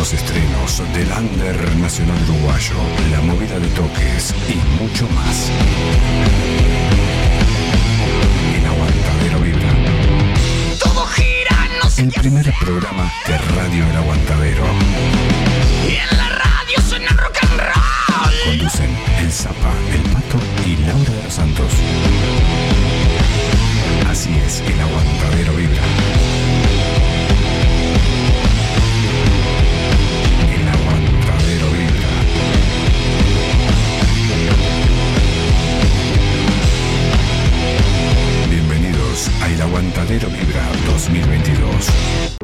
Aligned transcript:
Los 0.00 0.14
estrenos 0.14 0.82
del 0.94 1.12
Under 1.12 1.76
Nacional 1.76 2.16
Uruguayo, 2.22 2.72
la 3.12 3.20
movida 3.20 3.58
de 3.58 3.68
toques 3.68 4.34
y 4.48 4.54
mucho 4.82 5.06
más. 5.10 5.50
El 8.56 8.64
Aguantadero 8.64 9.40
Vibra. 9.40 9.74
Todo 10.82 11.04
gira, 11.04 11.68
no 11.82 11.90
sé 11.90 12.04
El 12.04 12.12
primer 12.12 12.50
programa 12.58 13.12
de 13.26 13.36
Radio 13.36 13.86
El 13.90 13.96
Aguantadero. 13.96 14.64
Y 15.86 15.96
en 15.96 16.16
la 16.16 16.28
radio 16.30 16.80
suena 16.88 17.10
rock 17.10 17.36
and 17.42 17.60
roll. 17.60 18.34
Conducen 18.46 18.96
El 19.18 19.30
Zapa, 19.30 19.74
El 19.92 20.02
Pato 20.14 20.38
y 20.66 20.76
Laura 20.76 21.12
de 21.12 21.22
los 21.24 21.34
Santos. 21.34 21.72
Así 24.08 24.30
es, 24.46 24.60
El 24.60 24.80
Aguantadero 24.80 25.52
Vibra. 25.52 26.19
Aguantadero 39.60 40.28
Vibra 40.30 40.62
2022. 40.86 42.39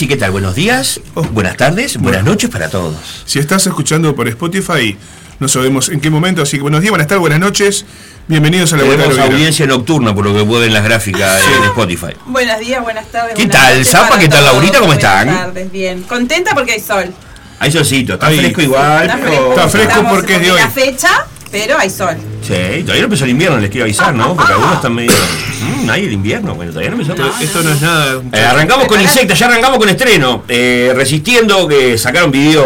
Ah, 0.00 0.02
ahora 0.02 0.08
sí, 0.08 0.08
¿qué 0.08 0.16
tal? 0.16 0.30
Buenos 0.30 0.54
días, 0.54 0.98
buenas 1.32 1.58
tardes, 1.58 1.98
buenas 1.98 2.24
noches 2.24 2.48
para 2.48 2.70
todos. 2.70 2.96
Si 3.26 3.38
estás 3.38 3.66
escuchando 3.66 4.14
por 4.16 4.28
Spotify, 4.28 4.96
no 5.38 5.46
sabemos 5.46 5.90
en 5.90 6.00
qué 6.00 6.08
momento, 6.08 6.40
así 6.40 6.56
que 6.56 6.62
buenos 6.62 6.80
días, 6.80 6.90
buenas 6.90 7.06
tardes, 7.06 7.20
buenas 7.20 7.38
noches. 7.38 7.84
Bienvenidos 8.26 8.72
a 8.72 8.78
la 8.78 8.84
Tenemos 8.84 9.18
audiencia 9.18 9.66
nocturna 9.66 10.14
por 10.14 10.24
lo 10.24 10.34
que 10.34 10.42
pueden 10.42 10.72
las 10.72 10.84
gráficas 10.84 11.42
en 11.54 11.64
Spotify. 11.64 12.14
Buenos 12.24 12.58
días, 12.60 12.82
buenas 12.82 13.08
tardes. 13.08 13.34
¿Qué 13.34 13.44
buenas 13.44 13.62
tal, 13.62 13.84
Zapa? 13.84 14.18
¿Qué 14.18 14.28
tal. 14.28 14.42
Laurita? 14.44 14.78
¿Cómo 14.78 14.86
Buenas 14.94 15.04
están? 15.04 15.28
tardes, 15.28 15.70
bien. 15.70 16.02
Contenta 16.04 16.54
porque 16.54 16.72
hay 16.72 16.80
sol. 16.80 17.12
Hay 17.58 17.70
solcito, 17.70 18.14
está 18.14 18.28
Ahí. 18.28 18.38
fresco 18.38 18.62
igual, 18.62 19.02
Está 19.02 19.16
pero... 19.18 19.28
fresco. 19.28 19.50
Está 19.50 19.68
fresco 19.68 20.04
porque 20.08 20.36
es 20.36 20.40
de 20.40 20.52
hoy. 20.52 20.60
La 20.60 20.70
fecha, 20.70 21.26
pero 21.50 21.78
hay 21.78 21.90
sol. 21.90 22.16
Sí, 22.40 22.54
todavía 22.84 23.00
no 23.00 23.04
empezó 23.04 23.24
el 23.24 23.30
invierno, 23.32 23.58
les 23.58 23.68
quiero 23.70 23.84
avisar, 23.84 24.14
¿no? 24.14 24.34
Porque 24.34 24.52
algunos 24.54 24.76
están 24.76 24.94
medio... 24.94 25.12
Ahí 25.88 26.04
el 26.04 26.12
invierno, 26.12 26.54
bueno, 26.54 26.72
todavía 26.72 26.90
no 26.94 27.00
empezó. 27.00 27.14
Esto 27.40 27.62
no 27.62 27.70
es 27.72 27.80
nada. 27.80 28.22
Eh, 28.32 28.38
arrancamos 28.40 28.86
con 28.86 29.00
Insecta, 29.00 29.34
ya 29.34 29.46
arrancamos 29.46 29.78
con 29.78 29.88
estreno. 29.88 30.44
Eh, 30.48 30.92
resistiendo, 30.94 31.66
que 31.66 31.96
sacaron 31.98 32.30
video 32.30 32.64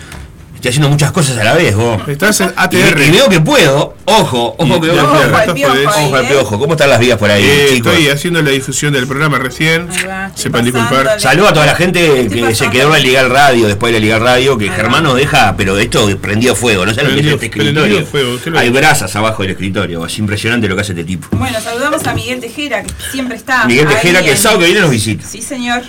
estoy 0.62 0.70
haciendo 0.70 0.90
muchas 0.90 1.12
cosas 1.12 1.38
a 1.40 1.44
la 1.44 1.54
vez, 1.56 1.76
vos. 1.76 2.08
Estás 2.08 2.40
en 2.42 2.54
ATR. 2.56 3.02
y 3.08 3.12
veo 3.12 3.28
que 3.30 3.40
puedo. 3.42 3.96
Ojo, 4.06 4.56
ojo 4.60 4.80
que 4.82 4.88
veo. 4.88 4.96
y- 4.96 5.00
Ojo, 5.00 5.12
Ojo 5.16 5.54
piojo 5.56 5.74
ojo 5.74 6.16
al 6.16 6.26
¿eh? 6.26 6.28
piojo. 6.30 6.60
¿Cómo 6.60 6.74
están 6.74 6.90
las 6.92 7.00
vías 7.00 7.18
por 7.18 7.32
ahí, 7.32 7.44
Eh, 7.44 7.68
chicos? 7.74 7.94
estoy 7.94 8.10
haciendo 8.10 8.42
la 8.44 8.52
difusión 8.52 8.94
del 8.94 9.08
programa 9.08 9.40
recién. 9.40 9.88
Va, 10.08 10.32
Sepan 10.36 10.64
disculpar. 10.64 11.20
Saludo 11.20 11.48
a 11.48 11.54
toda 11.54 11.66
la 11.66 11.76
gente 11.76 12.28
que 12.32 12.54
se 12.54 12.70
quedó 12.70 12.88
en 12.88 12.92
la 12.94 13.00
Liga 13.00 13.24
Radio, 13.28 13.68
después 13.68 13.92
de 13.92 14.00
la 14.00 14.06
Liga 14.06 14.20
Radio, 14.20 14.58
que 14.58 14.70
Germán 14.70 15.04
nos 15.04 15.16
deja, 15.16 15.56
pero 15.58 15.78
esto 15.80 16.08
prendió 16.22 16.54
fuego, 16.56 16.86
no 16.86 16.94
sé 16.94 17.02
lo 17.02 17.08
que 17.10 17.16
es 17.16 17.22
Prendió- 17.22 17.34
este 17.36 17.50
prendió 17.50 17.82
escritorio. 17.84 18.06
fuego, 18.06 18.40
¿qué 18.44 18.50
lo 18.52 18.60
Hay 18.60 18.70
brasas 18.70 19.16
abajo 19.16 19.42
del 19.42 19.54
escritorio, 19.54 20.06
es 20.06 20.18
impresionante 20.20 20.68
lo 20.68 20.76
que 20.76 20.82
hace 20.82 20.92
este 20.92 21.06
tipo. 21.06 21.28
Bueno, 21.38 21.60
saludamos 21.60 22.06
a 22.06 22.14
Miguel 22.14 22.40
Tejera, 22.40 22.84
que 22.84 22.92
siempre 23.12 23.36
está. 23.38 23.66
Miguel 23.66 23.88
Tejera, 23.88 24.22
que 24.22 24.32
el 24.32 24.38
sábado 24.38 24.60
que 24.60 24.66
viene 24.68 24.82
nos 24.82 24.92
visita, 24.92 25.26
Sí, 25.28 25.42
señor. 25.42 25.82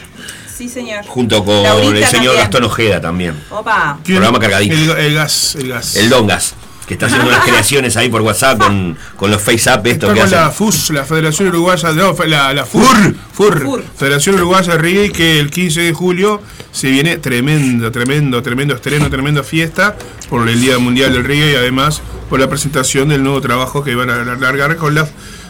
Sí, 0.56 0.68
señor. 0.68 1.04
junto 1.06 1.44
con 1.44 1.62
Laurita 1.62 1.98
el 1.98 2.04
señor 2.06 2.24
también. 2.26 2.36
Gastón 2.42 2.64
Ojeda 2.64 3.00
también, 3.00 3.34
Opa. 3.50 3.98
¿Quién? 4.04 4.18
Programa 4.18 4.38
cargadito. 4.38 4.96
El, 4.96 5.06
el 5.06 5.14
gas, 5.14 5.54
el 5.56 5.68
gas. 5.68 5.96
el 5.96 6.08
Dongas, 6.10 6.54
que 6.86 6.94
está 6.94 7.06
haciendo 7.06 7.28
unas 7.28 7.44
creaciones 7.44 7.96
ahí 7.96 8.08
por 8.08 8.20
WhatsApp 8.22 8.58
con, 8.58 8.96
con 9.16 9.30
los 9.30 9.40
face 9.42 9.70
up 9.72 9.86
estos 9.86 10.10
Está 10.10 10.14
que 10.14 10.20
con 10.20 10.30
la 10.30 10.46
hacen. 10.46 10.56
FUS, 10.56 10.90
la 10.90 11.04
Federación 11.04 11.48
Uruguaya, 11.48 11.92
no, 11.92 12.14
la, 12.26 12.52
la 12.52 12.66
FUR, 12.66 13.14
FUR, 13.32 13.62
FUR. 13.62 13.84
Federación 13.96 14.34
Uruguaya 14.36 14.72
de 14.72 14.78
Reggae, 14.78 15.10
que 15.12 15.40
el 15.40 15.50
15 15.50 15.80
de 15.80 15.92
julio 15.92 16.40
se 16.70 16.90
viene 16.90 17.16
tremendo, 17.18 17.90
tremendo, 17.90 18.42
tremendo 18.42 18.74
estreno, 18.74 19.08
tremenda 19.10 19.42
fiesta 19.42 19.96
por 20.28 20.48
el 20.48 20.60
Día 20.60 20.78
Mundial 20.78 21.12
del 21.12 21.24
Reggae 21.24 21.52
y 21.52 21.56
además 21.56 22.02
por 22.28 22.40
la 22.40 22.48
presentación 22.48 23.08
del 23.08 23.22
nuevo 23.22 23.40
trabajo 23.40 23.82
que 23.84 23.94
van 23.94 24.10
a 24.10 24.22
largar 24.36 24.76
con 24.76 24.94
la 24.94 25.06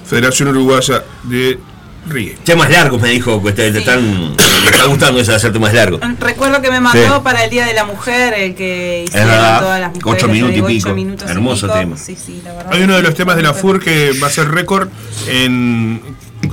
Federación 0.07 0.49
Uruguaya 0.49 1.05
de 1.25 1.59
Reggae. 2.07 2.37
Temas 2.45 2.69
largos, 2.71 3.01
me 3.01 3.09
dijo, 3.11 3.43
que 3.43 3.53
te, 3.53 3.71
te 3.71 3.79
están, 3.79 4.31
me 4.35 4.71
está 4.71 4.85
gustando 4.87 5.21
eso 5.21 5.31
de 5.31 5.37
hacer 5.37 5.53
temas 5.53 5.73
largos. 5.73 6.01
Recuerdo 6.19 6.61
que 6.61 6.71
me 6.71 6.81
mandó 6.81 7.17
Sí. 7.17 7.21
para 7.23 7.45
el 7.45 7.51
Día 7.51 7.65
de 7.67 7.75
la 7.75 7.85
Mujer, 7.85 8.35
el 8.35 8.55
que 8.55 9.05
hicieron 9.07 9.29
verdad. 9.29 9.61
todas 9.61 9.81
las 9.81 9.95
mujeres. 9.95 10.13
Ocho 10.25 10.29
minutos 10.29 10.57
y 10.57 10.63
pico. 10.63 10.95
minutos 10.95 11.29
y 11.29 11.31
Hermoso 11.33 11.67
pico. 11.69 11.79
tema. 11.79 11.97
Sí, 11.97 12.17
sí, 12.17 12.41
la 12.45 12.53
verdad. 12.55 12.73
Hay 12.73 12.83
uno 12.83 12.97
de 12.97 13.03
los 13.03 13.15
temas 13.15 13.37
de 13.37 13.43
la 13.43 13.55
FUR 13.55 13.81
que 13.81 14.13
va 14.23 14.27
a 14.27 14.31
ser 14.31 14.51
récord 14.51 14.89
en, 15.29 16.01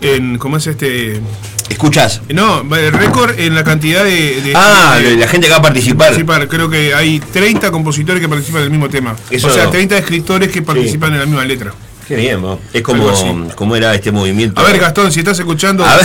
en 0.01 0.37
¿cómo 0.37 0.57
es 0.57 0.67
este? 0.67 1.19
¿Escuchás? 1.69 2.21
No, 2.29 2.63
récord 2.63 3.39
en 3.39 3.53
la 3.55 3.63
cantidad 3.63 4.03
de, 4.03 4.41
de- 4.41 4.53
Ah, 4.55 4.97
de- 5.01 5.17
la 5.17 5.27
gente 5.27 5.47
que 5.47 5.51
va 5.51 5.59
a 5.59 5.61
participar. 5.61 6.07
participar. 6.07 6.47
Creo 6.47 6.69
que 6.69 6.93
hay 6.95 7.19
30 7.19 7.69
compositores 7.71 8.21
que 8.21 8.27
participan 8.29 8.61
en 8.61 8.65
el 8.65 8.71
mismo 8.71 8.89
tema. 8.89 9.15
Eso- 9.29 9.47
o 9.47 9.51
sea, 9.51 9.69
30 9.69 9.97
escritores 9.97 10.49
que 10.51 10.61
participan 10.63 11.13
en 11.13 11.19
la 11.19 11.25
misma 11.25 11.45
letra. 11.45 11.71
Qué 12.09 12.15
bien, 12.15 12.41
vos. 12.41 12.59
Es 12.73 12.81
como, 12.81 13.07
como 13.55 13.75
era 13.75 13.93
este 13.95 14.11
movimiento. 14.11 14.59
A 14.59 14.63
ver, 14.65 14.79
Gastón, 14.79 15.11
si 15.11 15.19
estás 15.19 15.39
escuchando, 15.39 15.85
A 15.85 15.95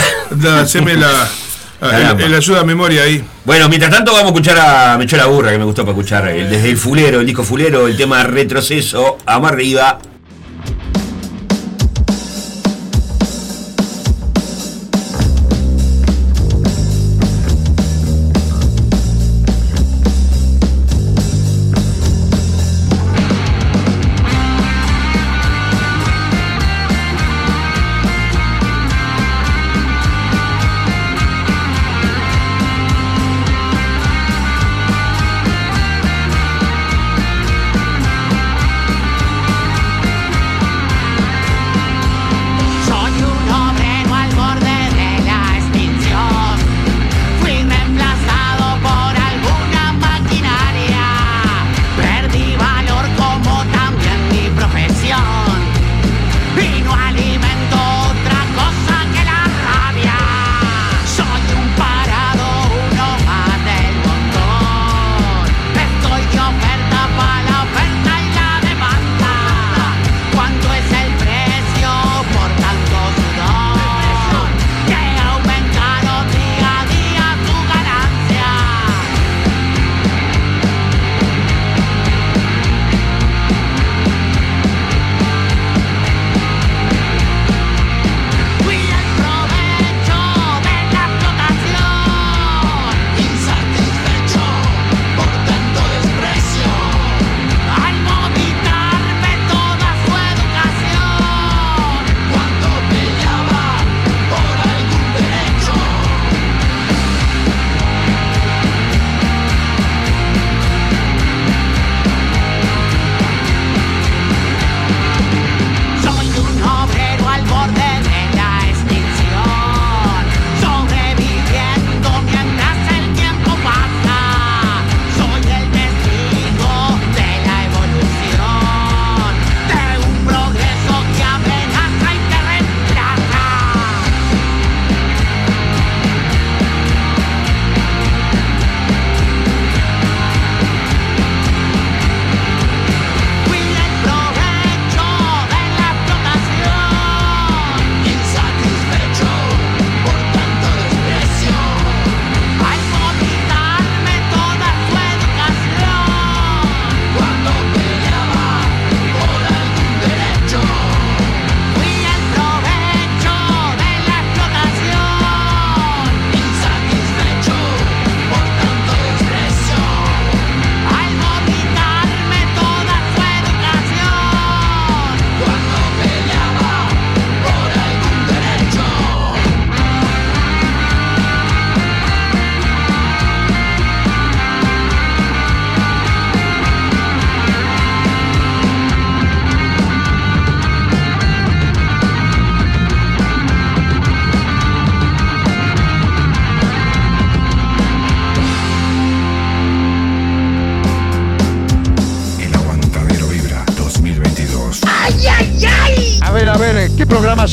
haceme 0.60 0.94
la, 0.94 1.10
Caramba. 1.80 2.22
el, 2.24 2.32
el 2.32 2.34
ayuda 2.38 2.60
a 2.60 2.64
memoria 2.64 3.02
ahí. 3.02 3.24
Bueno, 3.44 3.68
mientras 3.68 3.90
tanto 3.90 4.12
vamos 4.12 4.26
a 4.26 4.28
escuchar 4.34 4.58
a 4.58 4.98
Me 4.98 5.04
echó 5.04 5.16
la 5.16 5.26
burra, 5.26 5.50
que 5.50 5.58
me 5.58 5.64
gustó 5.64 5.82
para 5.84 5.96
escuchar 5.96 6.28
el- 6.28 6.48
desde 6.50 6.70
el 6.70 6.76
fulero, 6.76 7.20
el 7.20 7.26
disco 7.26 7.42
fulero, 7.42 7.88
el 7.88 7.96
tema 7.96 8.22
retroceso, 8.22 9.18
vamos 9.24 9.50
arriba. 9.50 9.98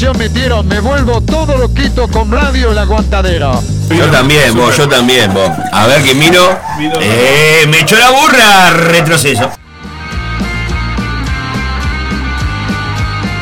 ¿Qué 0.01 0.07
programación 0.07 0.17
metieron? 0.17 0.67
Me 0.67 0.79
vuelvo 0.79 1.21
todo 1.21 1.57
loquito 1.57 2.07
con 2.07 2.31
radio 2.31 2.71
El 2.71 2.77
Aguantadero. 2.77 3.61
Yo 3.89 4.05
también, 4.07 4.55
vos, 4.55 4.75
yo 4.75 4.87
también, 4.87 5.33
vos. 5.33 5.49
A 5.71 5.85
ver 5.87 6.01
que 6.03 6.15
miro. 6.15 6.57
Eh, 6.99 7.65
me 7.69 7.81
echó 7.81 7.97
la 7.97 8.09
burra, 8.09 8.71
retroceso. 8.71 9.51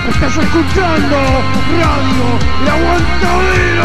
Estás 0.09 0.37
escuchando 0.37 1.17
radio 1.79 2.25
El 2.61 2.69
Aguantadero. 2.69 3.83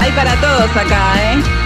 Hay 0.00 0.10
para 0.12 0.34
todos 0.36 0.76
acá, 0.76 1.14
¿eh? 1.22 1.61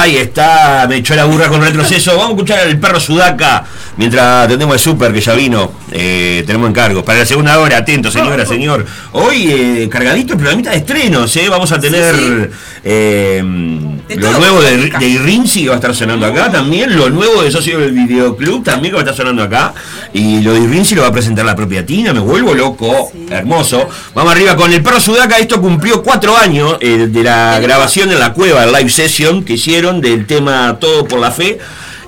Ahí 0.00 0.16
está, 0.16 0.86
me 0.88 0.96
echó 0.96 1.16
la 1.16 1.24
burra 1.24 1.48
con 1.48 1.60
retroceso. 1.60 2.12
Vamos 2.12 2.28
a 2.28 2.30
escuchar 2.34 2.60
al 2.60 2.78
perro 2.78 3.00
Sudaca 3.00 3.64
mientras 3.96 4.44
atendemos 4.46 4.74
el 4.74 4.80
súper 4.80 5.12
que 5.12 5.20
ya 5.20 5.34
vino. 5.34 5.72
Eh, 5.90 6.44
tenemos 6.46 6.70
encargos. 6.70 7.02
Para 7.02 7.18
la 7.18 7.26
segunda 7.26 7.58
hora, 7.58 7.78
atento, 7.78 8.10
señora, 8.10 8.46
señor. 8.46 8.86
Hoy 9.12 9.50
eh, 9.50 9.88
cargadito 9.90 10.34
el 10.34 10.38
programita 10.38 10.70
de 10.70 10.76
estrenos, 10.76 11.34
¿eh? 11.36 11.48
Vamos 11.48 11.72
a 11.72 11.80
tener 11.80 12.50
eh, 12.84 13.42
lo 14.16 14.32
nuevo 14.38 14.62
de, 14.62 14.88
de 14.88 15.08
Irrinzi 15.08 15.62
que 15.64 15.68
va 15.68 15.74
a 15.74 15.78
estar 15.78 15.94
sonando 15.94 16.26
acá 16.26 16.50
también. 16.50 16.96
Lo 16.96 17.10
nuevo 17.10 17.42
de 17.42 17.50
Socio 17.50 17.80
del 17.80 17.92
Videoclub 17.92 18.62
también 18.62 18.92
que 18.92 18.96
va 18.96 19.00
a 19.00 19.04
estar 19.04 19.16
sonando 19.16 19.42
acá. 19.42 19.74
Y 20.12 20.40
lo 20.40 20.54
de 20.54 20.60
Irrinzi 20.60 20.94
lo 20.94 21.02
va 21.02 21.08
a 21.08 21.12
presentar 21.12 21.44
la 21.44 21.54
propia 21.54 21.84
Tina. 21.84 22.12
Me 22.12 22.20
vuelvo 22.20 22.54
loco. 22.54 23.10
Hermoso. 23.30 23.88
Vamos 24.14 24.32
arriba 24.32 24.56
con 24.56 24.72
el 24.72 24.82
perro 24.82 25.00
Sudaca. 25.00 25.38
Esto 25.38 25.60
cumplió 25.60 26.02
cuatro 26.02 26.36
años 26.36 26.76
eh, 26.80 27.08
de 27.10 27.22
la 27.22 27.60
grabación 27.60 28.10
en 28.10 28.18
la 28.18 28.32
cueva, 28.32 28.64
el 28.64 28.72
live 28.72 28.90
session 28.90 29.44
que 29.44 29.54
hicieron 29.54 30.00
del 30.00 30.26
tema 30.26 30.78
Todo 30.80 31.04
por 31.06 31.20
la 31.20 31.30
Fe. 31.30 31.58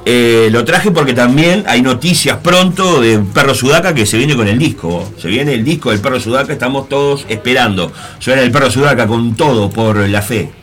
Eh, 0.06 0.48
lo 0.50 0.64
traje 0.64 0.90
porque 0.90 1.12
también 1.12 1.64
hay 1.66 1.82
noticias 1.82 2.38
pronto 2.38 3.02
de 3.02 3.18
Perro 3.18 3.54
Sudaca 3.54 3.94
que 3.94 4.06
se 4.06 4.16
viene 4.16 4.34
con 4.34 4.48
el 4.48 4.58
disco. 4.58 5.12
Se 5.18 5.28
viene 5.28 5.52
el 5.54 5.64
disco 5.64 5.90
del 5.90 6.00
Perro 6.00 6.18
Sudaca, 6.18 6.52
estamos 6.52 6.88
todos 6.88 7.26
esperando. 7.28 7.92
Suena 8.18 8.42
el 8.42 8.50
Perro 8.50 8.70
Sudaca 8.70 9.06
con 9.06 9.34
todo 9.34 9.68
por 9.68 10.08
la 10.08 10.22
fe. 10.22 10.59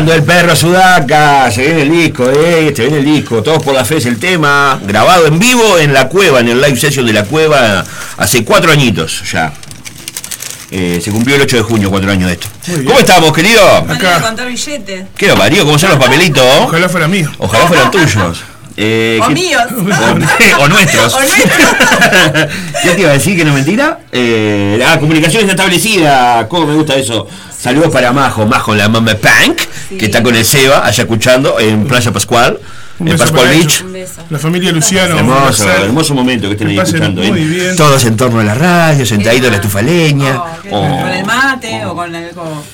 Sonando 0.00 0.14
el 0.14 0.22
perro 0.22 0.56
Sudaca, 0.56 1.50
se 1.50 1.62
viene 1.62 1.82
el 1.82 1.90
disco, 1.90 2.30
eh, 2.30 2.72
se 2.74 2.84
viene 2.84 3.00
el 3.00 3.04
disco, 3.04 3.42
todos 3.42 3.62
por 3.62 3.74
la 3.74 3.84
fe 3.84 3.98
es 3.98 4.06
el 4.06 4.18
tema, 4.18 4.80
grabado 4.82 5.26
en 5.26 5.38
vivo 5.38 5.76
en 5.76 5.92
la 5.92 6.08
cueva, 6.08 6.40
en 6.40 6.48
el 6.48 6.58
live 6.58 6.80
session 6.80 7.04
de 7.04 7.12
la 7.12 7.24
cueva, 7.24 7.84
hace 8.16 8.42
cuatro 8.42 8.72
añitos 8.72 9.30
ya. 9.30 9.52
Eh, 10.70 11.02
se 11.04 11.10
cumplió 11.10 11.36
el 11.36 11.42
8 11.42 11.56
de 11.58 11.62
junio, 11.64 11.90
cuatro 11.90 12.10
años 12.10 12.28
de 12.28 12.32
esto. 12.32 12.46
¿Cómo 12.86 12.98
estamos, 12.98 13.30
querido? 13.34 13.60
Contar 14.22 14.48
billetes. 14.48 15.04
¿Qué 15.18 15.26
lo 15.26 15.36
parió? 15.36 15.66
¿Cómo 15.66 15.78
son 15.78 15.90
los 15.90 15.98
papelitos? 16.02 16.42
Ojalá 16.62 16.88
fuera 16.88 17.06
mío. 17.06 17.30
Ojalá 17.36 17.66
fueran 17.66 17.90
tuyos. 17.90 18.42
Eh, 18.82 19.20
O 19.22 19.28
¿qué- 19.28 19.34
míos. 19.34 19.62
o, 20.58 20.62
o 20.62 20.68
nuestros. 20.68 21.14
O 21.14 21.20
nuestros. 21.20 21.44
¿Qué 22.82 22.90
te 22.90 23.00
iba 23.02 23.10
a 23.10 23.12
decir 23.14 23.36
que 23.36 23.44
no 23.44 23.50
es 23.50 23.56
mentira? 23.56 23.98
Eh, 24.10 24.82
ah, 24.86 24.98
comunicaciones 24.98 25.50
establecida. 25.50 26.46
¿Cómo 26.48 26.66
me 26.66 26.74
gusta 26.74 26.94
eso? 26.96 27.26
Saludos 27.56 27.90
para 27.92 28.12
Majo, 28.12 28.46
Majo, 28.46 28.74
la 28.74 28.88
mamá 28.88 29.12
Punk, 29.14 29.60
que 29.98 30.06
está 30.06 30.22
con 30.22 30.34
el 30.34 30.44
Seba 30.46 30.86
allá 30.86 31.02
escuchando 31.02 31.60
en 31.60 31.84
Playa 31.86 32.10
Pascual, 32.10 32.58
Un 32.98 33.08
en 33.08 33.18
Pascual 33.18 33.48
Beach. 33.48 33.84
La 34.30 34.38
familia 34.38 34.72
Luciano. 34.72 35.18
Hermoso, 35.18 35.68
hermoso 35.70 36.14
momento 36.14 36.46
que 36.48 36.54
estén 36.54 36.68
ahí 36.68 36.78
escuchando. 36.78 37.22
muy 37.22 37.38
¿eh? 37.60 37.74
Todos 37.76 38.02
en 38.06 38.16
torno 38.16 38.40
a 38.40 38.44
la 38.44 38.54
radio, 38.54 39.04
sentaditos 39.04 39.46
en 39.46 39.50
la 39.52 39.56
estufa 39.56 39.82
leña. 39.82 40.36
Oh, 40.40 40.46
qué 40.62 40.68
Oh. 40.72 40.80
lindo. 40.88 41.02
Con 41.02 41.10
el 41.12 41.24
mate 41.26 41.84
o 41.84 41.94
con 41.94 42.14
algo 42.14 42.64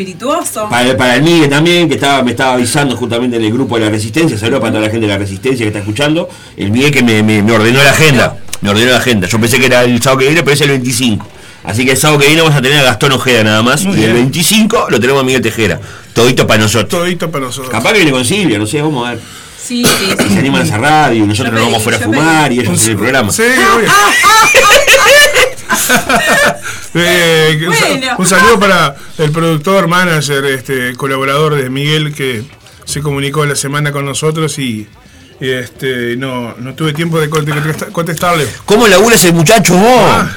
espirituoso. 0.00 0.68
Para, 0.68 0.96
para 0.96 1.16
el 1.16 1.22
Miguel 1.22 1.48
también, 1.48 1.88
que 1.88 1.94
estaba, 1.94 2.22
me 2.22 2.32
estaba 2.32 2.52
avisando 2.54 2.96
justamente 2.96 3.36
en 3.36 3.44
el 3.44 3.52
grupo 3.52 3.76
de 3.78 3.84
la 3.86 3.90
Resistencia, 3.90 4.36
saludos 4.38 4.60
para 4.60 4.72
toda 4.72 4.84
la 4.84 4.90
gente 4.90 5.06
de 5.06 5.12
la 5.12 5.18
Resistencia 5.18 5.64
que 5.64 5.68
está 5.68 5.78
escuchando. 5.78 6.28
El 6.56 6.70
Miguel 6.70 6.90
que 6.92 7.02
me, 7.02 7.22
me- 7.22 7.42
me 7.42 7.52
ordenó 7.52 7.82
la 7.82 7.90
agenda, 7.90 8.36
me 8.60 8.70
ordenó 8.70 8.90
la 8.90 8.98
agenda. 8.98 9.26
Yo 9.26 9.40
pensé 9.40 9.58
que 9.58 9.66
era 9.66 9.84
el 9.84 10.00
sábado 10.02 10.18
que 10.20 10.26
viene, 10.26 10.42
pero 10.42 10.52
es 10.54 10.60
el 10.60 10.68
25. 10.68 11.26
Así 11.64 11.84
que 11.84 11.92
el 11.92 11.96
sábado 11.96 12.20
que 12.20 12.26
viene 12.26 12.42
vamos 12.42 12.56
a 12.56 12.62
tener 12.62 12.78
a 12.78 12.82
Gastón 12.82 13.12
Ojeda 13.12 13.42
nada 13.42 13.62
más. 13.62 13.84
Muy 13.84 13.96
y 13.98 14.04
el 14.04 14.12
bien. 14.12 14.24
25 14.26 14.86
lo 14.90 15.00
tenemos 15.00 15.22
a 15.22 15.24
Miguel 15.24 15.42
Tejera. 15.42 15.80
Todito 16.12 16.46
para 16.46 16.60
nosotros. 16.60 16.88
Todito 17.02 17.30
para 17.30 17.46
nosotros. 17.46 17.72
Capaz 17.72 17.92
que 17.92 17.98
viene 17.98 18.12
con 18.12 18.24
Silvia, 18.24 18.58
no 18.58 18.66
sé, 18.66 18.80
vamos 18.82 19.06
a 19.06 19.10
ver. 19.12 19.20
Sí, 19.60 19.82
sí, 19.84 20.06
Si 20.16 20.22
sí. 20.28 20.32
se 20.34 20.38
animan 20.38 20.62
a 20.62 20.64
esa 20.64 20.78
radio 20.78 21.24
y 21.24 21.26
nosotros 21.26 21.54
nos 21.54 21.62
vamos 21.64 21.82
fuera 21.82 21.98
a 21.98 22.02
fumar 22.02 22.48
pedí. 22.48 22.58
y 22.58 22.60
ellos 22.60 22.74
hacen 22.74 22.90
el 22.92 22.96
programa. 22.98 23.32
Sí, 23.32 23.42
obvio. 23.42 23.88
Eh, 26.94 27.62
un, 27.68 27.74
sa- 27.74 27.86
Bueno. 27.88 28.06
un 28.18 28.26
saludo 28.26 28.58
para 28.58 28.96
el 29.18 29.30
productor, 29.30 29.86
manager, 29.86 30.44
este, 30.46 30.94
colaborador 30.96 31.54
de 31.56 31.68
Miguel 31.68 32.14
que 32.14 32.42
se 32.86 33.02
comunicó 33.02 33.44
la 33.44 33.54
semana 33.54 33.92
con 33.92 34.06
nosotros 34.06 34.58
y, 34.58 34.88
y, 35.40 35.50
este, 35.50 36.16
no, 36.16 36.54
no 36.58 36.74
tuve 36.74 36.94
tiempo 36.94 37.20
de 37.20 37.28
contesta- 37.28 37.86
contestarle. 37.92 38.46
¿Cómo 38.64 38.88
labura 38.88 39.16
ese 39.16 39.30
muchacho 39.32 39.74
vos? 39.74 40.00
Ah. 40.10 40.30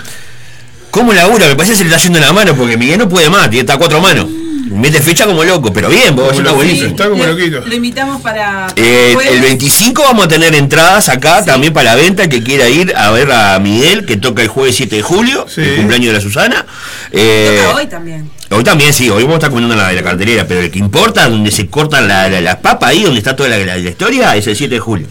¿Cómo 0.91 1.13
labura? 1.13 1.47
Me 1.47 1.55
parece 1.55 1.73
que 1.73 1.77
se 1.77 1.83
le 1.85 1.89
está 1.91 2.01
yendo 2.03 2.19
la 2.19 2.33
mano 2.33 2.53
porque 2.55 2.75
Miguel 2.75 2.99
no 2.99 3.07
puede 3.07 3.29
más, 3.29 3.43
tiene 3.49 3.61
está 3.61 3.75
a 3.75 3.77
cuatro 3.77 4.01
manos. 4.01 4.25
Mete 4.67 5.01
fecha 5.01 5.25
como 5.25 5.43
loco, 5.43 5.71
pero 5.71 5.89
bien, 5.89 6.15
vos, 6.15 6.29
Como 6.41 6.61
está 6.63 7.09
como 7.09 7.23
Lo- 7.23 7.33
loquito. 7.33 7.61
Lo 7.65 7.75
invitamos 7.75 8.21
para. 8.21 8.67
Eh, 8.75 9.15
el 9.31 9.41
25 9.41 10.01
vamos 10.03 10.25
a 10.25 10.27
tener 10.27 10.53
entradas 10.55 11.09
acá 11.09 11.43
también 11.45 11.73
para 11.73 11.91
la 11.91 11.95
venta, 11.95 12.23
el 12.23 12.29
que 12.29 12.43
quiera 12.43 12.67
ir 12.69 12.93
a 12.95 13.11
ver 13.11 13.31
a 13.31 13.57
Miguel, 13.59 14.05
que 14.05 14.17
toca 14.17 14.41
el 14.41 14.47
jueves 14.49 14.75
7 14.75 14.97
de 14.97 15.01
julio, 15.01 15.45
Sí. 15.53 15.61
el 15.61 15.75
cumpleaños 15.77 16.07
de 16.07 16.13
la 16.13 16.21
Susana. 16.21 16.65
Eh, 17.11 17.61
Toca 17.65 17.77
hoy 17.77 17.87
también. 17.87 18.29
Hoy 18.51 18.63
también, 18.63 18.93
sí, 18.93 19.09
hoy 19.09 19.23
vamos 19.23 19.35
a 19.35 19.37
estar 19.37 19.49
comiendo 19.51 19.73
en 19.75 19.79
la, 19.79 19.91
la 19.93 20.03
cartelera, 20.03 20.45
pero 20.47 20.61
el 20.61 20.71
que 20.71 20.79
importa, 20.79 21.29
donde 21.29 21.51
se 21.51 21.67
cortan 21.67 22.07
la- 22.07 22.27
la- 22.29 22.41
las 22.41 22.55
papas 22.57 22.89
ahí, 22.89 23.03
donde 23.03 23.19
está 23.19 23.35
toda 23.35 23.47
la, 23.49 23.57
la- 23.59 23.77
la 23.77 23.89
historia, 23.89 24.35
es 24.35 24.45
el 24.47 24.55
7 24.55 24.75
de 24.75 24.79
julio. 24.81 25.07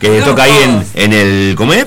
Que 0.00 0.08
Vamos 0.10 0.24
toca 0.26 0.44
ahí 0.44 0.52
en, 0.62 0.84
en 0.94 1.12
el 1.12 1.54
comer. 1.56 1.86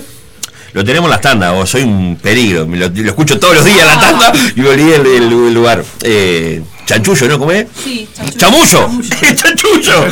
Lo 0.73 0.85
tenemos 0.85 1.07
en 1.07 1.11
las 1.11 1.21
tandas, 1.21 1.53
o 1.53 1.65
soy 1.65 1.83
un 1.83 2.15
peligro, 2.21 2.65
me 2.65 2.77
lo, 2.77 2.87
lo 2.87 3.09
escucho 3.09 3.37
todos 3.39 3.55
los 3.55 3.65
días 3.65 3.79
en 3.81 3.87
la 3.87 3.99
tanda 3.99 4.31
y 4.55 4.59
me 4.61 4.69
olvidé 4.69 4.95
el, 4.95 5.05
el- 5.05 5.23
el 5.47 5.53
lugar. 5.53 5.83
Eh, 6.01 6.61
chanchullo, 6.85 7.27
¿no? 7.27 7.39
¿Cómo 7.39 7.51
es? 7.51 7.67
Sí, 7.83 8.07
chanchullo. 8.13 8.37
¡Chamullo! 8.37 8.65
Chamullo. 8.65 9.09
¡Chanchullo! 9.35 10.05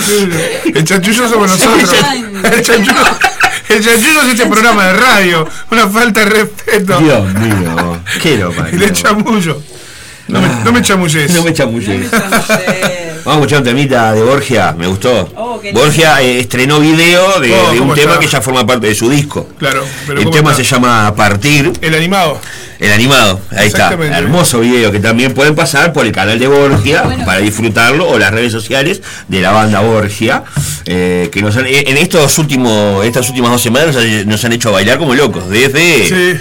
El 0.76 0.84
chanchullo 0.84 1.30
somos 1.30 1.50
nosotros. 1.50 1.90
El 2.44 2.62
chanchullo, 2.62 3.20
el 3.70 3.86
chanchullo 3.86 4.22
es 4.24 4.28
este 4.30 4.46
programa 4.48 4.88
de 4.88 4.94
radio. 4.94 5.48
Una 5.70 5.88
falta 5.88 6.22
de 6.22 6.26
respeto. 6.28 7.00
Dios 7.00 7.34
mío, 7.36 8.02
qué 8.22 8.38
lo 8.38 8.52
Y 8.74 8.78
le 8.78 8.92
chamullo. 8.92 9.62
No 10.28 10.42
me, 10.42 10.48
no 10.64 10.72
me 10.72 10.82
chamulles. 10.82 11.32
No 11.34 11.44
me 11.44 11.54
chamulles. 11.54 12.12
No 12.12 12.20
me 12.20 12.30
chanchulles. 12.30 12.99
Vamos 13.30 13.44
a 13.44 13.46
escuchar 13.46 13.60
un 13.60 13.64
temita 13.66 14.14
de 14.14 14.24
Borgia, 14.24 14.72
me 14.76 14.88
gustó. 14.88 15.30
Oh. 15.36 15.62
Borgia 15.72 16.20
eh, 16.24 16.40
estrenó 16.40 16.80
video 16.80 17.40
de, 17.40 17.54
Oh, 17.54 17.66
de 17.68 17.72
un 17.74 17.78
¿cómo 17.80 17.94
tema 17.94 18.14
está? 18.14 18.20
que 18.22 18.28
ya 18.28 18.42
forma 18.42 18.66
parte 18.66 18.88
de 18.88 18.96
su 18.96 19.08
disco. 19.08 19.48
Claro, 19.60 19.86
pero 20.08 20.18
el 20.20 20.26
¿cómo 20.26 20.36
tema 20.36 20.50
está? 20.52 20.64
se 20.64 20.70
llama 20.76 21.14
Partir, 21.16 21.72
El 21.80 21.94
animado. 21.94 22.40
el 22.80 22.92
animado. 22.92 23.40
Ahí 23.56 23.68
está. 23.68 23.94
Hermoso 23.94 24.62
video 24.62 24.92
que 24.92 25.00
también 25.00 25.36
pueden 25.36 25.54
pasar 25.54 25.94
por 25.94 26.08
el 26.08 26.12
canal 26.12 26.40
de 26.40 26.48
Borgia 26.48 27.04
para 27.24 27.38
disfrutarlo 27.38 28.10
o 28.10 28.18
las 28.18 28.32
redes 28.32 28.52
sociales 28.52 29.02
de 29.28 29.42
la 29.42 29.52
banda 29.52 29.82
Borgia. 29.82 30.44
eh, 30.88 31.30
que 31.32 31.44
nos 31.44 31.56
han- 31.56 31.68
eh, 31.68 31.84
en 31.86 31.98
estos 31.98 32.36
últimos, 32.40 33.06
estas 33.06 33.30
últimas 33.30 33.52
dos 33.52 33.62
semanas 33.62 33.94
nos 33.94 34.04
han, 34.04 34.28
nos 34.28 34.44
han 34.44 34.54
hecho 34.54 34.72
bailar 34.72 34.98
como 34.98 35.14
locos. 35.14 35.48
Desde 35.52 36.40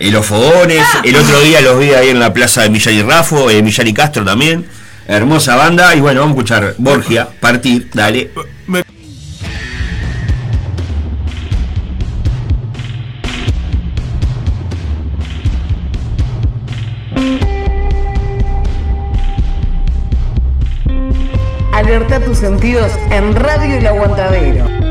Sí. 0.00 0.10
los 0.10 0.24
fogones. 0.24 0.86
El 1.02 1.16
otro 1.16 1.38
día 1.42 1.60
los 1.60 1.78
vi 1.78 1.90
ahí 1.90 2.08
en 2.08 2.18
la 2.18 2.32
plaza 2.32 2.62
de 2.62 2.70
Millán 2.70 2.94
y 2.94 3.02
Rafo, 3.02 3.50
eh, 3.50 3.62
Millán 3.62 3.88
y 3.88 3.92
Castro 3.92 4.24
también. 4.24 4.64
Hermosa 5.06 5.56
banda. 5.56 5.94
Y 5.94 6.00
bueno, 6.00 6.20
vamos 6.20 6.36
a 6.36 6.38
escuchar 6.40 6.74
Borgia, 6.78 7.28
partir, 7.40 7.90
dale. 7.92 8.30
Me- 8.66 8.82
Alerta 21.72 22.20
tus 22.20 22.38
sentidos 22.38 22.92
en 23.10 23.34
Radio 23.34 23.76
El 23.78 23.86
Aguantadero. 23.86 24.83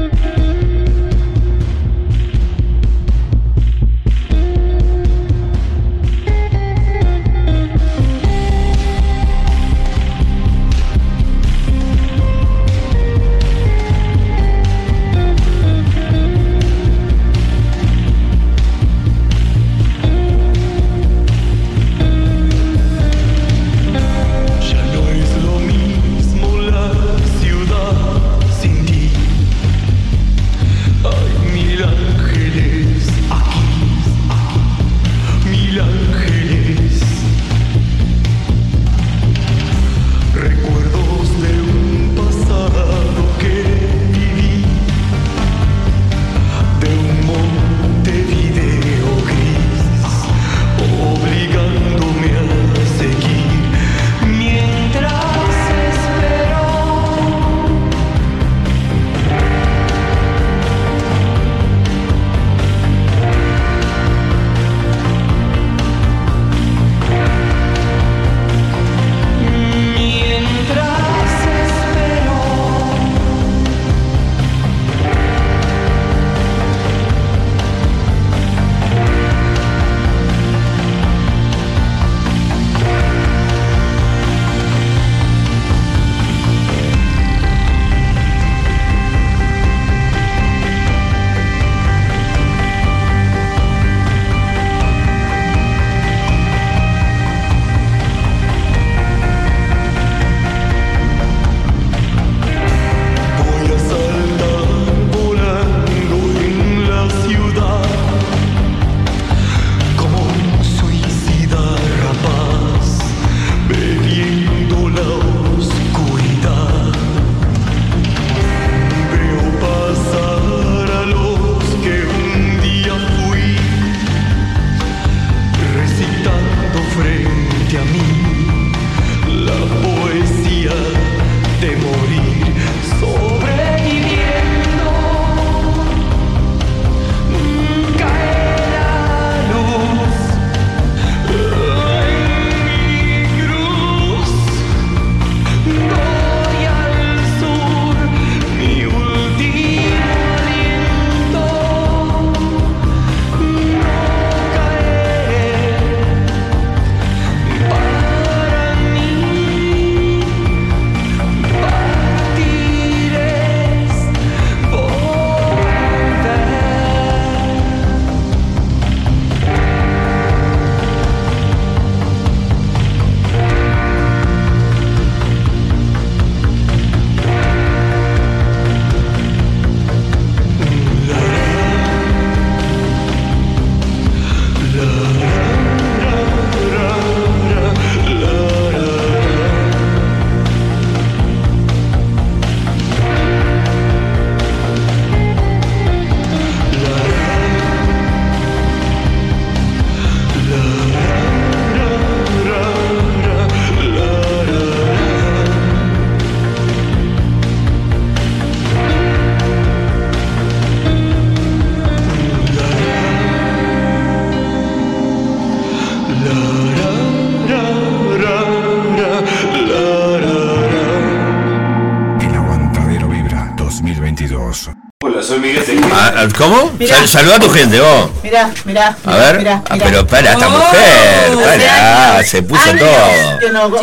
Sal- 226.87 227.07
saluda 227.07 227.35
a 227.35 227.39
tu 227.39 227.49
gente, 227.49 227.79
vos. 227.79 228.09
Mirá, 228.23 228.49
mirá. 228.65 228.97
A 229.05 229.15
ver. 229.15 229.37
mirá, 229.39 229.61
Ah, 229.69 229.75
pero 229.83 230.05
para, 230.07 230.31
esta 230.33 230.47
Oh, 230.47 230.51
mujer. 230.51 231.61
años, 231.61 232.27
se 232.27 232.41
puso 232.43 232.61
todo. 232.77 233.69
no. 233.69 233.77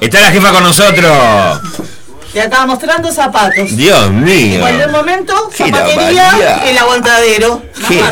Está 0.00 0.20
la 0.20 0.30
jefa 0.30 0.50
con 0.52 0.62
nosotros. 0.62 1.12
Te 2.32 2.40
acaba 2.40 2.64
mostrando 2.64 3.12
zapatos. 3.12 3.76
Dios 3.76 4.06
En 4.06 4.24
mío. 4.24 4.60
cualquier 4.60 4.88
momento, 4.88 5.50
Qué 5.54 5.64
zapatería 5.64 6.62
el 6.66 6.78
aguantadero. 6.78 7.62
Qué. 7.86 8.02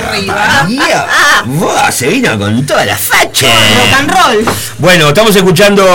Buah, 1.47 1.91
se 1.91 2.09
vino 2.09 2.39
con 2.39 2.67
toda 2.67 2.85
la 2.85 2.97
facha. 2.97 3.47
Rock 3.47 3.99
and 3.99 4.11
roll. 4.11 4.45
Bueno, 4.79 5.09
estamos 5.09 5.35
escuchando. 5.35 5.87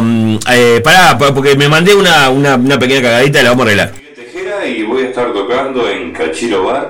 mm, 0.00 0.36
eh, 0.48 0.80
pará, 0.84 1.18
pa- 1.18 1.34
porque 1.34 1.56
me 1.56 1.68
mandé 1.68 1.92
una, 1.94 2.30
una, 2.30 2.54
una 2.54 2.78
pequeña 2.78 3.02
cagadita 3.02 3.40
y 3.40 3.42
la 3.42 3.50
vamos 3.50 3.62
a 3.62 3.66
arreglar. 3.66 3.92
Tejera 4.14 4.66
y 4.66 4.82
voy 4.84 5.02
a 5.02 5.08
estar 5.08 5.32
tocando 5.32 5.88
en 5.88 6.12
Cachiro 6.12 6.64
Bar 6.66 6.70
el 6.74 6.78
7 6.78 6.88
de 6.88 6.89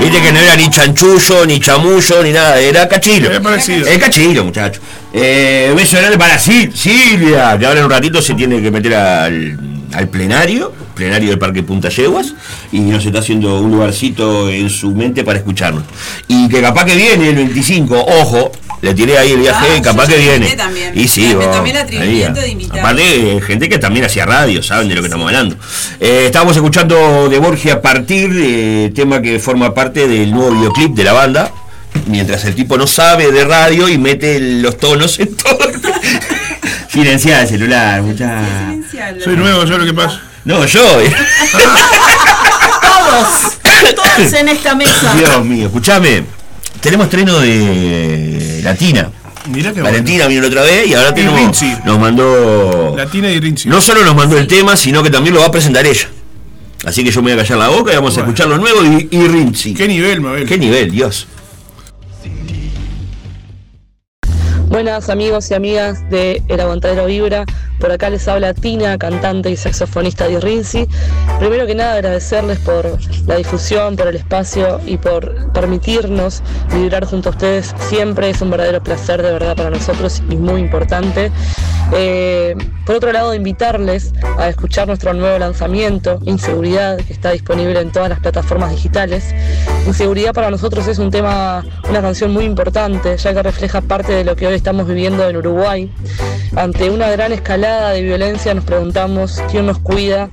Viste 0.00 0.20
que 0.22 0.32
no 0.32 0.38
era 0.38 0.56
ni 0.56 0.70
chanchullo, 0.70 1.44
ni 1.44 1.58
chamullo, 1.60 2.22
ni 2.22 2.30
nada, 2.32 2.58
era 2.60 2.88
cachilo. 2.88 3.30
Es 3.32 3.40
parecido. 3.40 3.86
Es 3.86 3.98
cachilo, 3.98 4.44
muchacho. 4.44 4.80
Eh, 5.12 5.72
beso 5.76 5.96
grande 5.96 6.16
para 6.16 6.38
Sil- 6.38 6.70
Silvia, 6.72 7.56
que 7.58 7.66
ahora 7.66 7.80
en 7.80 7.86
un 7.86 7.90
ratito 7.90 8.22
se 8.22 8.34
tiene 8.34 8.62
que 8.62 8.70
meter 8.70 8.94
al, 8.94 9.58
al 9.92 10.08
plenario, 10.08 10.72
plenario 10.94 11.30
del 11.30 11.38
Parque 11.38 11.62
Punta 11.64 11.88
Yeguas, 11.88 12.34
y 12.70 12.80
nos 12.80 13.04
está 13.04 13.18
haciendo 13.18 13.60
un 13.60 13.72
lugarcito 13.72 14.48
en 14.50 14.70
su 14.70 14.92
mente 14.94 15.24
para 15.24 15.38
escucharnos. 15.38 15.82
Y 16.28 16.48
que 16.48 16.60
capaz 16.60 16.84
que 16.84 16.94
viene 16.94 17.30
el 17.30 17.34
25, 17.34 17.96
ojo, 18.20 18.52
le 18.80 18.94
tiré 18.94 19.18
ahí 19.18 19.32
el 19.32 19.40
viaje, 19.40 19.66
Ah, 19.78 19.82
capaz 19.82 20.06
yo 20.06 20.14
que 20.14 20.20
viene. 20.22 20.54
también. 20.56 20.92
Y 20.98 21.08
sí, 21.08 21.34
vos, 21.34 21.44
ahí, 21.46 22.26
de. 22.32 22.78
Aparte, 22.78 23.40
gente 23.46 23.68
que 23.68 23.78
también 23.78 24.04
hacía 24.04 24.24
radio, 24.26 24.62
saben 24.62 24.88
de 24.88 24.94
lo 24.94 25.00
que 25.00 25.06
estamos 25.08 25.26
hablando. 25.26 25.56
Eh, 26.00 26.24
estábamos 26.26 26.54
escuchando 26.56 27.28
de 27.28 27.38
Borgia 27.38 27.82
Partir, 27.82 28.30
eh, 28.34 28.92
tema 28.94 29.20
que 29.20 29.38
forma 29.38 29.74
parte 29.74 30.06
del 30.06 30.30
nuevo 30.30 30.52
videoclip 30.52 30.94
de 30.94 31.04
la 31.04 31.12
banda, 31.12 31.50
mientras 32.06 32.44
el 32.44 32.54
tipo 32.54 32.78
no 32.78 32.86
sabe 32.86 33.32
de 33.32 33.44
radio 33.44 33.88
y 33.88 33.98
mete 33.98 34.38
los 34.40 34.76
tonos 34.78 35.18
en 35.18 35.34
todo. 35.36 35.58
Silenciar 36.92 37.42
el 37.42 37.48
celular, 37.48 38.02
muchachos. 38.02 38.46
Soy 39.22 39.36
nuevo, 39.36 39.64
yo 39.64 39.78
lo 39.78 39.84
que 39.84 39.92
pasa. 39.94 40.20
No, 40.44 40.64
yo. 40.64 40.80
Todos, 42.80 43.58
todos 43.94 44.32
en 44.34 44.48
esta 44.48 44.74
mesa. 44.74 45.14
Dios 45.14 45.44
mío, 45.44 45.66
escuchame. 45.66 46.24
Tenemos 46.80 47.06
estreno 47.06 47.38
de 47.40 48.60
Latina. 48.62 49.10
Mirá 49.50 49.72
qué 49.72 49.80
Valentina 49.80 50.26
vino 50.26 50.42
la 50.42 50.48
otra 50.48 50.62
vez 50.62 50.86
y 50.86 50.94
ahora 50.94 51.10
Y 51.10 51.14
tenemos, 51.14 51.62
nos 51.84 51.98
mandó. 51.98 52.94
Latina 52.96 53.30
y 53.30 53.40
Rinzi. 53.40 53.68
No 53.68 53.80
solo 53.80 54.04
nos 54.04 54.14
mandó 54.14 54.38
el 54.38 54.46
tema, 54.46 54.76
sino 54.76 55.02
que 55.02 55.10
también 55.10 55.34
lo 55.34 55.40
va 55.40 55.46
a 55.46 55.50
presentar 55.50 55.86
ella. 55.86 56.08
Así 56.84 57.02
que 57.02 57.10
yo 57.10 57.22
me 57.22 57.32
voy 57.32 57.40
a 57.40 57.42
callar 57.42 57.58
la 57.58 57.68
boca 57.68 57.92
y 57.92 57.96
vamos 57.96 58.16
a 58.16 58.20
escuchar 58.20 58.46
lo 58.46 58.58
nuevo 58.58 58.84
y, 58.84 59.08
y 59.10 59.28
Rinzi. 59.28 59.74
Qué 59.74 59.88
nivel, 59.88 60.20
Mabel. 60.20 60.46
Qué 60.46 60.58
nivel, 60.58 60.90
Dios. 60.90 61.26
Buenas 64.68 65.08
amigos 65.08 65.50
y 65.50 65.54
amigas 65.54 66.08
de 66.10 66.42
El 66.46 66.60
Aguantadero 66.60 67.06
Vibra, 67.06 67.46
por 67.78 67.92
acá 67.92 68.10
les 68.10 68.26
habla 68.28 68.54
Tina, 68.54 68.98
cantante 68.98 69.50
y 69.50 69.56
saxofonista 69.56 70.28
de 70.28 70.40
Rinzi. 70.40 70.88
Primero 71.38 71.66
que 71.66 71.74
nada 71.74 71.94
agradecerles 71.94 72.58
por 72.60 72.98
la 73.26 73.36
difusión, 73.36 73.96
por 73.96 74.08
el 74.08 74.16
espacio 74.16 74.80
y 74.86 74.96
por 74.96 75.52
permitirnos 75.52 76.42
vibrar 76.72 77.04
junto 77.04 77.28
a 77.28 77.32
ustedes. 77.32 77.74
Siempre 77.88 78.30
es 78.30 78.40
un 78.40 78.50
verdadero 78.50 78.82
placer 78.82 79.22
de 79.22 79.32
verdad 79.32 79.56
para 79.56 79.70
nosotros 79.70 80.22
y 80.28 80.36
muy 80.36 80.60
importante. 80.60 81.30
Eh, 81.92 82.54
por 82.84 82.96
otro 82.96 83.12
lado, 83.12 83.34
invitarles 83.34 84.12
a 84.38 84.48
escuchar 84.48 84.88
nuestro 84.88 85.14
nuevo 85.14 85.38
lanzamiento, 85.38 86.18
Inseguridad, 86.24 86.96
que 86.96 87.12
está 87.12 87.32
disponible 87.32 87.80
en 87.80 87.92
todas 87.92 88.08
las 88.08 88.20
plataformas 88.20 88.70
digitales. 88.70 89.34
Inseguridad 89.86 90.32
para 90.32 90.50
nosotros 90.50 90.86
es 90.88 90.98
un 90.98 91.10
tema, 91.10 91.64
una 91.88 92.02
canción 92.02 92.32
muy 92.32 92.44
importante, 92.44 93.16
ya 93.16 93.34
que 93.34 93.42
refleja 93.42 93.80
parte 93.80 94.12
de 94.12 94.24
lo 94.24 94.36
que 94.36 94.46
hoy 94.46 94.54
estamos 94.54 94.86
viviendo 94.86 95.28
en 95.28 95.36
Uruguay. 95.36 95.90
Ante 96.56 96.90
una 96.90 97.10
gran 97.10 97.32
escalada 97.32 97.67
de 97.68 98.02
violencia 98.02 98.54
nos 98.54 98.64
preguntamos 98.64 99.42
quién 99.50 99.66
nos 99.66 99.78
cuida 99.78 100.30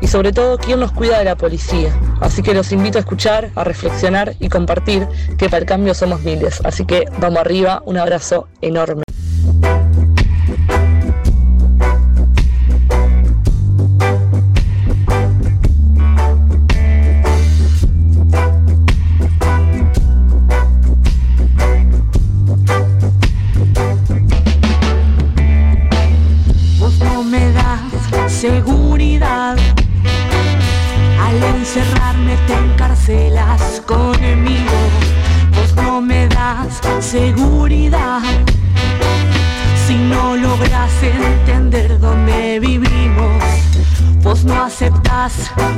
y 0.00 0.06
sobre 0.06 0.32
todo 0.32 0.56
quién 0.56 0.80
nos 0.80 0.90
cuida 0.90 1.18
de 1.18 1.24
la 1.24 1.36
policía. 1.36 1.94
Así 2.20 2.42
que 2.42 2.54
los 2.54 2.72
invito 2.72 2.98
a 2.98 3.00
escuchar, 3.00 3.50
a 3.54 3.64
reflexionar 3.64 4.34
y 4.40 4.48
compartir 4.48 5.06
que 5.36 5.46
para 5.46 5.58
el 5.58 5.66
cambio 5.66 5.94
somos 5.94 6.22
miles. 6.22 6.60
Así 6.64 6.86
que 6.86 7.04
vamos 7.18 7.40
arriba, 7.40 7.82
un 7.84 7.98
abrazo 7.98 8.48
enorme. 8.62 9.02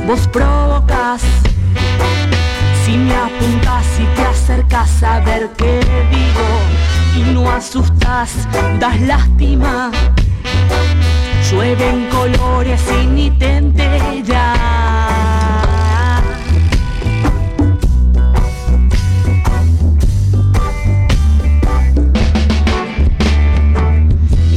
Vos 0.06 0.26
provocas. 0.28 1.20
Si 2.84 2.96
me 2.96 3.14
apuntas 3.14 3.84
y 3.98 4.04
te 4.16 4.22
acercas 4.22 5.02
a 5.02 5.20
ver 5.20 5.50
qué 5.58 5.80
digo 6.10 6.48
y 7.16 7.34
no 7.34 7.50
asustas, 7.50 8.48
das 8.78 9.00
lástima. 9.02 9.90
Llueven 11.50 12.08
colores 12.08 12.80
y 13.02 13.06
ni 13.06 13.30
te 13.32 13.54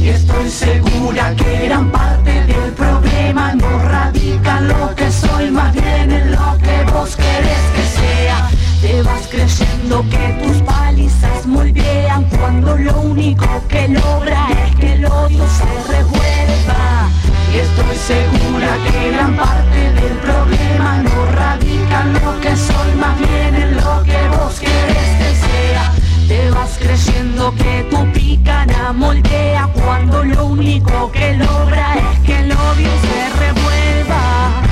estoy 0.08 0.50
segura 0.50 1.34
que 1.36 1.66
gran 1.66 1.90
parte 1.90 2.30
del 2.46 2.72
no 3.32 3.78
radica 3.80 4.58
en 4.58 4.68
lo 4.68 4.94
que 4.94 5.10
soy, 5.12 5.50
más 5.50 5.72
bien 5.74 6.10
en 6.10 6.32
lo 6.32 6.56
que 6.58 6.90
vos 6.92 7.14
querés 7.14 7.64
que 7.74 8.00
sea. 8.00 8.48
Te 8.80 9.02
vas 9.02 9.26
creyendo 9.28 10.02
que 10.08 10.40
tus 10.42 10.62
palizas 10.62 11.46
moldean 11.46 12.24
cuando 12.38 12.76
lo 12.76 13.00
único 13.00 13.46
que 13.68 13.88
logra 13.88 14.48
es 14.64 14.76
que 14.76 14.92
el 14.94 15.04
odio 15.04 15.44
se 15.46 15.92
revuelva. 15.92 17.10
Y 17.52 17.58
estoy 17.58 17.96
segura 17.96 18.76
que 18.84 19.10
gran 19.10 19.36
parte 19.36 19.92
del 19.92 20.16
problema 20.18 21.02
no 21.02 21.26
radica 21.32 22.02
en 22.02 22.12
lo 22.14 22.40
que 22.40 22.56
soy, 22.56 22.94
más 22.98 23.18
bien 23.18 23.54
en 23.54 23.76
lo 23.76 24.02
que 24.04 24.28
vos 24.28 24.58
querés 24.58 25.10
que 25.18 25.34
sea. 25.34 25.47
Te 26.28 26.50
vas 26.50 26.76
creyendo 26.78 27.54
que 27.54 27.86
tu 27.90 28.12
picana 28.12 28.92
moldea 28.92 29.66
cuando 29.72 30.22
lo 30.24 30.44
único 30.44 31.10
que 31.10 31.32
logra 31.38 31.94
es 31.96 32.20
que 32.20 32.38
el 32.40 32.52
odio 32.52 32.90
se 33.00 33.38
revuelva. 33.40 34.67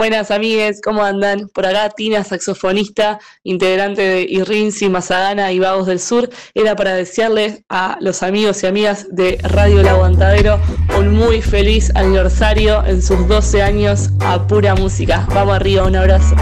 Buenas 0.00 0.30
amigues, 0.30 0.80
¿cómo 0.82 1.04
andan? 1.04 1.50
Por 1.50 1.66
acá 1.66 1.90
Tina, 1.90 2.24
saxofonista, 2.24 3.20
integrante 3.44 4.00
de 4.00 4.22
Irrinzi, 4.22 4.88
Mazagana 4.88 5.52
y 5.52 5.58
Vagos 5.58 5.88
del 5.88 6.00
Sur. 6.00 6.30
Era 6.54 6.74
para 6.74 6.94
desearles 6.94 7.60
a 7.68 7.98
los 8.00 8.22
amigos 8.22 8.62
y 8.62 8.66
amigas 8.66 9.08
de 9.10 9.36
Radio 9.42 9.80
El 9.80 9.88
Aguantadero 9.88 10.58
un 10.98 11.12
muy 11.12 11.42
feliz 11.42 11.92
aniversario 11.94 12.82
en 12.86 13.02
sus 13.02 13.28
12 13.28 13.60
años 13.60 14.08
a 14.20 14.46
pura 14.46 14.74
música. 14.74 15.26
Vamos 15.34 15.56
arriba, 15.56 15.84
un 15.84 15.96
abrazo. 15.96 16.34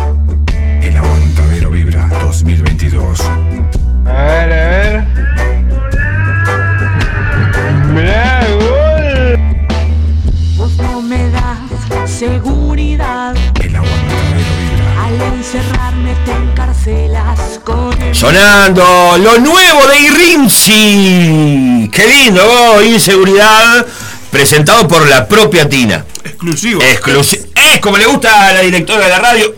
El 0.80 0.96
Aguantadero 0.96 1.70
Vibra 1.70 2.08
2022. 2.22 3.20
Encerrarme 15.58 16.14
te 16.24 16.32
encarcelas 16.32 17.60
con 17.64 18.02
el 18.02 18.14
Sonando 18.14 19.16
lo 19.18 19.38
nuevo 19.38 19.86
de 19.86 20.00
Irrinzi. 20.00 21.90
Qué 21.92 22.06
lindo, 22.06 22.42
oh, 22.44 22.82
inseguridad. 22.82 23.86
Presentado 24.30 24.86
por 24.86 25.08
la 25.08 25.26
propia 25.26 25.68
Tina. 25.68 26.04
Exclusivo. 26.22 26.82
Exclusivo. 26.82 27.44
Es 27.54 27.80
como 27.80 27.96
le 27.96 28.06
gusta 28.06 28.48
a 28.48 28.52
la 28.52 28.60
directora 28.60 29.04
de 29.04 29.08
la 29.08 29.18
radio. 29.18 29.54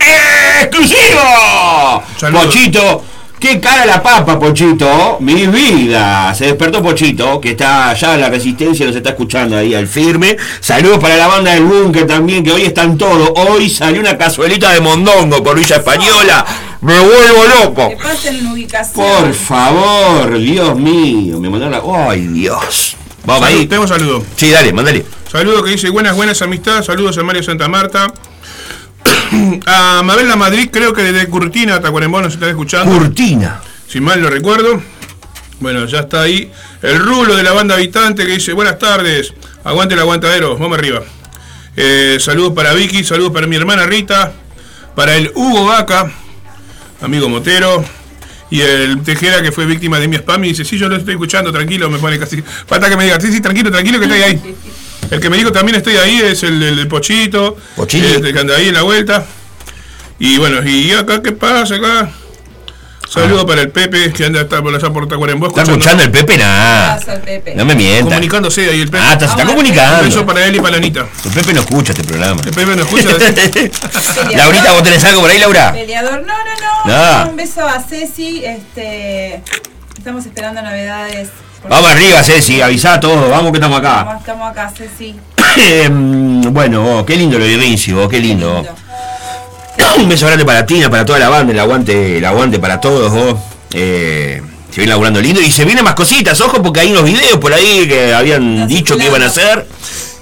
¡Exclusivo! 0.60 2.02
Pochito. 2.32 3.04
Qué 3.40 3.59
cara 3.59 3.87
la 3.87 4.03
papa, 4.03 4.38
Pochito. 4.38 5.16
Mi 5.20 5.46
vida. 5.46 6.35
Se 6.35 6.44
despertó 6.44 6.83
Pochito, 6.83 7.40
que 7.40 7.53
está 7.53 7.88
allá 7.88 8.14
en 8.14 8.20
la 8.20 8.29
resistencia, 8.29 8.85
nos 8.85 8.94
está 8.94 9.11
escuchando 9.11 9.57
ahí 9.57 9.74
al 9.74 9.88
firme. 9.88 10.37
Saludos 10.61 10.98
para 10.98 11.16
la 11.16 11.26
banda 11.26 11.55
del 11.55 11.64
búnker 11.64 12.07
también, 12.07 12.44
que 12.44 12.53
hoy 12.53 12.64
están 12.64 12.98
todos. 12.98 13.31
Hoy 13.37 13.70
salió 13.70 13.98
una 14.03 14.18
cazuelita 14.18 14.74
de 14.74 14.83
mondongo 14.83 15.42
por 15.42 15.59
Villa 15.59 15.76
Española. 15.76 16.44
Me 16.83 16.98
vuelvo 16.98 17.44
loco. 17.64 17.88
Que 17.88 17.96
pasen 17.96 18.37
en 18.37 18.46
ubicación. 18.48 19.07
Por 19.07 19.33
favor, 19.33 20.38
Dios 20.38 20.79
mío. 20.79 21.40
Me 21.40 21.48
mandaron 21.48 21.72
la... 21.72 22.11
¡Ay, 22.11 22.26
Dios! 22.26 22.94
Vamos 23.24 23.42
Salud, 23.42 23.59
ahí. 23.59 23.66
Tengo 23.66 23.87
saludo. 23.87 24.22
Sí, 24.37 24.50
dale, 24.50 24.70
mandale. 24.74 25.07
Saludo 25.33 25.62
que 25.62 25.70
dice 25.70 25.88
buenas, 25.88 26.14
buenas 26.14 26.42
amistades. 26.42 26.85
Saludos 26.85 27.16
a 27.16 27.22
Mario 27.22 27.42
Santa 27.42 27.68
Marta. 27.68 28.12
a 29.66 30.02
Mabel 30.02 30.28
La 30.28 30.36
Madrid, 30.36 30.68
creo 30.72 30.92
que 30.92 31.02
desde 31.02 31.28
Curtina, 31.28 31.80
Tacuarembó 31.80 32.20
nos 32.20 32.34
están 32.34 32.50
escuchando. 32.50 32.96
Curtina. 32.96 33.60
Si 33.86 34.00
mal 34.00 34.20
no 34.20 34.30
recuerdo. 34.30 34.82
Bueno, 35.60 35.84
ya 35.86 36.00
está 36.00 36.22
ahí. 36.22 36.50
El 36.82 36.98
rulo 36.98 37.36
de 37.36 37.42
la 37.42 37.52
banda 37.52 37.74
habitante 37.74 38.24
que 38.24 38.32
dice 38.32 38.52
buenas 38.52 38.78
tardes. 38.78 39.34
Aguante 39.64 39.94
el 39.94 40.00
aguantadero. 40.00 40.56
Vamos 40.56 40.78
arriba. 40.78 41.02
Eh, 41.76 42.16
saludos 42.18 42.52
para 42.54 42.72
Vicky, 42.72 43.04
saludos 43.04 43.32
para 43.32 43.46
mi 43.46 43.56
hermana 43.56 43.86
Rita. 43.86 44.32
Para 44.94 45.16
el 45.16 45.30
Hugo 45.34 45.66
Vaca, 45.66 46.10
amigo 47.00 47.28
Motero. 47.28 47.84
Y 48.50 48.60
el 48.60 49.02
Tejera 49.02 49.42
que 49.42 49.52
fue 49.52 49.64
víctima 49.64 50.00
de 50.00 50.08
mi 50.08 50.16
spam 50.16 50.44
y 50.44 50.48
dice, 50.48 50.64
sí, 50.64 50.76
yo 50.76 50.88
lo 50.88 50.96
estoy 50.96 51.14
escuchando, 51.14 51.52
tranquilo, 51.52 51.88
me 51.88 51.98
pone 51.98 52.18
casi. 52.18 52.42
Falta 52.42 52.88
que 52.88 52.96
me 52.96 53.04
diga, 53.04 53.20
sí, 53.20 53.32
sí, 53.32 53.40
tranquilo, 53.40 53.70
tranquilo 53.70 53.98
que 54.00 54.06
estoy 54.06 54.22
ahí. 54.22 54.56
El 55.10 55.20
que 55.20 55.28
me 55.30 55.36
dijo 55.36 55.50
también 55.52 55.76
estoy 55.76 55.96
ahí 55.96 56.20
es 56.22 56.42
el, 56.42 56.62
el, 56.62 56.78
el 56.78 56.88
Pochito. 56.88 57.56
Pochito. 57.76 58.06
Este, 58.06 58.32
que 58.32 58.38
anda 58.38 58.56
ahí 58.56 58.68
en 58.68 58.74
la 58.74 58.82
vuelta. 58.82 59.24
Y 60.18 60.38
bueno, 60.38 60.62
y 60.68 60.92
acá, 60.92 61.22
¿qué 61.22 61.32
pasa 61.32 61.74
acá? 61.76 62.10
Saludo 63.08 63.44
para 63.44 63.62
el 63.62 63.70
Pepe, 63.70 64.12
que 64.12 64.24
anda 64.26 64.42
hasta 64.42 64.62
por 64.62 64.72
allá 64.72 64.88
por 64.90 65.08
Tacuarembó. 65.08 65.48
¿Está 65.48 65.62
escuchando 65.62 66.04
el 66.04 66.12
Pepe? 66.12 66.36
Nah. 66.38 66.94
Pasa 66.94 67.14
el 67.14 67.20
Pepe. 67.22 67.54
No 67.56 67.64
me 67.64 67.74
mientas. 67.74 68.04
Comunicándose 68.04 68.70
ahí 68.70 68.82
el 68.82 68.88
Pepe. 68.88 69.02
Ah, 69.04 69.12
está- 69.14 69.26
se 69.26 69.32
está 69.32 69.46
comunicando. 69.46 69.98
Un 70.02 70.04
beso 70.10 70.24
para 70.24 70.46
él 70.46 70.54
y 70.54 70.60
para 70.60 70.76
Anita. 70.76 71.08
El 71.24 71.30
Pepe 71.32 71.54
no 71.54 71.60
escucha 71.62 71.92
este 71.92 72.04
programa. 72.04 72.40
El 72.44 72.52
Pepe 72.52 72.76
no 72.76 72.82
escucha. 72.82 73.08
Laurita, 74.36 74.72
¿vos 74.74 74.82
tenés 74.84 75.02
algo 75.04 75.22
por 75.22 75.30
ahí, 75.30 75.40
Laura? 75.40 75.72
Peleador, 75.72 76.20
no, 76.20 76.34
no, 76.34 76.34
no. 76.86 76.92
Ah. 76.94 77.26
Un 77.28 77.34
beso 77.36 77.66
a 77.66 77.82
Ceci. 77.82 78.44
Este, 78.44 79.42
estamos 79.98 80.24
esperando 80.26 80.62
novedades. 80.62 81.30
Vamos 81.68 81.90
arriba, 81.90 82.22
Ceci, 82.22 82.60
avisá 82.60 82.94
a 82.94 83.00
todos, 83.00 83.28
vamos 83.28 83.52
que 83.52 83.58
estamos 83.58 83.78
acá. 83.78 84.00
Estamos, 84.00 84.20
estamos 84.20 84.50
acá, 84.50 84.72
Ceci. 84.76 85.14
Em, 85.56 86.42
bueno, 86.52 87.00
oh, 87.00 87.04
qué 87.04 87.16
lindo 87.16 87.38
lo 87.38 87.44
de 87.44 87.56
Vinci, 87.56 87.92
vos, 87.92 88.08
qué 88.08 88.20
lindo. 88.20 88.64
Un 89.98 90.08
beso 90.08 90.26
grande 90.26 90.44
para 90.44 90.64
Tina, 90.64 90.88
para 90.88 91.04
toda 91.04 91.18
la 91.18 91.28
banda, 91.28 91.52
el 91.52 91.58
aguante, 91.58 92.18
el 92.18 92.24
aguante 92.24 92.58
para 92.58 92.80
todos, 92.80 93.12
vos. 93.12 93.38
Eh, 93.72 94.40
se 94.70 94.76
viene 94.76 94.90
laburando 94.90 95.20
lindo 95.20 95.40
y 95.40 95.50
se 95.50 95.64
vienen 95.64 95.84
más 95.84 95.94
cositas, 95.94 96.40
ojo, 96.40 96.62
porque 96.62 96.80
hay 96.80 96.92
unos 96.92 97.04
videos 97.04 97.38
por 97.38 97.52
ahí 97.52 97.86
que 97.88 98.14
habían 98.14 98.68
dicho 98.68 98.96
que 98.96 99.06
iban 99.06 99.22
a 99.22 99.26
hacer. 99.26 99.66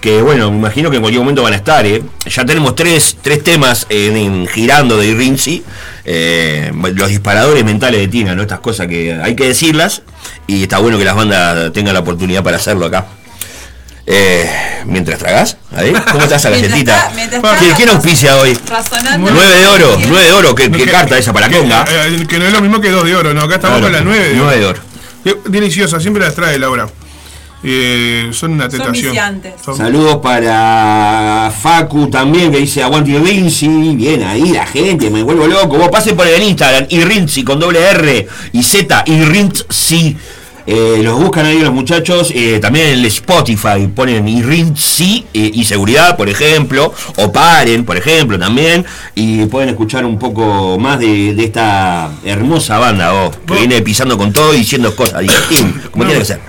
Que 0.00 0.22
bueno, 0.22 0.50
me 0.52 0.58
imagino 0.58 0.90
que 0.90 0.96
en 0.96 1.02
cualquier 1.02 1.20
momento 1.20 1.42
van 1.42 1.54
a 1.54 1.56
estar, 1.56 1.84
¿eh? 1.84 2.02
Ya 2.26 2.44
tenemos 2.44 2.76
tres, 2.76 3.16
tres 3.20 3.42
temas 3.42 3.84
en, 3.88 4.16
en 4.16 4.46
girando 4.46 4.96
de 4.96 5.06
Irrinzi. 5.08 5.64
eh, 6.04 6.70
los 6.94 7.08
disparadores 7.08 7.64
mentales 7.64 8.00
de 8.00 8.08
Tina, 8.08 8.34
¿no? 8.36 8.42
Estas 8.42 8.60
cosas 8.60 8.86
que 8.86 9.12
hay 9.20 9.34
que 9.34 9.46
decirlas. 9.48 10.02
Y 10.46 10.62
está 10.62 10.78
bueno 10.78 10.98
que 10.98 11.04
las 11.04 11.16
bandas 11.16 11.72
tengan 11.72 11.94
la 11.94 12.00
oportunidad 12.00 12.42
para 12.44 12.58
hacerlo 12.58 12.86
acá. 12.86 13.06
Eh, 14.06 14.48
mientras 14.86 15.18
tragas, 15.18 15.58
ahí, 15.74 15.92
¿cómo 16.12 16.22
estás 16.24 16.46
a 16.46 16.50
galletita? 16.50 17.10
¿Quién, 17.58 17.74
quién 17.76 17.88
auspicia 17.90 18.36
hoy? 18.38 18.56
Razonando. 18.66 19.30
9 19.32 19.54
de 19.58 19.66
oro, 19.66 19.98
9 20.08 20.24
de 20.24 20.32
oro, 20.32 20.54
¿qué, 20.54 20.70
qué 20.70 20.86
carta 20.86 21.18
esa 21.18 21.32
para 21.34 21.48
que, 21.50 21.58
conga? 21.58 21.84
eh, 21.90 22.24
que 22.26 22.38
no 22.38 22.46
es 22.46 22.52
lo 22.52 22.62
mismo 22.62 22.80
que 22.80 22.88
dos 22.90 23.04
de 23.04 23.14
oro, 23.14 23.34
no, 23.34 23.42
acá 23.42 23.56
estamos 23.56 23.80
Claro, 23.80 23.92
con 23.92 23.92
las 23.92 24.04
nueve 24.04 24.28
de 24.28 24.34
oro. 24.40 24.44
nueve 24.44 24.60
de 24.60 24.66
oro. 24.66 24.80
Deliciosa, 25.50 26.00
siempre 26.00 26.22
las 26.24 26.34
trae 26.34 26.58
Laura. 26.58 26.88
Eh, 27.64 28.28
son 28.32 28.52
una 28.52 28.68
tentación. 28.68 29.12
Son- 29.64 29.76
Saludos 29.76 30.18
para 30.22 31.52
Facu 31.60 32.08
también, 32.08 32.52
que 32.52 32.58
dice 32.58 32.82
aguante 32.82 33.10
Irrinzi. 33.10 33.68
Bien 33.96 34.22
ahí 34.22 34.50
la 34.52 34.66
gente, 34.66 35.10
me 35.10 35.22
vuelvo 35.22 35.46
loco. 35.46 35.76
Vos 35.76 35.88
pasen 35.88 36.16
por 36.16 36.26
el 36.26 36.42
Instagram, 36.42 36.86
Irrinzi 36.90 37.42
con 37.42 37.58
doble 37.58 37.80
R 37.80 38.28
y 38.52 38.62
Z, 38.62 39.02
Irrinzi. 39.06 40.16
Eh, 40.70 41.00
los 41.02 41.18
buscan 41.18 41.46
ahí 41.46 41.60
los 41.60 41.72
muchachos, 41.72 42.30
eh, 42.34 42.58
también 42.60 42.88
en 42.88 42.98
el 42.98 43.04
Spotify 43.06 43.86
ponen 43.94 44.28
IRINSI 44.28 45.24
eh, 45.32 45.50
y 45.54 45.64
seguridad, 45.64 46.14
por 46.14 46.28
ejemplo, 46.28 46.92
o 47.16 47.32
paren, 47.32 47.86
por 47.86 47.96
ejemplo, 47.96 48.38
también, 48.38 48.84
y 49.14 49.46
pueden 49.46 49.70
escuchar 49.70 50.04
un 50.04 50.18
poco 50.18 50.78
más 50.78 50.98
de, 51.00 51.32
de 51.34 51.44
esta 51.44 52.10
hermosa 52.22 52.76
banda, 52.76 53.14
oh, 53.14 53.30
que 53.46 53.54
viene 53.54 53.80
pisando 53.80 54.18
con 54.18 54.30
todo 54.30 54.52
y 54.52 54.58
diciendo 54.58 54.94
cosas, 54.94 55.22
como 55.90 56.04
tiene 56.04 56.20
que 56.20 56.26
ser. 56.26 56.40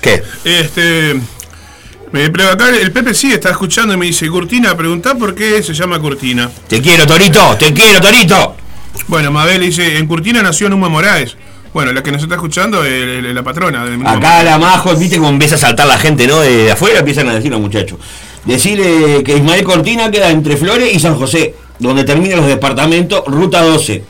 ¿Qué? 0.00 0.22
Este. 0.44 1.20
Me, 2.12 2.30
pero 2.30 2.50
acá 2.50 2.70
el 2.70 2.90
Pepe 2.90 3.12
sí 3.12 3.32
está 3.32 3.50
escuchando 3.50 3.92
y 3.92 3.96
me 3.96 4.06
dice, 4.06 4.28
Curtina, 4.28 4.74
preguntá 4.76 5.14
por 5.14 5.34
qué 5.34 5.62
se 5.62 5.74
llama 5.74 5.98
Curtina. 5.98 6.50
Te 6.66 6.80
quiero, 6.80 7.06
Torito, 7.06 7.56
te 7.56 7.74
quiero, 7.74 8.00
Torito. 8.00 8.56
Bueno, 9.08 9.30
Mabel 9.30 9.60
dice, 9.60 9.98
en 9.98 10.06
Curtina 10.06 10.42
nació 10.42 10.68
Numa 10.68 10.88
Moraes. 10.88 11.36
Bueno, 11.72 11.92
la 11.92 12.02
que 12.02 12.10
nos 12.10 12.22
está 12.22 12.36
escuchando 12.36 12.82
es 12.82 13.22
la 13.22 13.42
patrona 13.42 13.84
del 13.84 14.04
Acá 14.06 14.42
la 14.42 14.58
Majo, 14.58 14.94
viste 14.96 15.18
cómo 15.18 15.28
empieza 15.28 15.56
a 15.56 15.58
saltar 15.58 15.86
la 15.86 15.98
gente, 15.98 16.26
¿no? 16.26 16.40
De, 16.40 16.72
afuera 16.72 17.00
empiezan 17.00 17.28
a 17.28 17.34
decir 17.34 17.50
los 17.50 17.60
muchachos. 17.60 17.98
Decirle 18.44 19.22
que 19.22 19.36
Ismael 19.36 19.64
Cortina 19.64 20.10
queda 20.10 20.30
entre 20.30 20.56
Flores 20.56 20.94
y 20.94 20.98
San 20.98 21.14
José, 21.16 21.54
donde 21.78 22.04
terminan 22.04 22.38
los 22.38 22.48
departamentos, 22.48 23.22
ruta 23.26 23.62
12. 23.62 24.02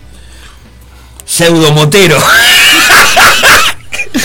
Pseudo 1.24 1.72
motero. 1.72 2.16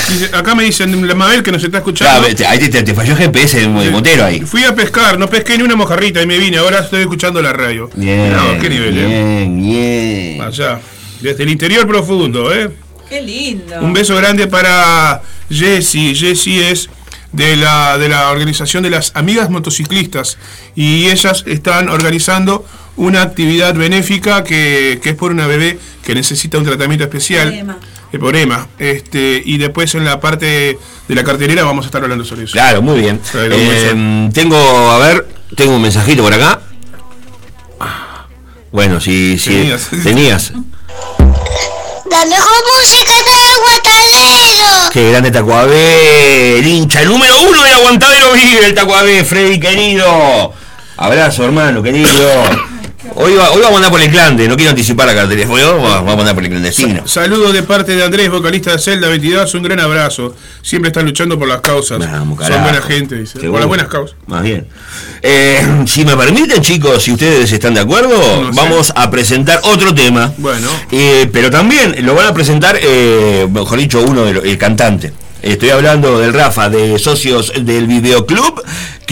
Dice, 0.10 0.30
acá 0.34 0.54
me 0.54 0.64
dicen, 0.64 1.08
la 1.08 1.16
Mabel 1.16 1.42
que 1.44 1.52
nos 1.52 1.64
está 1.64 1.78
escuchando. 1.78 2.20
Claro, 2.20 2.36
te- 2.36 2.46
ahí 2.46 2.60
te, 2.60 2.70
te- 2.70 2.84
te 2.84 2.94
falló 2.94 3.16
GPS 3.16 3.58
de 3.60 3.68
de 3.68 3.90
motero 3.90 4.26
ahí. 4.26 4.42
Fui 4.42 4.64
a 4.64 4.76
pescar, 4.76 5.18
no 5.18 5.30
pesqué 5.30 5.58
ni 5.58 5.64
una 5.64 5.76
mojarrita 5.76 6.22
y 6.22 6.26
me 6.28 6.38
vine, 6.38 6.58
ahora 6.58 6.80
estoy 6.80 7.02
escuchando 7.02 7.42
la 7.42 7.54
radio. 7.54 7.90
Bien, 7.96 8.34
qué 8.62 8.70
nivel, 8.70 8.98
¿eh? 8.98 9.06
bien, 9.08 9.62
bien. 9.62 10.42
Allá, 10.42 10.80
desde 11.22 11.44
el 11.44 11.50
interior 11.50 11.88
profundo, 11.88 12.54
¿eh? 12.54 12.70
Qué 13.10 13.22
lindo. 13.22 13.80
Un 13.82 13.94
beso 13.94 14.16
grande 14.16 14.48
para 14.48 15.22
Jessie. 15.50 16.14
Jessie 16.16 16.70
es 16.70 16.90
de 17.32 17.56
la, 17.56 17.98
de 17.98 18.10
la 18.10 18.30
organización 18.32 18.84
de 18.84 18.90
las 18.90 19.12
Amigas 19.16 19.50
Motociclistas 19.50 20.38
y 20.76 21.08
ellas 21.10 21.44
están 21.48 21.90
organizando 21.90 22.66
una 22.96 23.22
actividad 23.24 23.74
benéfica 23.74 24.44
que, 24.44 25.00
que 25.02 25.12
es 25.12 25.16
por 25.16 25.32
una 25.32 25.48
bebé 25.48 25.80
que 26.06 26.14
necesita 26.14 26.58
un 26.60 26.64
tratamiento 26.66 27.04
especial. 27.06 27.78
Eh, 28.14 28.20
por 28.20 28.36
EMA. 28.36 28.68
Este, 28.78 29.42
y 29.44 29.58
después 29.58 29.94
en 29.96 30.06
la 30.06 30.20
parte 30.20 30.78
de 31.08 31.16
la 31.16 31.24
cartelera 31.24 31.64
vamos 31.64 31.86
a 31.86 31.88
estar 31.88 32.02
hablando 32.04 32.24
sobre 32.24 32.44
eso. 32.44 32.54
Claro, 32.54 32.82
muy 32.82 33.00
bien. 33.00 33.20
Claro. 33.32 33.56
Eh, 33.58 34.30
tengo, 34.34 34.58
a 34.58 35.00
ver, 35.00 35.28
tengo 35.56 35.76
un 35.76 35.82
mensajito 35.82 36.24
por 36.24 36.34
acá. 36.34 36.62
Bueno, 38.72 39.00
si, 39.00 39.38
si 39.38 39.52
Tenías. 39.52 39.90
tenías. 40.04 40.52
La 42.10 42.26
mejor 42.26 42.64
música 42.80 43.14
del 43.14 43.42
aguantadero. 43.56 44.90
Qué 44.92 45.10
grande 45.10 45.32
Tacuabé, 45.32 46.60
el 46.60 46.68
hincha, 46.68 47.02
el 47.02 47.10
número 47.10 47.34
uno 47.42 47.64
del 47.64 47.74
aguantadero 47.74 48.34
vive 48.34 48.66
el 48.68 48.74
Tacuabé, 48.74 49.24
Freddy 49.24 49.60
querido. 49.60 50.54
Abrazo, 50.98 51.46
hermano, 51.46 51.82
querido. 51.82 52.10
Hoy, 53.16 53.34
va- 53.36 53.52
hoy 53.52 53.62
vamos 53.62 53.74
a 53.74 53.76
andar 53.78 53.92
por 53.92 54.02
el 54.02 54.10
clande, 54.10 54.48
no 54.48 54.56
quiero 54.56 54.70
anticipar 54.70 55.08
la 55.08 55.14
cartelera. 55.14 55.50
Hoy 55.50 55.62
vamos, 55.62 55.92
a 56.08 56.12
andar 56.12 56.34
por 56.34 56.44
el 56.44 56.50
clandestino. 56.50 57.06
Saludos 57.06 57.52
de 57.52 57.62
parte 57.64 57.96
de 57.96 58.04
Andrés, 58.04 58.30
vocalista 58.30 58.72
de 58.72 58.80
Celda 58.80 59.10
22, 59.10 59.54
un 59.56 59.64
gran 59.64 59.80
abrazo. 59.82 60.36
Siempre 60.62 60.88
están 60.88 61.06
luchando 61.06 61.38
por 61.38 61.48
las 61.50 61.60
causas. 61.60 62.02
Son 62.02 62.36
buena 62.38 62.82
gente, 62.82 63.16
dice. 63.16 63.40
Por 63.40 63.60
las 63.60 63.68
buenas 63.68 63.88
causas. 63.88 64.16
Más 64.28 64.42
bien. 64.42 64.68
Eh, 65.22 65.84
si 65.86 66.06
me 66.06 66.16
permiten, 66.16 66.62
chicos, 66.62 67.04
si 67.04 67.12
ustedes 67.12 67.52
están 67.52 67.74
de 67.74 67.82
acuerdo, 67.82 68.52
vamos 68.54 68.94
a 68.96 69.12
presentar 69.12 69.60
otro 69.64 69.94
tema. 69.94 70.32
Bueno. 70.38 70.70
Eh, 70.92 71.30
pero 71.34 71.52
también 71.52 71.96
lo 72.06 72.16
van 72.16 72.28
a 72.28 72.34
presentar, 72.34 72.80
eh, 72.82 73.48
mejor 73.52 73.80
dicho, 73.80 74.02
uno 74.02 74.24
del 74.24 74.38
el 74.46 74.58
cantante. 74.58 75.12
Estoy 75.42 75.72
hablando 75.72 76.20
del 76.20 76.34
Rafa, 76.34 76.70
de 76.70 76.98
socios 76.98 77.52
del 77.66 77.86
videoclub, 77.86 78.64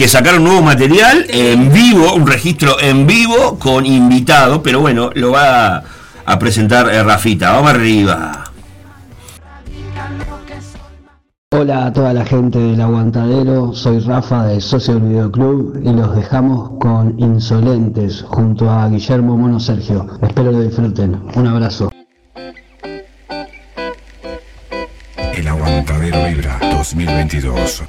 que 0.02 0.08
sacaron 0.08 0.42
nuevo 0.42 0.62
material 0.62 1.26
en 1.28 1.72
vivo, 1.72 2.14
un 2.14 2.26
registro 2.26 2.80
en 2.80 3.06
vivo 3.06 3.56
con 3.60 3.86
invitado, 3.86 4.60
pero 4.60 4.80
bueno, 4.80 5.10
lo 5.14 5.30
va 5.30 5.84
a 6.26 6.38
presentar 6.40 6.92
eh, 6.92 7.04
Rafita. 7.04 7.52
Vamos 7.52 7.70
arriba. 7.70 8.50
Hola 11.52 11.86
a 11.86 11.92
toda 11.92 12.12
la 12.12 12.24
gente 12.24 12.58
del 12.58 12.80
Aguantadero, 12.80 13.72
soy 13.74 14.00
Rafa 14.00 14.46
de 14.46 14.60
Socio 14.60 14.94
del 14.94 15.04
Videoclub 15.04 15.80
y 15.84 15.92
los 15.92 16.16
dejamos 16.16 16.80
con 16.80 17.14
Insolentes 17.20 18.24
junto 18.26 18.68
a 18.68 18.88
Guillermo 18.88 19.36
Mono 19.36 19.60
Sergio. 19.60 20.18
Espero 20.20 20.50
lo 20.50 20.62
disfruten. 20.62 21.22
Un 21.36 21.46
abrazo. 21.46 21.92
El 25.32 25.46
Aguantadero 25.46 26.26
Vibra 26.26 26.58
2022. 26.72 27.84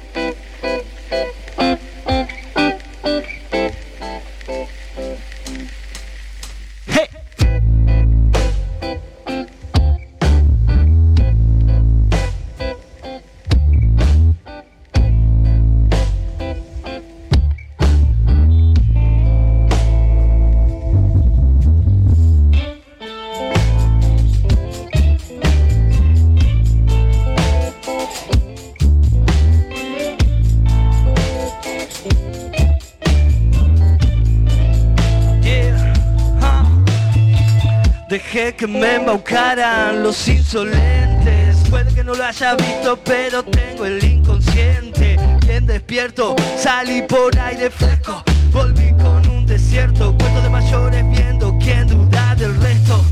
Los 39.54 40.26
insolentes. 40.26 41.56
Puede 41.70 41.94
que 41.94 42.02
no 42.02 42.14
lo 42.14 42.24
haya 42.24 42.56
visto, 42.56 42.98
pero 43.04 43.44
tengo 43.44 43.86
el 43.86 44.02
inconsciente. 44.02 45.16
Bien 45.46 45.64
despierto, 45.64 46.34
salí 46.58 47.02
por 47.02 47.38
aire 47.38 47.70
fresco. 47.70 48.24
Volví 48.50 48.92
con 48.94 49.24
un 49.28 49.46
desierto, 49.46 50.16
cuento 50.18 50.40
de 50.42 50.48
mayores 50.48 51.04
viendo 51.08 51.56
quién 51.60 51.86
duda 51.86 52.34
del 52.34 52.60
resto. 52.60 53.04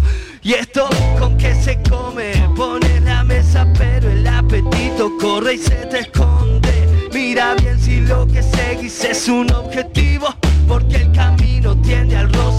Y 0.43 0.55
esto 0.55 0.89
con 1.21 1.37
que 1.39 1.55
se 1.55 1.81
come, 1.89 2.33
pone 2.57 3.01
la 3.01 3.23
mesa, 3.23 3.65
pero 3.79 4.11
el 4.11 4.27
apetito 4.27 5.13
corre 5.21 5.55
y 5.55 5.59
se 5.59 5.87
te 5.87 6.01
esconde. 6.01 7.09
Mira 7.13 7.55
bien 7.55 7.79
si 7.79 8.01
lo 8.01 8.27
que 8.27 8.43
seguís 8.43 9.05
es 9.05 9.29
un 9.29 9.53
objetivo, 9.53 10.35
porque 10.67 10.97
el 10.97 11.13
camino 11.13 11.81
tiende 11.83 12.17
al 12.17 12.27
azar 12.27 12.52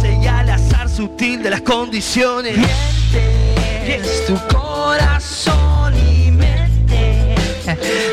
sutil 0.96 1.42
de 1.42 1.50
las 1.50 1.62
condiciones. 1.62 2.56
Mientes 2.56 4.26
tu 4.28 4.36
corazón 4.56 5.94
y 5.98 6.32
mente. 6.32 7.36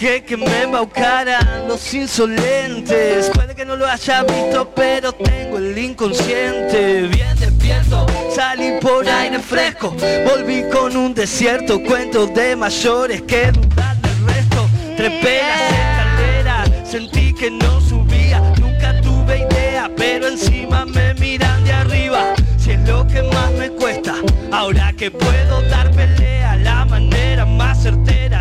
Que 0.00 0.34
me 0.34 0.62
embaucaran 0.62 1.68
los 1.68 1.92
insolentes. 1.92 3.30
Puede 3.34 3.54
que 3.54 3.66
no 3.66 3.76
lo 3.76 3.86
haya 3.86 4.22
visto, 4.22 4.72
pero 4.74 5.12
tengo 5.12 5.58
el 5.58 5.76
inconsciente. 5.76 7.02
Bien 7.02 7.38
despierto, 7.38 8.06
salí 8.34 8.78
por 8.80 9.06
aire 9.06 9.38
fresco. 9.40 9.94
Volví 10.24 10.64
con 10.72 10.96
un 10.96 11.12
desierto, 11.12 11.82
cuentos 11.82 12.32
de 12.32 12.56
mayores 12.56 13.20
que 13.22 13.52
dudar 13.52 13.94
del 13.98 14.26
resto. 14.26 14.70
Trepé 14.96 15.42
las 15.42 15.70
escaleras, 15.70 16.88
sentí 16.90 17.34
que 17.34 17.50
no 17.50 17.78
subía. 17.82 18.40
Nunca 18.58 18.98
tuve 19.02 19.46
idea, 19.50 19.90
pero 19.98 20.28
encima 20.28 20.86
me 20.86 21.12
miran 21.14 21.62
de 21.62 21.72
arriba. 21.72 22.32
Si 22.56 22.70
es 22.70 22.80
lo 22.88 23.06
que 23.06 23.22
más 23.22 23.52
me 23.52 23.68
cuesta, 23.68 24.14
ahora 24.50 24.94
que 24.96 25.10
puedo 25.10 25.60
dar 25.68 25.90
pelea, 25.90 26.56
la 26.56 26.86
manera 26.86 27.44
más 27.44 27.82
certera, 27.82 28.39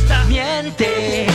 dormirme 0.00 1.22
una 1.26 1.31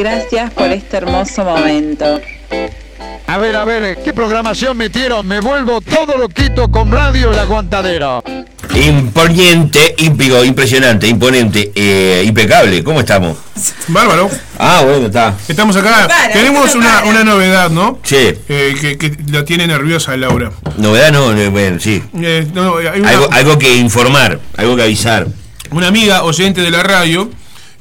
gracias 0.00 0.50
por 0.52 0.68
este 0.68 0.96
hermoso 0.96 1.44
momento. 1.44 2.20
A 3.26 3.38
ver, 3.38 3.54
a 3.54 3.64
ver, 3.64 3.98
¿qué 4.02 4.12
programación 4.12 4.76
metieron? 4.76 5.26
Me 5.26 5.40
vuelvo 5.40 5.80
todo 5.82 6.16
loquito 6.16 6.68
con 6.70 6.90
radio 6.90 7.30
El 7.32 7.38
Aguantadero. 7.38 8.24
Imponente, 8.74 9.94
ímpigo, 9.98 10.42
impresionante, 10.44 11.06
imponente, 11.06 11.70
eh, 11.74 12.24
impecable. 12.26 12.82
¿Cómo 12.82 13.00
estamos? 13.00 13.36
Bárbaro. 13.88 14.30
Ah, 14.58 14.82
bueno, 14.84 15.06
está. 15.06 15.34
Estamos 15.46 15.76
acá. 15.76 16.08
Para, 16.08 16.32
Tenemos 16.32 16.74
una, 16.74 17.04
una 17.04 17.22
novedad, 17.22 17.70
¿no? 17.70 17.98
Sí. 18.02 18.16
Eh, 18.48 18.74
que, 18.80 18.96
que 18.98 19.16
la 19.30 19.44
tiene 19.44 19.66
nerviosa 19.66 20.16
Laura. 20.16 20.50
Novedad 20.78 21.12
no, 21.12 21.32
bueno, 21.50 21.78
sí. 21.78 22.02
Eh, 22.20 22.46
no, 22.54 22.78
hay 22.78 23.00
una- 23.00 23.10
Algo, 23.10 23.28
algo 23.32 23.58
que 23.58 23.76
informar, 23.76 24.40
algo 24.56 24.76
que 24.76 24.82
avisar. 24.82 25.26
una 25.70 25.88
amiga 25.88 26.22
oyente 26.24 26.62
de 26.62 26.70
la 26.70 26.82
radio 26.82 27.30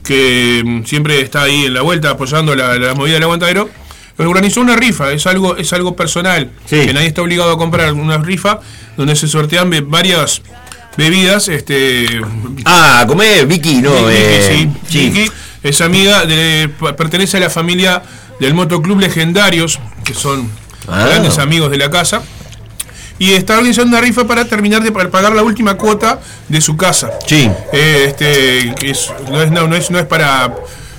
que 0.10 0.64
mm, 0.66 0.86
siempre 0.86 1.22
está 1.22 1.44
ahí 1.44 1.66
en 1.66 1.74
la 1.76 1.84
vuelta 1.84 2.10
apoyando 2.10 2.56
la, 2.56 2.80
la 2.80 2.96
movida 2.96 3.14
del 3.14 3.24
aguantadero 3.24 3.70
organizó 4.18 4.60
una 4.62 4.76
rifa 4.76 5.12
es 5.14 5.28
algo 5.28 5.56
es 5.56 5.72
algo 5.72 5.96
personal 5.96 6.50
que 6.68 6.92
nadie 6.94 7.08
está 7.08 7.22
obligado 7.22 7.52
a 7.52 7.58
comprar 7.60 7.94
una 7.94 8.18
rifa 8.18 8.60
donde 8.98 9.16
se 9.16 9.28
sortean 9.28 9.70
varias 9.90 10.42
bebidas 10.98 11.48
este 11.48 12.20
Ah, 12.66 13.06
comé 13.08 13.46
Vicky, 13.46 13.76
no, 13.82 13.92
Vicky, 13.92 14.06
eh, 14.12 14.48
sí, 14.50 14.70
sí. 14.90 15.10
Vicky 15.10 15.32
es 15.64 15.80
amiga 15.82 16.26
de 16.26 16.70
pertenece 16.98 17.38
a 17.38 17.40
la 17.42 17.50
familia 17.52 18.02
del 18.40 18.56
motoclub 18.56 19.00
legendarios 19.00 19.80
que 20.04 20.14
son 20.16 20.50
Ah. 20.88 21.06
grandes 21.06 21.38
amigos 21.38 21.70
de 21.70 21.78
la 21.78 21.92
casa 21.92 22.24
y 23.20 23.34
está 23.34 23.54
organizando 23.58 23.90
una 23.98 24.02
rifa 24.02 24.26
para 24.26 24.46
terminar 24.46 24.82
de 24.82 24.92
pa- 24.92 25.10
pagar 25.10 25.34
la 25.34 25.44
última 25.44 25.76
cuota 25.76 26.20
de 26.48 26.62
su 26.62 26.76
casa. 26.78 27.12
Sí. 27.28 27.50
Eh, 27.74 28.06
este, 28.08 28.90
es- 28.90 29.12
no, 29.30 29.42
es, 29.44 29.52
no, 29.52 29.68
no 29.68 29.76
es, 29.76 29.92
no 29.92 30.00
es 30.00 30.06
para 30.06 30.56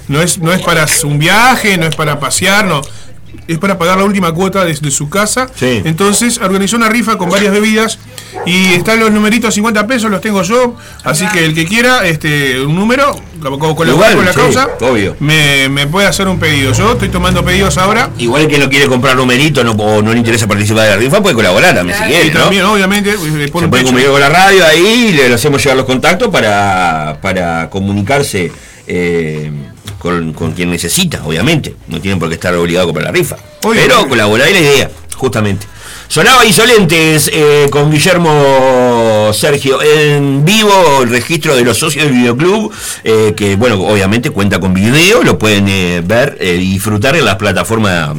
no 0.09 0.21
es, 0.21 0.39
no 0.39 0.53
es 0.53 0.61
para 0.62 0.87
un 1.05 1.18
viaje, 1.18 1.77
no 1.79 1.87
es 1.87 1.95
para 1.97 2.18
pasear, 2.18 2.64
no. 2.66 2.81
Es 3.47 3.59
para 3.59 3.78
pagar 3.78 3.99
la 3.99 4.05
última 4.05 4.33
cuota 4.33 4.64
de, 4.64 4.74
de 4.74 4.91
su 4.91 5.09
casa. 5.09 5.49
Sí. 5.55 5.83
Entonces 5.85 6.39
organizó 6.39 6.76
una 6.76 6.89
rifa 6.89 7.18
con 7.18 7.28
varias 7.31 7.53
bebidas 7.53 7.99
y 8.47 8.74
están 8.74 9.01
los 9.01 9.11
numeritos 9.11 9.49
a 9.49 9.53
50 9.53 9.87
pesos, 9.87 10.11
los 10.11 10.20
tengo 10.20 10.43
yo. 10.43 10.76
Así 11.05 11.26
que 11.28 11.45
el 11.45 11.55
que 11.55 11.66
quiera 11.66 12.07
este 12.07 12.61
un 12.61 12.74
número, 12.76 13.20
colaborar 13.59 14.14
con 14.14 14.24
la 14.24 14.33
sí, 14.33 14.39
causa, 14.39 14.68
obvio. 14.81 15.16
me, 15.20 15.68
me 15.68 15.87
puede 15.87 16.07
hacer 16.07 16.28
un 16.28 16.39
pedido. 16.39 16.72
Yo 16.72 16.93
estoy 16.93 17.09
tomando 17.09 17.45
pedidos 17.45 17.78
ahora. 17.78 18.11
Igual 18.18 18.47
que 18.49 18.59
no 18.59 18.68
quiere 18.68 18.87
comprar 18.87 19.16
numerito 19.16 19.64
no, 19.64 19.72
o 19.72 20.03
no 20.03 20.12
le 20.12 20.18
interesa 20.18 20.47
participar 20.47 20.85
de 20.85 20.91
la 20.91 20.97
rifa, 20.97 21.22
puede 21.22 21.35
colaborar 21.35 21.74
también 21.74 21.99
si 21.99 22.05
quiere, 22.05 22.26
y 22.26 22.31
¿no? 22.31 22.41
también, 22.41 22.64
obviamente, 22.64 23.12
le 23.12 23.47
Se 23.47 23.51
puede 23.51 23.85
comunicar 23.85 24.11
con 24.12 24.20
la 24.20 24.28
radio 24.28 24.64
ahí 24.64 25.09
y 25.11 25.12
le 25.12 25.35
hacemos 25.35 25.62
llegar 25.62 25.76
los 25.76 25.87
contactos 25.87 26.28
para, 26.28 27.18
para 27.20 27.68
comunicarse 27.70 28.53
eh, 28.87 29.51
con, 29.99 30.32
con 30.32 30.53
quien 30.53 30.70
necesita, 30.70 31.22
obviamente. 31.24 31.74
No 31.88 32.01
tienen 32.01 32.18
por 32.18 32.28
qué 32.28 32.34
estar 32.34 32.55
obligados 32.55 32.84
a 32.84 32.88
comprar 32.88 33.07
la 33.07 33.12
rifa. 33.12 33.36
Pero 33.61 34.09
colaborar 34.09 34.49
es 34.49 34.55
la 34.55 34.61
idea, 34.61 34.91
justamente. 35.16 35.66
Sonaba 36.11 36.45
Insolentes 36.45 37.30
eh, 37.32 37.68
con 37.70 37.88
Guillermo 37.88 39.30
Sergio 39.32 39.80
en 39.80 40.45
vivo, 40.45 41.03
el 41.05 41.09
registro 41.11 41.55
de 41.55 41.62
los 41.62 41.78
socios 41.78 42.05
del 42.05 42.14
videoclub, 42.14 42.72
eh, 43.05 43.32
que 43.36 43.55
bueno, 43.55 43.80
obviamente 43.80 44.30
cuenta 44.30 44.59
con 44.59 44.74
video, 44.74 45.22
lo 45.22 45.38
pueden 45.38 45.68
eh, 45.68 46.03
ver 46.05 46.36
eh, 46.41 46.57
y 46.57 46.72
disfrutar 46.72 47.14
en 47.14 47.24
las 47.24 47.36
plataformas, 47.36 48.16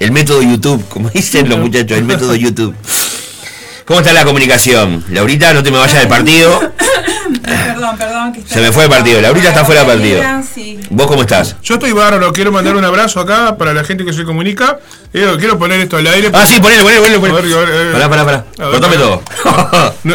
el 0.00 0.10
método 0.10 0.40
YouTube, 0.40 0.82
como 0.88 1.10
dicen 1.10 1.50
los 1.50 1.58
muchachos, 1.58 1.98
el 1.98 2.04
método 2.04 2.34
YouTube. 2.34 2.74
¿Cómo 3.84 4.00
está 4.00 4.12
la 4.12 4.24
comunicación? 4.24 5.04
Laurita, 5.10 5.52
no 5.52 5.62
te 5.62 5.70
me 5.70 5.78
vayas 5.78 5.98
del 5.98 6.08
partido. 6.08 6.58
Perdón, 7.44 7.98
perdón. 7.98 8.32
Que 8.32 8.42
Se 8.46 8.60
me 8.60 8.72
fue 8.72 8.84
el 8.84 8.90
partido. 8.90 9.20
Laurita 9.20 9.48
está 9.48 9.64
fuera 9.64 9.84
del 9.84 9.96
partido. 9.96 10.22
Sí. 10.54 10.80
¿Vos 10.88 11.06
cómo 11.06 11.22
estás? 11.22 11.56
Yo 11.62 11.74
estoy 11.74 11.92
bárbaro, 11.92 12.32
quiero 12.32 12.50
mandar 12.50 12.74
un 12.76 12.84
abrazo 12.84 13.20
acá 13.20 13.58
para 13.58 13.74
la 13.74 13.84
gente 13.84 14.04
que 14.04 14.12
se 14.14 14.24
comunica. 14.24 14.78
Eh, 15.12 15.36
quiero 15.38 15.58
poner 15.58 15.80
esto 15.80 15.98
al 15.98 16.06
aire. 16.06 16.30
Ah, 16.32 16.46
sí, 16.46 16.60
ponele, 16.60 16.82
ponele, 16.82 17.18
ponele. 17.18 17.18
ponele. 17.18 17.54
A 17.54 17.58
ver, 17.58 17.68
a 17.68 17.82
ver. 17.82 17.92
Pará, 17.92 18.08
pará, 18.08 18.24
pará. 18.24 18.44
Cortame 18.56 18.96
todo. 18.96 19.22
No. 20.04 20.14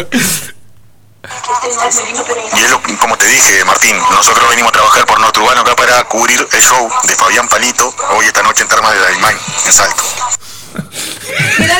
Y 2.56 2.62
es 2.64 2.70
lo, 2.70 2.80
como 2.98 3.16
te 3.16 3.26
dije, 3.26 3.64
Martín, 3.64 3.96
nosotros 4.10 4.48
venimos 4.48 4.70
a 4.70 4.72
trabajar 4.72 5.06
por 5.06 5.20
Norte 5.20 5.38
Urbano 5.38 5.60
acá 5.60 5.76
para 5.76 6.02
cubrir 6.04 6.44
el 6.50 6.60
show 6.62 6.88
de 7.06 7.14
Fabián 7.14 7.48
Palito 7.48 7.94
hoy 8.16 8.26
esta 8.26 8.42
noche 8.42 8.62
en 8.62 8.68
Termas 8.68 8.92
de 8.94 9.00
Daimán, 9.00 9.36
en 9.66 9.72
Salto. 9.72 10.02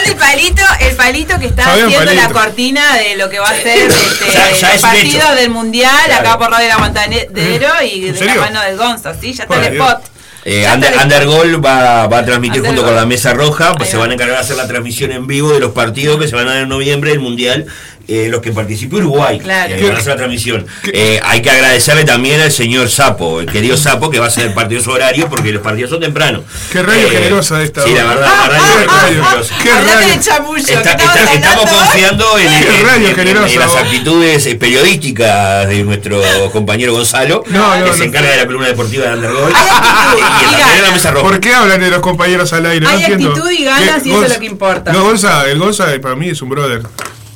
El 0.06 0.16
palito, 0.16 0.62
el 0.80 0.96
palito 0.96 1.38
que 1.38 1.46
está 1.46 1.64
Fabián 1.64 1.86
haciendo 1.88 2.12
la 2.14 2.28
cortina 2.30 2.96
de 2.96 3.16
lo 3.16 3.28
que 3.28 3.38
va 3.38 3.50
a 3.50 3.54
ser 3.54 3.78
este, 3.90 4.32
Ya- 4.32 4.50
ya 4.52 4.80
partidos 4.80 5.24
hecho. 5.24 5.34
del 5.34 5.50
mundial 5.50 5.90
Claro. 6.06 6.20
acá 6.28 6.38
por 6.38 6.50
Radio 6.50 6.68
La 6.68 6.78
Montanedero 6.78 7.68
y 7.82 8.08
¿En 8.08 8.14
de 8.14 8.24
la 8.26 8.34
mano 8.36 8.62
del 8.62 8.76
Gonzo, 8.76 9.12
¿sí? 9.20 9.32
Ya 9.32 9.44
está 9.44 9.46
Bueno, 9.46 9.66
el 9.66 9.72
spot. 9.80 10.02
Eh, 10.44 10.62
Ya 10.62 10.74
Under, 10.74 10.92
el- 10.92 10.98
Undergol 11.00 11.64
va, 11.64 12.06
va 12.06 12.18
a 12.18 12.24
transmitir 12.24 12.64
junto 12.64 12.82
con 12.82 12.94
la 12.96 13.04
Mesa 13.06 13.32
Roja, 13.34 13.72
pues 13.74 13.88
Ahí 13.88 13.90
se 13.92 13.96
va. 13.96 14.02
van 14.04 14.10
a 14.10 14.14
encargar 14.14 14.36
de 14.36 14.42
hacer 14.42 14.56
la 14.56 14.66
transmisión 14.66 15.12
en 15.12 15.26
vivo 15.26 15.52
de 15.52 15.60
los 15.60 15.72
partidos 15.72 16.18
que 16.18 16.28
se 16.28 16.34
van 16.36 16.48
a 16.48 16.52
dar 16.54 16.62
en 16.62 16.68
noviembre 16.68 17.10
del 17.10 17.20
Mundial, 17.20 17.66
eh, 18.10 18.28
los 18.28 18.40
que 18.42 18.50
participó 18.52 18.96
Uruguay. 18.96 19.38
Claro. 19.38 19.74
eh, 19.74 19.82
van 19.84 19.94
a 19.94 19.98
hacer 19.98 20.08
la 20.08 20.16
transmisión. 20.16 20.66
Eh, 20.92 21.20
hay 21.22 21.40
que 21.42 21.50
agradecerle 21.50 22.04
también 22.04 22.40
al 22.40 22.50
señor 22.50 22.90
Sapo, 22.90 23.40
el 23.40 23.46
querido 23.46 23.76
Sapo, 23.76 24.10
que 24.10 24.18
va 24.18 24.24
a 24.24 24.28
hacer 24.28 24.46
el 24.46 24.52
partido 24.52 24.82
su 24.82 24.90
horario 24.90 25.28
porque 25.28 25.52
los 25.52 25.62
partidos 25.62 25.90
son 25.90 26.00
temprano. 26.00 26.42
Qué 26.72 26.82
radio 26.82 27.06
Eh, 27.06 27.10
generosa 27.10 27.62
esta. 27.62 27.84
Sí, 27.84 27.94
la 27.94 28.04
verdad, 28.04 28.28
la 28.28 28.48
radio 28.48 28.92
generosa. 29.06 29.54
Qué 29.62 29.70
radio. 29.70 30.20
chamullo, 30.20 30.58
Está- 30.58 30.96
que 30.96 31.04
está- 31.04 31.32
estamos 31.34 31.70
confiando 31.70 32.38
en, 32.38 33.58
las 33.58 33.76
actitudes 33.76 34.44
eh, 34.46 34.54
periodísticas 34.56 35.68
de 35.68 35.82
nuestro 35.84 36.20
compañero 36.52 36.92
Gonzalo, 36.92 37.44
No, 37.48 37.76
no, 37.78 37.84
que 37.86 37.92
se 37.92 37.98
no. 38.00 38.04
encarga 38.06 38.30
de 38.30 38.36
la 38.38 38.46
columna 38.46 38.66
deportiva 38.68 39.06
de 39.06 39.14
Undergol. 39.14 39.50
y 39.52 40.44
el 40.44 40.50
también 40.58 40.76
de 40.76 40.82
la 40.82 40.90
Mesa 40.92 41.10
Roja. 41.12 41.28
¿Por 41.28 41.40
qué 41.40 41.54
hablan 41.54 41.80
de 41.80 41.90
los 41.90 42.00
compañeros 42.00 42.52
al 42.52 42.66
aire? 42.66 42.84
No 42.84 42.90
Hay 42.90 43.02
entiendo. 43.04 43.28
actitud 43.28 43.50
y 43.50 43.64
ganas 43.64 44.04
y 44.06 44.10
eso 44.10 44.24
es 44.24 44.32
lo 44.34 44.40
que 44.40 44.46
importa. 44.46 44.92
No, 44.92 45.02
Gonza, 45.04 45.46
el 45.48 45.58
Gonza 45.58 45.92
eh, 45.94 46.00
para 46.00 46.16
mí 46.16 46.28
es 46.30 46.42
un 46.42 46.48
brother. 46.48 46.82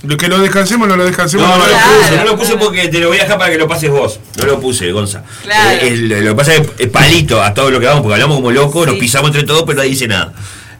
Lo 0.07 0.17
que 0.17 0.29
lo 0.29 0.39
descansemos, 0.39 0.87
no 0.87 0.97
lo 0.97 1.05
descansemos. 1.05 1.47
No, 1.49 1.57
no 1.57 1.65
lo 1.67 1.71
lo 1.71 1.77
puse, 1.79 2.17
no 2.17 2.25
lo 2.25 2.37
puse 2.37 2.57
porque 2.57 2.89
te 2.89 2.99
lo 2.99 3.09
voy 3.09 3.19
a 3.19 3.23
dejar 3.23 3.39
para 3.39 3.51
que 3.51 3.59
lo 3.59 3.67
pases 3.69 3.91
vos. 3.91 4.21
No 4.39 4.45
lo 4.47 4.61
puse, 4.61 4.91
Gonza. 4.93 5.23
Claro. 5.43 5.71
Eh, 5.83 5.89
el- 5.89 6.09
lo 6.25 6.31
que 6.31 6.35
pasa 6.37 6.55
es 6.55 6.71
que 6.71 6.85
es 6.85 6.91
palito 6.91 7.43
a 7.43 7.55
todo 7.55 7.71
lo 7.71 7.81
que 7.81 7.87
vamos, 7.87 8.03
porque 8.03 8.15
hablamos 8.15 8.37
como 8.37 8.51
locos, 8.51 8.87
nos 8.87 8.97
pisamos 8.97 9.29
entre 9.31 9.45
todos, 9.45 9.63
pero 9.67 9.79
nadie 9.79 9.91
dice 9.91 10.07
nada. 10.09 10.33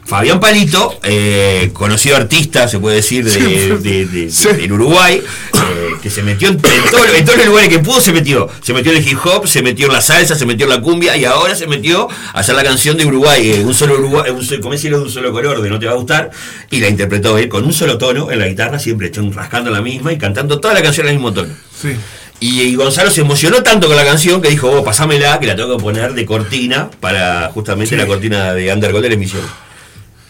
Fabián 0.07 0.39
Palito, 0.39 0.99
eh, 1.03 1.71
conocido 1.73 2.17
artista, 2.17 2.69
se 2.69 2.79
puede 2.79 2.97
decir, 2.97 3.25
de, 3.25 3.31
Sí. 3.31 3.41
de- 3.41 3.79
de- 3.79 4.07
de- 4.07 4.53
del 4.59 4.73
Uruguay, 4.73 5.23
eh, 5.55 5.89
que 6.03 6.11
se 6.11 6.23
metió 6.23 6.49
en, 6.49 6.55
en 6.57 6.61
todo- 6.91 7.05
en 7.15 7.25
todos 7.25 7.39
los 7.39 7.47
lugares 7.47 7.71
que 7.71 7.79
pudo, 7.79 8.01
se 8.03 8.13
metió. 8.13 8.49
Se 8.63 8.75
metió 8.75 8.93
en 8.93 8.99
el 8.99 9.09
hip 9.09 9.19
hop, 9.25 9.47
se 9.49 9.63
metió 9.63 9.87
en 9.87 9.95
la 9.95 10.03
salsa, 10.03 10.35
se 10.35 10.45
metió 10.45 10.65
en 10.67 10.71
la 10.71 10.81
cumbia 10.83 11.17
y 11.17 11.25
ahora 11.25 11.55
se 11.57 11.67
metió 11.67 12.07
a 12.35 12.39
hacer 12.41 12.55
la 12.55 12.63
canción 12.63 12.99
de 12.99 13.07
Uruguay, 13.07 13.51
eh, 13.53 13.63
un 13.65 13.73
solo 13.73 13.95
Uruguay, 13.95 14.31
un, 14.31 14.47
como 14.61 14.73
decirlo 14.73 14.99
de 14.99 15.05
un 15.05 15.11
solo 15.11 15.33
color, 15.33 15.63
de 15.63 15.71
no 15.71 15.79
te 15.79 15.87
va 15.87 15.93
a 15.93 15.97
gustar, 15.97 16.31
y 16.71 16.81
la 16.81 16.89
interpretó 16.89 17.39
él 17.39 17.49
con 17.49 17.65
un 17.65 17.73
solo 17.73 17.97
tono 17.97 18.31
en 18.31 18.39
la 18.41 18.47
guitarra, 18.47 18.79
siempre 18.79 19.11
rascando 19.35 19.71
la 19.71 19.81
misma 19.81 20.13
y 20.13 20.19
cantando 20.19 20.61
toda 20.61 20.75
la 20.75 20.83
canción 20.83 21.07
al 21.07 21.15
mismo 21.15 21.33
tono. 21.33 21.55
Sí. 21.81 21.97
Y, 22.41 22.61
y 22.63 22.75
Gonzalo 22.75 23.11
se 23.11 23.23
emocionó 23.23 23.63
tanto 23.63 23.87
con 23.87 23.97
la 23.97 24.05
canción 24.05 24.43
que 24.43 24.51
dijo, 24.51 24.71
oh, 24.71 24.85
pasámela, 24.85 25.39
que 25.41 25.47
la 25.47 25.57
tengo 25.57 25.77
que 25.79 25.83
poner 25.83 26.13
de 26.13 26.27
cortina 26.27 26.91
para 27.01 27.49
justamente 27.55 27.97
la 27.97 28.07
cortina 28.07 28.53
de 28.53 28.71
Undergol 28.71 29.01
de 29.01 29.09
la 29.09 29.15
emisión. 29.15 29.41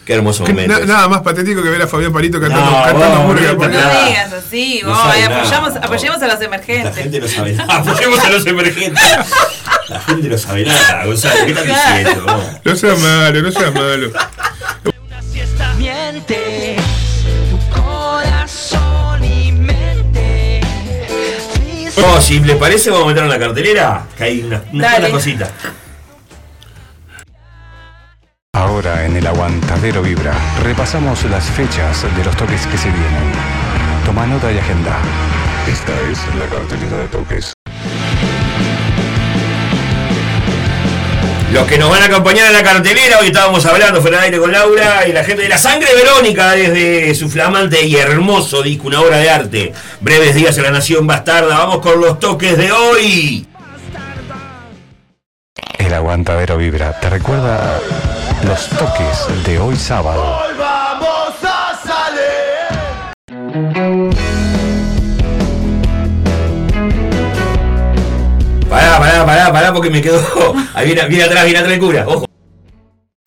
Qué 0.05 0.13
hermoso 0.13 0.45
momento. 0.45 0.79
na- 0.79 0.85
nada 0.85 1.07
más 1.07 1.21
patético 1.21 1.63
que 1.63 1.69
ver 1.69 1.81
a 1.81 1.87
Fabián 1.87 2.13
Palito 2.13 2.39
cantando, 2.39 2.69
No, 2.69 2.83
cantando 2.83 3.17
vos, 3.17 3.25
murga. 3.27 3.51
no 3.53 3.57
porque- 3.57 3.75
No 3.77 4.05
digas 4.05 4.33
así, 4.33 4.81
No 4.83 4.89
vos, 4.89 4.97
nada, 5.05 5.37
apoyamos, 5.39 5.75
apoyemos 5.77 6.21
a 6.21 6.27
los 6.27 6.39
La 6.39 6.45
emergentes. 6.45 6.95
gente 6.95 7.19
no 7.19 7.27
sabe 7.27 7.53
nada. 7.53 7.75
Apoyemos 7.77 8.19
a 8.19 8.29
los 8.29 8.45
emergentes. 8.45 9.03
La 9.89 9.99
gente 10.01 10.29
no 10.29 10.37
sabe 10.37 10.65
nada, 10.65 11.05
Gonzalo. 11.05 11.45
¿Qué 11.45 11.51
estás 11.51 11.63
Claro. 11.65 11.97
diciendo? 11.97 12.25
vos? 12.33 12.45
No 12.63 12.75
sea 12.75 12.95
malo, 12.95 13.41
no 13.41 13.51
sea 13.51 13.71
malo. 13.71 14.11
Miente 15.77 16.75
tu 17.49 17.81
corazón 17.81 19.23
y 19.23 19.51
mente. 19.51 20.61
No, 21.97 22.21
si 22.21 22.39
les 22.39 22.55
parece, 22.57 22.89
vamos 22.91 23.05
a 23.05 23.09
meter 23.09 23.23
en 23.23 23.29
la 23.29 23.39
cartelera, 23.39 24.03
que 24.17 24.23
hay 24.23 24.41
unas 24.43 24.61
una 24.71 24.89
cuantas 24.91 25.11
cositas. 25.11 25.49
Ahora 28.55 29.03
en 29.03 29.17
el 29.17 29.27
Aguantadero 29.27 30.01
Vibra 30.01 30.33
repasamos 30.63 31.25
las 31.25 31.43
fechas 31.43 32.03
de 32.15 32.23
los 32.23 32.37
toques 32.37 32.65
que 32.67 32.77
se 32.77 32.87
vienen. 32.89 33.33
Toma 34.05 34.25
nota 34.25 34.49
y 34.49 34.57
agenda. 34.57 34.97
Esta 35.67 35.91
es 36.09 36.17
la 36.39 36.45
cartelera 36.45 36.97
de 36.99 37.07
toques. 37.09 37.53
Los 41.51 41.67
que 41.67 41.77
nos 41.77 41.89
van 41.89 42.03
a 42.03 42.05
acompañar 42.05 42.47
en 42.47 42.53
la 42.53 42.63
cartelera, 42.63 43.19
hoy 43.19 43.27
estábamos 43.27 43.65
hablando 43.65 44.01
fuera 44.01 44.19
de 44.19 44.23
aire 44.27 44.39
con 44.39 44.53
Laura 44.53 45.05
y 45.05 45.11
la 45.11 45.25
gente 45.25 45.43
de 45.43 45.49
la 45.49 45.57
sangre 45.57 45.89
Verónica 45.93 46.51
desde 46.51 47.13
su 47.13 47.27
flamante 47.27 47.85
y 47.85 47.97
hermoso 47.97 48.63
disco, 48.63 48.87
una 48.87 49.01
obra 49.01 49.17
de 49.17 49.29
arte. 49.29 49.73
Breves 49.99 50.33
días 50.33 50.57
en 50.57 50.63
la 50.63 50.71
nación 50.71 51.05
bastarda. 51.05 51.57
Vamos 51.57 51.79
con 51.79 51.99
los 51.99 52.19
toques 52.19 52.57
de 52.57 52.71
hoy. 52.71 53.47
El 55.77 55.93
Aguantadero 55.93 56.55
Vibra 56.57 56.97
te 57.01 57.09
recuerda 57.09 57.81
los 58.45 58.69
toques 58.69 59.45
de 59.45 59.59
hoy 59.59 59.75
sábado. 59.75 60.39
vamos 60.57 61.33
a 61.43 61.75
salir. 61.83 63.15
Pará, 68.69 68.99
pará, 68.99 69.25
pará, 69.25 69.51
pará, 69.51 69.73
porque 69.73 69.89
me 69.89 70.01
quedó. 70.01 70.21
Ahí 70.73 70.85
viene, 70.87 71.07
viene 71.07 71.23
atrás, 71.23 71.43
viene 71.45 71.59
atrás 71.59 71.73
el 71.73 71.79
cura. 71.79 72.05
Ojo. 72.07 72.25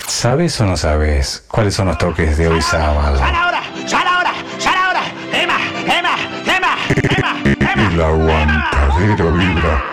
¿Sabes 0.07 0.61
o 0.61 0.67
no 0.67 0.77
sabes 0.77 1.45
cuáles 1.49 1.75
son 1.75 1.89
los 1.89 1.99
toques 1.99 2.37
de 2.37 2.49
hoy 2.49 2.63
sábado? 2.63 3.21
ahora! 3.23 3.63
¡Ya 3.87 4.05
la 4.05 4.19
hora! 4.19 4.33
¡Ya 4.59 4.73
la 4.73 4.89
hora! 4.91 5.03
¡Emma! 5.33 5.59
¡Emma! 5.87 6.17
¡Emma! 6.45 6.77
¡Emma! 6.97 7.93
El 7.93 8.01
aguantadero 8.01 9.33
vibra. 9.33 9.85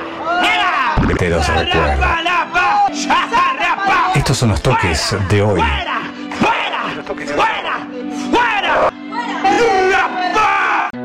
Te 1.18 1.30
los 1.30 1.48
recuerda. 1.48 2.35
Estos 4.26 4.38
son 4.40 4.50
los 4.50 4.62
toques 4.64 5.16
de 5.30 5.40
hoy. 5.44 5.62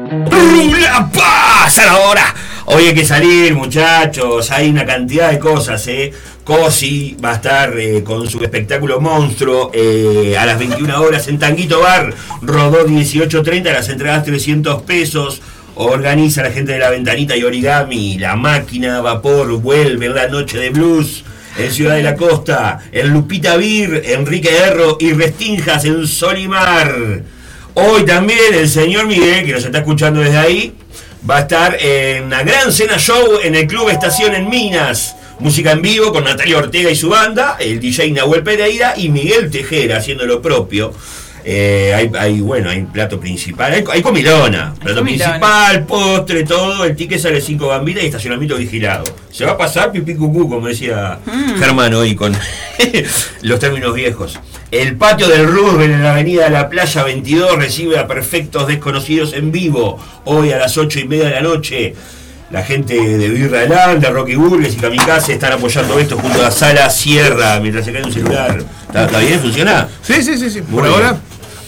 ¡Lula 0.08 1.10
pasa 1.14 1.90
ahora! 1.90 2.34
Hoy 2.64 2.86
hay 2.86 2.94
que 2.94 3.04
salir, 3.04 3.54
muchachos. 3.54 4.50
Hay 4.50 4.70
una 4.70 4.86
cantidad 4.86 5.30
de 5.30 5.38
cosas, 5.38 5.86
¿eh? 5.88 6.14
Cosi 6.44 7.18
va 7.22 7.32
a 7.32 7.34
estar 7.34 7.78
eh, 7.78 8.02
con 8.02 8.26
su 8.26 8.42
espectáculo 8.42 9.02
monstruo 9.02 9.70
eh, 9.74 10.38
a 10.38 10.46
las 10.46 10.58
21 10.58 11.02
horas 11.02 11.28
en 11.28 11.38
Tanguito 11.38 11.80
Bar. 11.80 12.14
Rodó 12.40 12.86
18.30, 12.86 13.64
las 13.64 13.90
entradas 13.90 14.24
300 14.24 14.80
pesos. 14.84 15.42
Organiza 15.74 16.42
la 16.42 16.52
gente 16.52 16.72
de 16.72 16.78
la 16.78 16.88
ventanita 16.88 17.36
y 17.36 17.42
origami. 17.42 18.16
La 18.16 18.36
máquina, 18.36 19.02
vapor, 19.02 19.60
vuelve 19.60 20.08
la 20.08 20.26
noche 20.28 20.56
de 20.56 20.70
blues. 20.70 21.22
En 21.61 21.70
Ciudad 21.70 21.96
de 21.96 22.02
la 22.02 22.16
Costa, 22.16 22.78
en 22.90 23.12
Lupita 23.12 23.58
Vir, 23.58 24.02
Enrique 24.06 24.48
Erro 24.48 24.96
y 24.98 25.12
Restinjas 25.12 25.84
en 25.84 26.06
Solimar. 26.06 27.22
Hoy 27.74 28.06
también 28.06 28.54
el 28.54 28.66
señor 28.66 29.06
Miguel, 29.06 29.44
que 29.44 29.52
nos 29.52 29.64
está 29.66 29.78
escuchando 29.78 30.20
desde 30.20 30.38
ahí, 30.38 30.74
va 31.28 31.36
a 31.36 31.40
estar 31.40 31.76
en 31.78 32.24
una 32.24 32.42
gran 32.44 32.72
cena 32.72 32.98
show 32.98 33.40
en 33.44 33.54
el 33.54 33.66
Club 33.66 33.90
Estación 33.90 34.34
en 34.34 34.48
Minas. 34.48 35.16
Música 35.38 35.72
en 35.72 35.82
vivo 35.82 36.12
con 36.12 36.24
Natalia 36.24 36.56
Ortega 36.56 36.90
y 36.90 36.96
su 36.96 37.11
banda, 37.11 37.58
el 37.61 37.78
DJ 37.78 38.11
Nahuel 38.12 38.42
Pereira 38.42 38.94
y 38.96 39.11
Miguel 39.11 39.50
Tejera 39.50 39.98
haciendo 39.98 40.24
lo 40.24 40.40
propio. 40.40 40.94
Eh, 41.45 41.93
hay, 41.95 42.11
hay, 42.18 42.41
bueno, 42.41 42.70
hay 42.70 42.82
plato 42.82 43.18
principal, 43.18 43.72
hay, 43.72 43.84
hay 43.91 44.03
comilona, 44.03 44.74
plato 44.78 44.99
comilona. 45.01 45.30
principal, 45.32 45.84
postre, 45.86 46.45
todo, 46.45 46.84
el 46.84 46.95
ticket 46.97 47.18
sale 47.20 47.41
5 47.41 47.68
gambitas 47.68 48.03
y 48.03 48.07
estacionamiento 48.07 48.57
vigilado. 48.57 49.05
Se 49.30 49.45
va 49.45 49.53
a 49.53 49.57
pasar 49.59 49.91
pipí 49.93 50.14
cucú, 50.14 50.49
como 50.49 50.66
decía 50.68 51.18
Mm. 51.24 51.59
Germán 51.59 51.95
hoy 51.95 52.14
con 52.14 52.36
los 53.43 53.59
términos 53.59 53.95
viejos. 53.95 54.38
El 54.70 54.97
patio 54.97 55.28
del 55.28 55.47
Roosevelt 55.47 55.93
en 55.95 56.03
la 56.03 56.12
avenida 56.12 56.45
de 56.45 56.51
la 56.51 56.68
Playa 56.68 57.03
22 57.05 57.57
recibe 57.57 57.99
a 57.99 58.07
perfectos 58.07 58.66
desconocidos 58.68 59.32
en 59.32 59.51
vivo, 59.51 59.99
hoy 60.24 60.53
a 60.53 60.59
las 60.59 60.76
8 60.78 61.01
y 61.01 61.09
media 61.09 61.24
de 61.24 61.30
la 61.30 61.41
noche. 61.43 61.95
La 62.51 62.64
gente 62.64 62.95
de 62.95 63.28
Birra 63.28 63.64
Land, 63.66 64.03
de 64.03 64.11
Rocky 64.11 64.34
Burgers 64.34 64.74
y 64.74 64.76
Kamikaze 64.76 65.34
están 65.34 65.53
apoyando 65.53 65.97
esto 66.01 66.16
junto 66.18 66.45
a 66.45 66.51
Sala 66.51 66.91
Sierra 66.91 67.61
mientras 67.61 67.84
se 67.84 67.93
cae 67.93 68.03
un 68.03 68.12
celular. 68.12 68.61
¿Está, 68.88 69.05
está 69.07 69.18
bien? 69.20 69.38
¿Funciona? 69.38 69.86
Sí, 70.03 70.14
sí, 70.20 70.36
sí, 70.36 70.51
sí. 70.51 70.61
Por 70.62 70.84
ahora. 70.84 71.16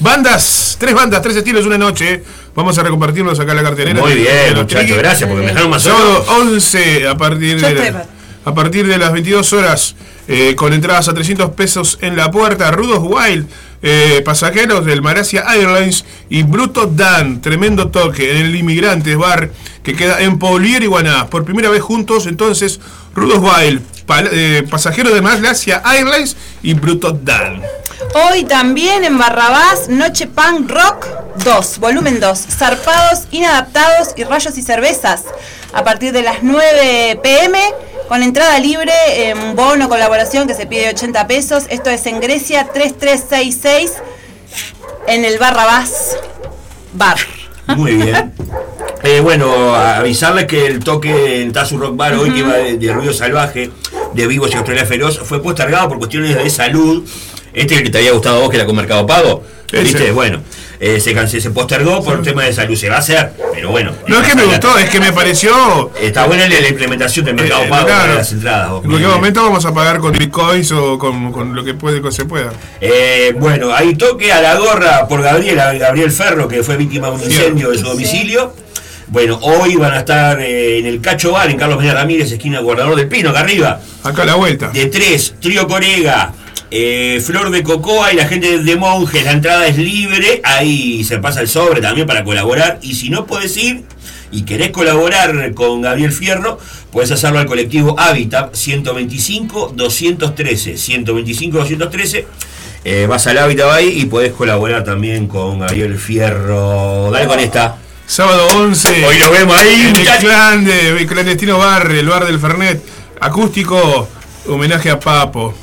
Bandas, 0.02 0.76
tres 0.80 0.94
bandas, 0.94 1.22
tres 1.22 1.36
estilos, 1.36 1.64
una 1.64 1.78
noche. 1.78 2.22
Vamos 2.54 2.76
a 2.76 2.82
recompartirnos 2.82 3.38
acá 3.38 3.52
en 3.52 3.56
la 3.58 3.62
cartelera. 3.62 4.00
Muy 4.00 4.14
bien, 4.14 4.54
muchachos, 4.56 4.96
gracias, 4.98 5.28
porque 5.28 5.42
me 5.44 5.48
dejaron 5.48 5.70
más 5.70 5.82
solo. 5.82 5.96
Sábado 6.24 6.42
11 6.42 7.06
a 7.08 7.16
partir 7.16 7.56
Yo 7.58 7.68
de, 7.68 7.92
la- 7.92 8.06
a 8.44 8.54
partir 8.54 8.86
de 8.86 8.98
las 8.98 9.12
22 9.12 9.52
horas, 9.52 9.94
eh, 10.26 10.54
con 10.56 10.72
entradas 10.72 11.08
a 11.08 11.14
300 11.14 11.50
pesos 11.52 11.98
en 12.00 12.16
la 12.16 12.30
puerta. 12.32 12.70
Rudos 12.72 12.98
Wild, 13.00 13.46
eh, 13.82 14.22
pasajeros 14.24 14.84
del 14.86 15.02
Malasia 15.02 15.44
Airlines 15.48 16.04
y 16.28 16.42
Bruto 16.44 16.86
Dan, 16.86 17.40
tremendo 17.40 17.88
toque 17.90 18.30
en 18.30 18.46
el 18.46 18.54
Inmigrantes 18.54 19.16
Bar 19.16 19.50
que 19.82 19.94
queda 19.96 20.20
en 20.20 20.38
Polier 20.38 20.82
y 20.82 20.86
Guaná. 20.86 21.26
Por 21.26 21.44
primera 21.44 21.68
vez 21.68 21.82
juntos, 21.82 22.26
entonces, 22.26 22.80
Rudos 23.14 23.40
pal- 24.06 24.28
eh, 24.32 24.64
pasajeros 24.70 25.12
de 25.12 25.20
Malasia 25.20 25.82
Airlines 25.84 26.36
y 26.62 26.74
Bruto 26.74 27.12
Dan. 27.12 27.60
Hoy 28.14 28.44
también 28.44 29.04
en 29.04 29.16
Barrabás, 29.18 29.88
Noche 29.88 30.26
Punk 30.26 30.70
Rock 30.70 31.06
2, 31.44 31.78
volumen 31.78 32.20
2, 32.20 32.38
Zarpados, 32.38 33.22
Inadaptados 33.30 34.08
y 34.16 34.24
Rayos 34.24 34.56
y 34.58 34.62
Cervezas. 34.62 35.22
A 35.72 35.82
partir 35.84 36.12
de 36.12 36.22
las 36.22 36.42
9 36.42 37.18
pm, 37.22 37.58
con 38.08 38.22
entrada 38.22 38.58
libre, 38.58 38.92
un 39.34 39.56
bono 39.56 39.88
colaboración 39.88 40.46
que 40.46 40.54
se 40.54 40.66
pide 40.66 40.90
80 40.90 41.26
pesos. 41.26 41.64
Esto 41.70 41.88
es 41.88 42.04
en 42.06 42.20
Grecia 42.20 42.68
3366, 42.72 43.71
en 45.06 45.24
el 45.24 45.38
Barrabás 45.38 46.16
Bar. 46.92 47.16
Muy 47.76 47.92
bien. 47.96 48.32
Eh, 49.04 49.18
bueno, 49.18 49.74
avisarles 49.74 50.46
que 50.46 50.64
el 50.64 50.78
toque 50.78 51.42
en 51.42 51.52
Tazu 51.52 51.76
Rock 51.76 51.96
Bar 51.96 52.14
hoy 52.14 52.30
que 52.30 52.44
va 52.44 52.52
de, 52.52 52.76
de 52.76 52.92
Ruido 52.92 53.12
Salvaje, 53.12 53.68
de 54.14 54.26
Vivos 54.28 54.52
y 54.52 54.54
Australia 54.54 54.86
Feroz, 54.86 55.18
fue 55.18 55.42
postergado 55.42 55.88
por 55.88 55.98
cuestiones 55.98 56.36
de 56.36 56.48
salud. 56.48 57.02
Este 57.52 57.74
es 57.74 57.80
el 57.80 57.86
que 57.86 57.90
te 57.90 57.98
había 57.98 58.12
gustado 58.12 58.36
a 58.36 58.40
vos, 58.42 58.50
que 58.50 58.58
era 58.58 58.64
con 58.64 58.76
Mercado 58.76 59.04
Pago. 59.04 59.42
Bueno, 60.14 60.40
eh, 60.84 60.98
se, 61.00 61.14
canse- 61.14 61.40
se 61.40 61.50
postergó 61.50 62.02
por 62.02 62.20
tema 62.22 62.42
de 62.42 62.52
salud. 62.52 62.74
Se 62.76 62.88
va 62.88 62.96
a 62.96 62.98
hacer, 62.98 63.32
pero 63.54 63.70
bueno. 63.70 63.92
No 64.08 64.20
es 64.20 64.28
que 64.28 64.34
me 64.34 64.42
gustó, 64.44 64.76
es 64.78 64.90
que 64.90 64.98
me 64.98 65.12
pareció. 65.12 65.92
Está 66.00 66.26
buena 66.26 66.48
la, 66.48 66.60
la 66.60 66.68
implementación 66.68 67.24
del 67.24 67.36
Mercado 67.36 67.62
Eh, 67.62 67.68
Pago 67.68 67.86
claro. 67.86 68.00
para 68.02 68.14
las 68.16 68.32
entradas. 68.32 68.70
En 68.82 68.90
cualquier 68.90 69.10
momento 69.10 69.42
vamos 69.44 69.64
a 69.64 69.72
pagar 69.72 70.00
con 70.00 70.12
bitcoins 70.12 70.72
o 70.72 70.98
con, 70.98 71.30
con 71.30 71.54
lo 71.54 71.62
que 71.64 71.74
puede 71.74 72.02
que 72.02 72.10
se 72.10 72.24
pueda. 72.24 72.52
Eh, 72.80 73.32
bueno, 73.38 73.72
hay 73.72 73.94
toque 73.94 74.32
a 74.32 74.40
la 74.42 74.56
gorra 74.56 75.06
por 75.06 75.22
Gabriela, 75.22 75.72
Gabriel 75.74 76.10
Ferro, 76.10 76.48
que 76.48 76.64
fue 76.64 76.76
víctima 76.76 77.08
de 77.10 77.14
un 77.14 77.22
incendio 77.22 77.70
de 77.70 77.78
su 77.78 77.84
domicilio. 77.86 78.54
Bueno, 79.06 79.38
hoy 79.42 79.76
van 79.76 79.92
a 79.92 79.98
estar 79.98 80.40
eh, 80.40 80.78
en 80.78 80.86
el 80.86 81.00
Cacho 81.00 81.32
Bar, 81.32 81.50
en 81.50 81.58
Carlos 81.58 81.78
Mena 81.78 81.92
Ramírez, 81.94 82.32
esquina 82.32 82.60
Guardador 82.60 82.96
del 82.96 83.08
Pino, 83.08 83.28
acá 83.30 83.40
arriba. 83.40 83.78
Acá 84.02 84.22
a 84.22 84.24
la 84.24 84.34
vuelta. 84.36 84.70
De 84.70 84.86
tres, 84.86 85.34
Trío 85.38 85.68
Corega, 85.68 86.32
eh, 86.74 87.20
Flor 87.20 87.50
de 87.50 87.62
Cocoa 87.62 88.14
y 88.14 88.16
la 88.16 88.26
gente 88.26 88.58
de 88.58 88.76
Monjes. 88.76 89.24
La 89.24 89.32
entrada 89.32 89.66
es 89.66 89.76
libre, 89.76 90.40
ahí 90.42 91.04
se 91.04 91.18
pasa 91.18 91.42
el 91.42 91.48
sobre 91.48 91.82
también 91.82 92.06
para 92.06 92.24
colaborar. 92.24 92.78
Y 92.80 92.94
si 92.94 93.10
no 93.10 93.26
puedes 93.26 93.54
ir 93.58 93.84
y 94.30 94.40
querés 94.42 94.70
colaborar 94.70 95.52
con 95.52 95.82
Gabriel 95.82 96.12
Fierro, 96.12 96.58
puedes 96.90 97.10
hacerlo 97.10 97.40
al 97.40 97.46
colectivo 97.46 98.00
Habitat 98.00 98.54
125-213. 98.54 100.78
125-213. 100.78 102.24
Eh, 102.84 103.06
vas 103.06 103.26
al 103.26 103.36
Hábitat 103.36 103.70
ahí 103.70 104.00
y 104.00 104.06
podés 104.06 104.32
colaborar 104.32 104.82
también 104.82 105.26
con 105.26 105.58
Gabriel 105.58 105.98
Fierro. 105.98 107.10
Dale 107.10 107.26
con 107.26 107.38
esta. 107.38 107.76
Sábado 108.06 108.46
11. 108.56 109.04
Hoy 109.04 109.18
nos 109.18 109.30
vemos 109.30 109.58
ahí, 109.58 109.90
En 109.90 109.96
el 109.96 110.06
clan 110.06 110.64
de 110.64 110.88
el 110.88 111.06
clandestino 111.06 111.58
bar, 111.58 111.92
el 111.92 112.08
bar 112.08 112.26
del 112.26 112.40
Fernet. 112.40 112.82
Acústico, 113.20 114.08
homenaje 114.46 114.88
a 114.88 114.98
Papo. 114.98 115.54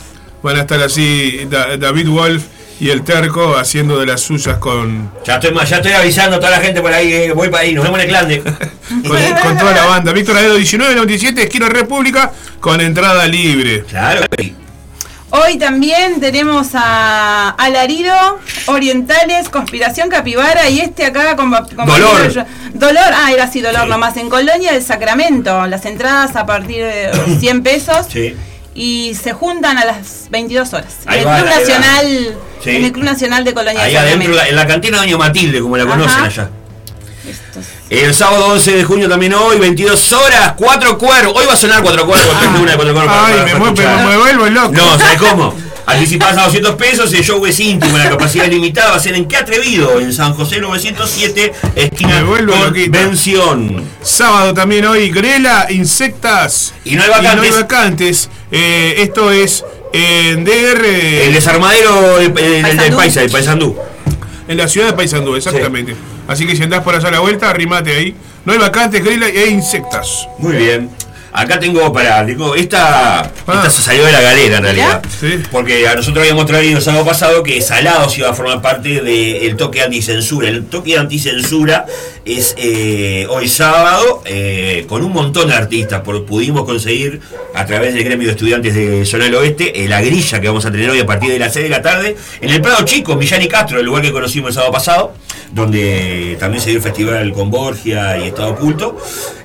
Van 0.41 0.55
a 0.57 0.61
estar 0.61 0.81
así 0.81 1.45
Da- 1.49 1.75
David 1.77 2.07
Wolf 2.07 2.43
y 2.79 2.89
el 2.89 3.03
Terco 3.03 3.57
haciendo 3.57 3.99
de 3.99 4.05
las 4.05 4.21
suyas 4.21 4.57
con, 4.57 5.11
Ya 5.25 5.35
estoy, 5.35 5.53
ya 5.67 5.75
estoy 5.77 5.91
avisando 5.91 6.37
a 6.37 6.39
toda 6.39 6.51
la 6.51 6.61
gente 6.61 6.81
por 6.81 6.93
ahí. 6.93 7.11
eh, 7.11 7.31
voy 7.33 7.49
para 7.49 7.63
ahí. 7.63 7.73
Nos 7.73 7.83
vemos 7.83 7.99
en 7.99 8.05
el 8.05 8.09
clan 8.09 8.27
de. 8.29 8.39
con, 9.07 9.17
con 9.43 9.57
toda 9.57 9.73
la 9.73 9.85
banda. 9.85 10.13
Víctor 10.13 10.37
Aedo 10.37 10.53
1997, 10.55 11.43
esquina 11.43 11.67
República, 11.67 12.31
con 12.61 12.79
entrada 12.79 13.27
libre. 13.27 13.83
Claro. 13.83 14.21
Hoy 15.31 15.59
también 15.59 16.19
tenemos 16.19 16.69
a 16.73 17.49
Alarido, 17.49 18.15
Orientales, 18.65 19.49
Conspiración 19.49 20.09
Capibara 20.09 20.67
y 20.69 20.79
este 20.79 21.05
acá 21.05 21.35
con, 21.35 21.51
con 21.51 21.85
Dolor. 21.85 22.45
Dolor, 22.73 23.03
ah, 23.13 23.31
era 23.31 23.43
así, 23.43 23.61
Dolor 23.61 23.87
nomás, 23.87 24.17
en 24.17 24.27
Colonia 24.27 24.71
del 24.73 24.81
Sacramento. 24.81 25.67
Las 25.67 25.85
entradas 25.85 26.35
a 26.35 26.45
partir 26.47 26.83
de 26.83 27.11
100 27.39 27.61
pesos 27.61 28.07
Sí. 28.11 28.35
Y 28.81 29.13
se 29.13 29.33
juntan 29.33 29.77
a 29.77 29.83
las 29.83 30.27
22 30.31 30.73
horas. 30.73 30.93
En 31.03 31.09
Ahí 31.09 31.19
el, 31.19 31.27
va, 31.27 31.35
Club 31.37 31.49
va. 31.51 31.59
Nacional, 31.59 32.37
Sí. 32.63 32.69
en 32.69 32.85
el 32.85 32.91
Club 32.93 33.03
Nacional 33.03 33.43
de 33.43 33.53
Colonia 33.53 33.81
Ahí 33.83 33.93
del 33.93 33.97
adentro, 34.01 34.33
la- 34.33 34.47
en 34.47 34.55
la 34.55 34.65
cantina 34.67 34.97
de 35.01 35.03
Doña 35.07 35.17
Matilde, 35.17 35.59
como 35.59 35.75
la 35.75 35.85
conocen 35.85 36.17
Ajá. 36.17 36.25
allá. 36.25 36.49
El 37.89 38.13
sábado 38.13 38.47
11 38.47 38.71
de 38.77 38.83
junio 38.85 39.09
también 39.09 39.33
hoy, 39.33 39.57
22 39.59 40.13
horas, 40.13 40.53
4 40.55 40.97
cuervos. 40.97 41.33
Hoy 41.35 41.45
va 41.45 41.53
a 41.53 41.57
sonar 41.57 41.81
4 41.83 42.05
cuervos, 42.05 42.39
tengo 42.39 42.59
una 42.59 42.71
de 42.71 42.77
4 42.77 42.93
cuervos. 42.93 43.11
para- 43.13 43.25
Ay, 43.27 43.33
para- 43.33 43.43
me, 43.45 43.51
para 43.51 43.59
muevo, 43.59 43.81
escuchar. 43.81 44.05
me 44.07 44.17
vuelvo 44.17 44.45
loco. 44.49 44.71
No, 44.73 44.97
¿sabes 44.97 45.19
cómo? 45.19 45.53
Anticipás 45.85 46.37
a 46.37 46.43
200 46.43 46.75
pesos, 46.75 47.13
el 47.13 47.23
show 47.23 47.43
es 47.45 47.59
íntimo, 47.59 47.97
la 47.97 48.09
capacidad 48.09 48.47
limitada 48.47 48.91
va 48.91 48.97
a 48.97 48.99
ser 48.99 49.15
en 49.15 49.27
Qué 49.27 49.37
Atrevido, 49.37 49.99
en 49.99 50.13
San 50.13 50.33
José 50.33 50.59
907, 50.59 51.53
esquina 51.75 52.19
Me 52.19 52.23
vuelvo 52.23 52.55
loquito. 52.55 52.91
Convención. 52.91 53.83
Sábado 54.01 54.53
también 54.53 54.85
hoy, 54.85 55.09
Grela, 55.09 55.67
Insectas. 55.69 56.73
Y 56.85 56.95
no 56.95 57.03
hay 57.03 57.09
vacantes. 57.09 57.55
vacantes. 57.55 58.29
Eh, 58.51 58.95
esto 58.99 59.31
es 59.31 59.65
en 59.93 60.43
DR. 60.43 60.85
El 61.25 61.33
desarmadero 61.33 62.17
del. 62.17 62.33
Paisa, 62.95 63.21
del 63.21 63.31
Paisandú. 63.31 63.75
En 64.47 64.57
la 64.57 64.67
ciudad 64.67 64.87
de 64.87 64.93
Paysandú, 64.93 65.35
exactamente. 65.35 65.95
Así 66.27 66.45
que 66.45 66.55
si 66.55 66.63
andás 66.63 66.83
por 66.83 66.95
allá 66.95 67.07
a 67.07 67.11
la 67.11 67.19
vuelta, 67.19 67.49
arrimate 67.49 67.95
ahí. 67.95 68.15
No 68.45 68.53
hay 68.53 68.59
vacantes, 68.59 69.03
Grela 69.03 69.27
e 69.27 69.49
Insectas. 69.49 70.27
Muy 70.37 70.55
bien. 70.55 70.89
Acá 71.39 71.57
tengo 71.57 71.93
para. 71.93 72.25
Tengo, 72.25 72.53
esta, 72.53 73.31
esta 73.39 73.69
se 73.69 73.81
salió 73.81 74.05
de 74.05 74.11
la 74.11 74.19
galera 74.19 74.57
en 74.57 74.63
realidad. 74.63 75.01
Porque 75.51 75.87
a 75.87 75.95
nosotros 75.95 76.21
habíamos 76.21 76.45
traído 76.45 76.77
el 76.77 76.83
sábado 76.83 77.05
pasado 77.05 77.43
que 77.43 77.61
Salados 77.61 78.17
iba 78.17 78.29
a 78.29 78.33
formar 78.33 78.61
parte 78.61 79.01
del 79.01 79.55
toque 79.55 79.81
anticensura. 79.81 80.49
El 80.49 80.65
toque 80.65 80.97
anticensura 80.97 81.85
es 82.25 82.55
eh, 82.57 83.25
hoy 83.29 83.47
sábado 83.47 84.21
eh, 84.25 84.85
con 84.89 85.03
un 85.03 85.13
montón 85.13 85.47
de 85.47 85.53
artistas. 85.53 86.01
Por, 86.01 86.25
pudimos 86.25 86.65
conseguir 86.65 87.21
a 87.55 87.65
través 87.65 87.93
del 87.93 88.03
gremio 88.03 88.27
de 88.27 88.33
estudiantes 88.33 88.75
de 88.75 89.05
Zona 89.05 89.25
del 89.25 89.35
Oeste 89.35 89.83
eh, 89.83 89.87
la 89.87 90.01
grilla 90.01 90.41
que 90.41 90.47
vamos 90.47 90.65
a 90.65 90.71
tener 90.71 90.89
hoy 90.89 90.99
a 90.99 91.05
partir 91.05 91.31
de 91.31 91.39
las 91.39 91.53
6 91.53 91.63
de 91.63 91.69
la 91.69 91.81
tarde 91.81 92.17
en 92.41 92.49
el 92.49 92.61
Prado 92.61 92.83
Chico, 92.83 93.15
Millán 93.15 93.41
y 93.41 93.47
Castro, 93.47 93.79
el 93.79 93.85
lugar 93.85 94.01
que 94.01 94.11
conocimos 94.11 94.49
el 94.49 94.55
sábado 94.55 94.73
pasado, 94.73 95.13
donde 95.51 96.35
también 96.37 96.61
se 96.61 96.69
dio 96.69 96.79
el 96.79 96.83
festival 96.83 97.31
con 97.31 97.49
Borgia 97.49 98.17
y 98.17 98.27
Estado 98.27 98.49
Oculto. 98.49 98.97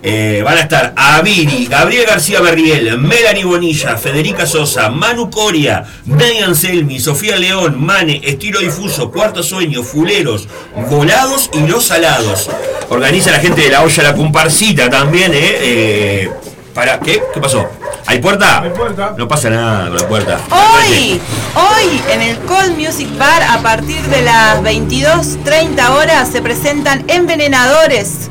Van 0.02 0.58
a 0.58 0.60
estar 0.60 0.92
Aviri, 0.96 1.66
Gabriel 1.66 1.83
García 1.92 2.40
Berriel, 2.40 2.98
Melanie 2.98 3.44
Bonilla, 3.44 3.96
Federica 3.98 4.46
Sosa, 4.46 4.88
Manu 4.88 5.30
Coria, 5.30 5.84
Brian 6.06 6.56
Selmi, 6.56 6.98
Sofía 6.98 7.36
León, 7.36 7.84
Mane, 7.84 8.22
Estilo 8.24 8.60
Difuso, 8.60 9.10
Cuarto 9.10 9.42
Sueño, 9.42 9.82
Fuleros, 9.82 10.48
Volados 10.88 11.50
y 11.52 11.60
Los 11.66 11.84
Salados. 11.84 12.48
Organiza 12.88 13.32
la 13.32 13.38
gente 13.38 13.62
de 13.62 13.68
la 13.68 13.82
olla 13.82 14.02
La 14.02 14.14
Comparsita 14.14 14.88
también, 14.88 15.34
¿eh? 15.34 15.38
Eh, 15.42 16.30
para, 16.72 16.98
¿qué? 17.00 17.22
¿Qué 17.32 17.40
pasó? 17.40 17.68
¿Hay 18.06 18.18
puerta? 18.18 18.62
No 19.16 19.28
pasa 19.28 19.50
nada 19.50 19.88
con 19.88 19.96
la 19.96 20.08
puerta. 20.08 20.40
Hoy, 20.50 21.20
hoy 21.54 22.02
en 22.10 22.22
el 22.22 22.38
Cold 22.40 22.78
Music 22.78 23.08
Bar 23.18 23.42
a 23.42 23.62
partir 23.62 24.00
de 24.04 24.22
las 24.22 24.62
22.30 24.62 25.90
horas 25.90 26.30
se 26.30 26.40
presentan 26.40 27.04
Envenenadores 27.08 28.30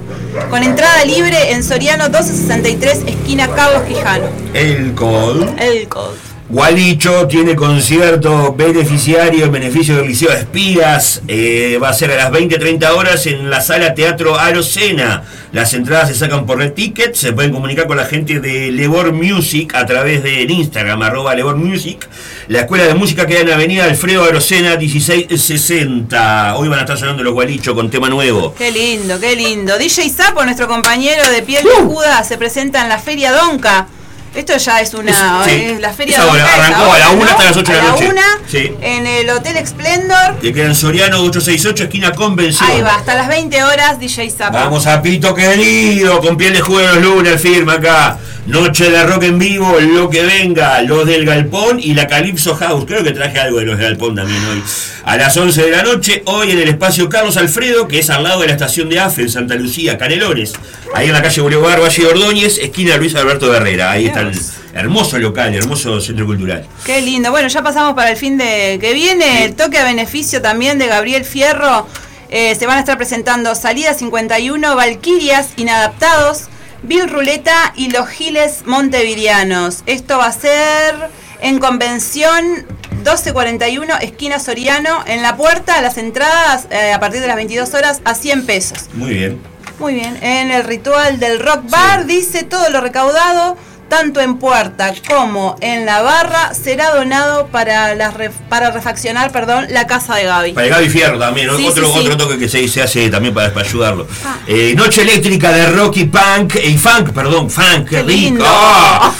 con 0.50 0.64
entrada 0.64 1.06
libre 1.06 1.52
en 1.52 1.64
Soriano 1.64 2.06
1263 2.06 3.04
esquina 3.08 3.48
Carlos 3.50 3.84
Quijano. 3.84 4.26
El 4.54 4.94
Col. 4.94 5.56
El 5.60 5.88
Cold. 5.88 6.33
Gualicho 6.54 7.26
tiene 7.26 7.56
concierto 7.56 8.54
beneficiario 8.54 9.46
en 9.46 9.52
beneficio 9.52 9.98
del 9.98 10.06
Liceo 10.06 10.30
de 10.30 10.38
Espías. 10.38 11.24
Eh, 11.28 11.80
va 11.82 11.90
a 11.90 11.94
ser 11.94 12.12
a 12.12 12.16
las 12.16 12.32
20-30 12.32 12.92
horas 12.92 13.26
en 13.26 13.50
la 13.50 13.60
sala 13.60 13.96
Teatro 13.96 14.38
Arocena. 14.38 15.24
Las 15.52 15.74
entradas 15.74 16.10
se 16.10 16.14
sacan 16.14 16.46
por 16.46 16.60
Red 16.60 16.74
Ticket. 16.74 17.16
Se 17.16 17.34
pueden 17.34 17.54
comunicar 17.54 17.88
con 17.88 17.98
la 17.98 18.06
gente 18.06 18.40
de 18.40 18.72
Lebor 18.72 19.14
Music 19.14 19.74
a 19.74 19.88
través 19.88 20.22
del 20.22 20.52
Instagram, 20.52 21.02
arroba 21.02 21.34
Lebor 21.34 21.56
Music. 21.56 22.08
La 22.50 22.60
escuela 22.60 22.84
de 22.84 22.94
música 22.94 23.26
queda 23.26 23.40
en 23.40 23.50
la 23.50 23.56
avenida 23.56 23.86
Alfredo 23.86 24.24
Arocena 24.24 24.78
1660. 24.78 26.56
Hoy 26.58 26.68
van 26.68 26.78
a 26.78 26.82
estar 26.84 27.00
sonando 27.00 27.24
los 27.24 27.34
Gualicho 27.34 27.74
con 27.74 27.90
tema 27.90 28.10
nuevo. 28.10 28.54
Qué 28.54 28.72
lindo, 28.72 29.20
qué 29.20 29.36
lindo. 29.36 29.80
DJ 29.80 30.08
Sapo, 30.08 30.46
nuestro 30.46 30.68
compañero 30.68 31.28
de 31.32 31.42
piel 31.42 31.64
Juda, 31.84 32.24
se 32.24 32.38
presenta 32.38 32.84
en 32.84 32.90
la 32.90 33.00
Feria 33.00 33.32
Donca. 33.32 33.88
Esto 34.36 34.58
ya 34.58 34.82
es 34.82 34.94
una. 34.94 35.44
Sí. 35.46 35.52
es 35.52 35.80
la 35.80 35.94
Feria 35.94 36.18
es 36.18 36.24
arrancó 36.24 36.84
ahora, 36.86 36.96
a 36.96 37.00
la 37.00 37.10
una 37.12 37.26
¿no? 37.26 37.32
hasta 37.32 37.44
las 37.44 37.58
ocho 37.58 37.72
de 37.72 37.78
la 37.78 37.84
A 37.84 37.92
noche. 37.92 38.10
una, 38.10 38.22
Sí. 38.50 38.72
en 38.82 39.06
el 39.08 39.30
Hotel 39.30 39.68
Splendor. 39.68 40.40
Que 40.42 40.52
queda 40.54 40.66
en 40.66 40.76
Soriano 40.76 41.18
868, 41.20 41.84
esquina 41.84 42.12
Convención. 42.14 42.70
Ahí 42.70 42.82
va, 42.82 42.96
hasta 42.96 43.14
las 43.16 43.28
20 43.28 43.64
horas, 43.64 44.00
DJ 44.00 44.30
Sapo. 44.32 44.54
Vamos 44.58 44.88
a 44.88 45.02
Pito 45.02 45.34
querido, 45.36 46.20
con 46.20 46.36
piel 46.38 46.54
de 46.54 46.62
juego 46.62 46.88
los 46.96 47.04
lunes, 47.04 47.42
firma 47.42 47.74
acá. 47.74 48.18
Noche 48.46 48.92
de 48.92 49.02
rock 49.04 49.24
en 49.24 49.40
vivo, 49.40 49.80
lo 49.80 50.10
que 50.10 50.22
venga, 50.22 50.82
los 50.82 51.08
del 51.08 51.26
Galpón 51.26 51.80
y 51.80 51.94
la 51.94 52.08
Calypso 52.08 52.56
House. 52.56 52.84
Creo 52.86 53.02
que 53.02 53.12
traje 53.12 53.40
algo 53.40 53.60
de 53.60 53.66
los 53.66 53.78
del 53.78 53.88
Galpón 53.88 54.16
también 54.16 54.44
hoy. 54.44 54.62
A 55.06 55.16
las 55.16 55.38
11 55.38 55.64
de 55.64 55.72
la 55.72 55.82
noche, 55.82 56.24
hoy 56.26 56.52
en 56.52 56.60
el 56.60 56.68
espacio 56.68 57.08
Carlos 57.08 57.38
Alfredo, 57.38 57.88
que 57.88 58.00
es 58.00 58.10
al 58.10 58.24
lado 58.24 58.42
de 58.42 58.48
la 58.48 58.54
estación 58.54 58.90
de 58.90 59.00
AFE 59.00 59.22
en 59.22 59.30
Santa 59.30 59.56
Lucía, 59.56 59.98
Canelones. 59.98 60.52
Ahí 60.94 61.08
en 61.08 61.14
la 61.14 61.22
calle 61.22 61.40
Boulevard 61.40 61.82
Valle 61.82 62.04
de 62.04 62.10
Ordóñez, 62.10 62.58
esquina 62.58 62.98
Luis 62.98 63.16
Alberto 63.16 63.54
Herrera. 63.56 63.92
Ahí 63.92 64.08
está 64.08 64.20
el 64.20 64.38
hermoso 64.74 65.18
local, 65.20 65.56
hermoso 65.56 66.02
centro 66.02 66.26
cultural. 66.26 66.68
Qué 66.86 67.02
lindo. 67.02 67.32
Bueno, 67.32 67.48
ya 67.48 67.64
pasamos 67.64 67.94
para 67.94 68.12
el 68.12 68.18
fin 68.18 68.38
de 68.38 68.78
que 68.82 68.94
viene. 68.94 69.46
El 69.46 69.56
toque 69.56 69.78
a 69.78 69.86
beneficio 69.86 70.42
también 70.42 70.80
de 70.80 70.88
Gabriel 70.88 71.24
Fierro. 71.24 71.88
Eh, 72.30 72.56
se 72.56 72.66
van 72.66 72.78
a 72.78 72.80
estar 72.82 72.98
presentando 72.98 73.56
Salida 73.56 73.94
51, 73.94 74.76
Valquirias, 74.76 75.50
Inadaptados, 75.56 76.50
Bill 76.84 77.10
Ruleta 77.10 77.74
y 77.76 77.90
Los 77.90 78.10
Giles 78.10 78.64
Montevideanos. 78.66 79.84
Esto 79.86 80.18
va 80.18 80.28
a 80.28 80.32
ser 80.34 80.96
en 81.42 81.60
Convención 81.60 82.66
1241, 82.92 83.96
esquina 84.02 84.40
Soriano. 84.40 85.04
En 85.08 85.22
la 85.22 85.38
puerta, 85.38 85.82
las 85.82 85.98
entradas 85.98 86.68
eh, 86.70 86.92
a 86.92 87.00
partir 87.00 87.22
de 87.22 87.28
las 87.28 87.38
22 87.38 87.74
horas 87.74 88.02
a 88.04 88.16
100 88.16 88.46
pesos. 88.46 88.90
Muy 88.94 89.12
bien. 89.12 89.42
Muy 89.80 89.96
bien, 89.96 90.18
en 90.22 90.52
el 90.52 90.64
ritual 90.66 91.20
del 91.20 91.40
rock 91.40 91.70
bar 91.70 92.06
dice 92.06 92.44
todo 92.44 92.70
lo 92.70 92.80
recaudado, 92.80 93.58
tanto 93.96 94.22
en 94.22 94.38
puerta 94.40 94.92
como 95.08 95.56
en 95.62 95.86
la 95.86 96.02
barra, 96.02 96.52
será 96.56 96.96
donado 96.96 97.46
para, 97.50 97.94
las 97.94 98.16
ref- 98.16 98.32
para 98.50 98.72
refaccionar 98.72 99.32
perdón, 99.32 99.68
la 99.70 99.86
casa 99.86 100.16
de 100.16 100.24
Gaby. 100.24 100.54
Para 100.54 100.66
Gaby 100.68 100.90
Fierro 100.90 101.20
también, 101.20 101.46
¿no? 101.46 101.58
Sí, 101.58 101.68
otro, 101.68 101.86
sí, 101.86 101.92
sí. 101.94 102.00
otro 102.00 102.18
toque 102.18 102.40
que 102.40 102.50
se, 102.50 102.68
se 102.68 102.82
hace 102.82 103.08
también 103.12 103.36
para, 103.36 103.54
para 103.54 103.68
ayudarlo. 103.68 104.08
Eh, 104.48 104.74
noche 104.76 105.04
eléctrica 105.04 105.52
de 105.52 105.68
rock 105.68 105.98
y 105.98 106.06
punk, 106.06 106.56
y 106.56 106.76
funk, 106.76 107.12
perdón, 107.12 107.52
funk, 107.52 107.88
qué, 107.88 108.02
rico. 108.02 108.44
¡Ah! 108.48 109.14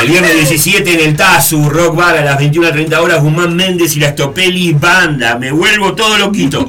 el 0.00 0.08
viernes 0.08 0.34
17 0.34 0.90
en 0.94 1.00
el 1.10 1.14
Tazu, 1.16 1.68
Rock 1.68 1.94
Bar 1.94 2.16
a 2.16 2.22
las 2.24 2.38
21.30 2.40 2.96
horas, 3.00 3.20
Guzmán 3.20 3.54
Méndez 3.54 3.94
y 3.96 4.00
la 4.00 4.12
Stopelli 4.12 4.72
Banda. 4.72 5.36
Me 5.36 5.52
vuelvo 5.52 5.94
todo 5.94 6.16
loquito. 6.16 6.66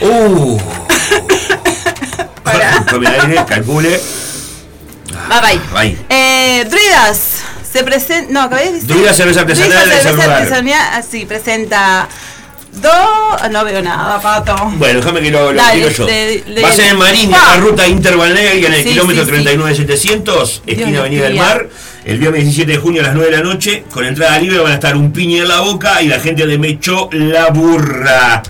Uh. 0.00 0.58
Aire, 2.46 3.44
calcule. 3.46 4.00
Bye 5.28 5.40
bye. 5.40 5.60
Bye. 5.74 5.98
Eh, 6.08 6.64
Druidas 6.68 7.42
se 7.70 7.82
presenta. 7.84 8.32
No, 8.32 8.42
acabé 8.42 8.64
de 8.66 8.72
decir. 8.72 8.86
Druidas 8.88 9.16
Cerveza 9.16 9.40
Artesanal 9.40 9.70
Druidas 9.70 9.88
de 9.88 10.00
Cerveza. 10.02 10.36
Artesanal, 10.36 10.88
ah, 10.92 11.02
sí, 11.08 11.24
presenta. 11.26 12.08
Do. 12.72 12.90
ah, 12.92 13.48
No 13.50 13.64
veo 13.64 13.80
nada, 13.82 14.20
pato. 14.20 14.54
Bueno, 14.76 15.00
déjame 15.00 15.20
que 15.22 15.30
lo, 15.30 15.52
lo 15.52 15.62
Dale, 15.62 15.78
tiro 15.78 15.90
yo. 15.90 16.06
de- 16.06 16.42
de- 16.46 16.62
Va 16.62 16.68
a 16.68 16.72
ser 16.72 16.86
en 16.88 16.98
Marín, 16.98 17.24
en 17.24 17.30
la 17.30 17.56
ruta 17.56 17.86
interbalnearia 17.88 18.66
en 18.68 18.74
el 18.74 18.82
Sí, 18.82 18.90
kilómetro 18.90 19.24
sí, 19.24 19.30
sí. 19.30 19.36
39700, 19.36 20.62
esquina 20.66 20.86
Dios 20.88 21.00
Avenida 21.00 21.22
del. 21.24 21.36
Mar. 21.36 21.68
El 22.04 22.18
viernes 22.18 22.44
17 22.44 22.70
de 22.72 22.78
junio 22.78 23.00
a 23.02 23.06
las 23.06 23.14
9 23.14 23.30
de 23.32 23.36
la 23.38 23.42
noche, 23.42 23.84
con 23.92 24.04
entrada 24.04 24.38
libre 24.38 24.58
van 24.60 24.70
a 24.72 24.74
estar 24.74 24.94
un 24.96 25.10
piña 25.10 25.38
en 25.42 25.48
la 25.48 25.60
boca 25.60 26.00
y 26.02 26.06
la 26.06 26.20
gente 26.20 26.46
de 26.46 26.56
Mecho 26.58 27.08
la 27.12 27.46
burra. 27.48 28.42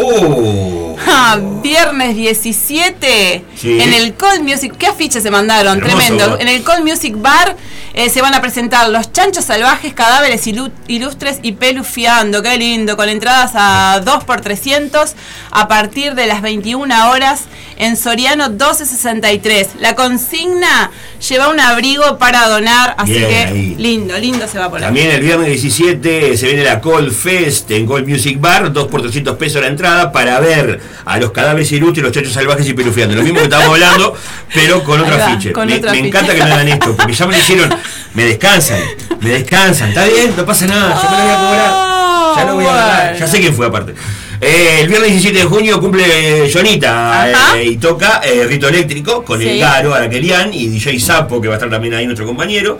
Oh, 0.00 0.96
Ah, 1.10 1.38
viernes 1.62 2.14
17 2.16 3.44
Sí. 3.56 3.80
en 3.80 3.92
el 3.94 4.14
Cold 4.14 4.42
Music. 4.42 4.74
¿Qué 4.78 4.86
afiches 4.86 5.22
se 5.22 5.30
mandaron? 5.30 5.78
Hermoso. 5.78 5.96
Tremendo. 5.96 6.38
En 6.38 6.48
el 6.48 6.62
Cold 6.62 6.82
Music 6.84 7.14
Bar 7.16 7.56
eh, 7.94 8.10
se 8.10 8.20
van 8.20 8.34
a 8.34 8.40
presentar 8.40 8.88
Los 8.90 9.12
Chanchos 9.12 9.44
Salvajes, 9.44 9.94
Cadáveres 9.94 10.46
ilu- 10.46 10.70
Ilustres 10.86 11.38
y 11.42 11.52
Pelufiando. 11.52 12.42
Qué 12.42 12.56
lindo. 12.58 12.96
Con 12.96 13.08
entradas 13.08 13.52
a 13.54 14.00
2 14.04 14.24
por 14.24 14.40
300 14.40 15.14
a 15.50 15.66
partir 15.68 16.14
de 16.14 16.26
las 16.26 16.42
21 16.42 17.10
horas 17.10 17.42
en 17.76 17.96
Soriano 17.96 18.48
1263. 18.50 19.68
La 19.80 19.94
consigna 19.94 20.90
lleva 21.28 21.48
un 21.48 21.58
abrigo 21.60 22.18
para 22.18 22.48
donar. 22.48 22.94
Así 22.98 23.12
Bien, 23.14 23.28
que 23.28 23.36
ahí. 23.36 23.74
lindo, 23.78 24.18
lindo 24.18 24.46
se 24.46 24.58
va 24.58 24.66
a 24.66 24.70
poner. 24.70 24.86
También 24.86 25.10
el 25.10 25.20
viernes 25.22 25.48
17 25.48 26.36
se 26.36 26.46
viene 26.46 26.64
la 26.64 26.80
Cold 26.80 27.12
Fest 27.12 27.70
en 27.70 27.86
Gold 27.86 28.06
Music 28.08 28.38
Bar, 28.40 28.72
2 28.72 28.86
por 28.88 29.00
300 29.02 29.36
pesos 29.36 29.62
la 29.62 29.68
entrada 29.68 29.87
para 30.12 30.40
ver 30.40 30.80
a 31.04 31.18
los 31.18 31.32
cadáveres 31.32 31.70
ilustres, 31.72 32.04
los 32.04 32.12
chachos 32.12 32.32
salvajes 32.32 32.68
y 32.68 32.74
pelufiando. 32.74 33.14
Lo 33.14 33.22
mismo 33.22 33.38
que 33.38 33.44
estábamos 33.44 33.74
hablando, 33.74 34.14
pero 34.54 34.82
con 34.84 35.00
otro 35.00 35.14
afiche. 35.14 35.52
Me, 35.54 35.98
encanta 35.98 36.34
que 36.34 36.42
me 36.42 36.52
hagan 36.52 36.68
esto, 36.68 36.94
porque 36.96 37.12
ya 37.12 37.26
me 37.26 37.32
lo 37.32 37.38
hicieron. 37.38 37.74
Me 38.14 38.24
descansan, 38.24 38.80
me 39.20 39.30
descansan. 39.30 39.88
Está 39.90 40.04
bien, 40.06 40.34
no 40.36 40.44
pasa 40.44 40.66
nada, 40.66 41.00
ya 41.02 41.10
me 41.10 41.16
lo 41.16 41.22
voy 41.24 41.32
a 41.32 41.38
cobrar. 41.38 42.36
Ya 42.36 42.44
lo 42.44 42.54
voy 42.54 42.64
a 42.66 42.74
ganar. 42.74 43.18
Ya 43.18 43.26
sé 43.26 43.40
quién 43.40 43.54
fue 43.54 43.66
aparte. 43.66 43.94
Eh, 44.40 44.78
el 44.82 44.88
viernes 44.88 45.10
17 45.10 45.38
de 45.38 45.44
junio 45.44 45.80
cumple 45.80 46.48
Jonita 46.52 47.56
eh, 47.56 47.64
y 47.64 47.76
toca 47.76 48.20
eh, 48.24 48.46
Rito 48.46 48.68
Eléctrico 48.68 49.24
con 49.24 49.40
Sí. 49.40 49.48
el 49.48 49.58
Garo, 49.58 49.92
Araquelian 49.94 50.54
y 50.54 50.68
DJ 50.68 51.00
Sapo, 51.00 51.40
que 51.40 51.48
va 51.48 51.54
a 51.54 51.56
estar 51.56 51.68
también 51.68 51.94
ahí 51.94 52.06
nuestro 52.06 52.24
compañero. 52.24 52.78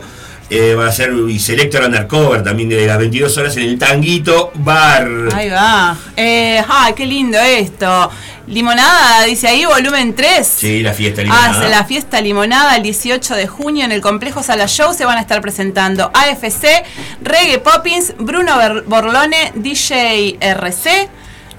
Eh, 0.49 0.73
va 0.73 0.87
a 0.87 0.91
ser 0.91 1.13
y 1.29 1.37
Selector 1.37 1.83
Undercover 1.83 2.43
también 2.43 2.69
de 2.69 2.87
las 2.87 2.97
22 2.97 3.37
horas 3.37 3.55
en 3.57 3.63
el 3.63 3.77
Tanguito 3.77 4.51
Bar. 4.55 5.07
Ahí 5.33 5.49
va. 5.49 5.95
Eh, 6.17 6.59
ay, 6.67 6.93
qué 6.93 7.05
lindo 7.05 7.37
esto. 7.39 8.09
Limonada, 8.47 9.25
dice 9.25 9.47
ahí, 9.47 9.63
volumen 9.65 10.15
3. 10.15 10.47
Sí, 10.47 10.81
la 10.81 10.91
fiesta 10.93 11.21
limonada. 11.21 11.61
se 11.61 11.69
la 11.69 11.83
fiesta 11.85 12.19
limonada 12.19 12.77
el 12.77 12.81
18 12.81 13.35
de 13.35 13.45
junio 13.45 13.85
en 13.85 13.91
el 13.91 14.01
complejo 14.01 14.41
Sala 14.41 14.67
Show 14.67 14.95
se 14.95 15.05
van 15.05 15.19
a 15.19 15.21
estar 15.21 15.39
presentando 15.39 16.09
AFC, 16.15 16.83
Reggae 17.21 17.59
Poppins, 17.59 18.15
Bruno 18.17 18.53
Borlone, 18.87 19.51
DJ 19.53 20.39
RC, 20.41 21.09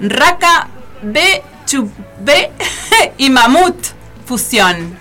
Raka, 0.01 0.67
B2B 1.05 2.49
y 3.17 3.29
Mamut 3.29 3.77
Fusión. 4.25 5.00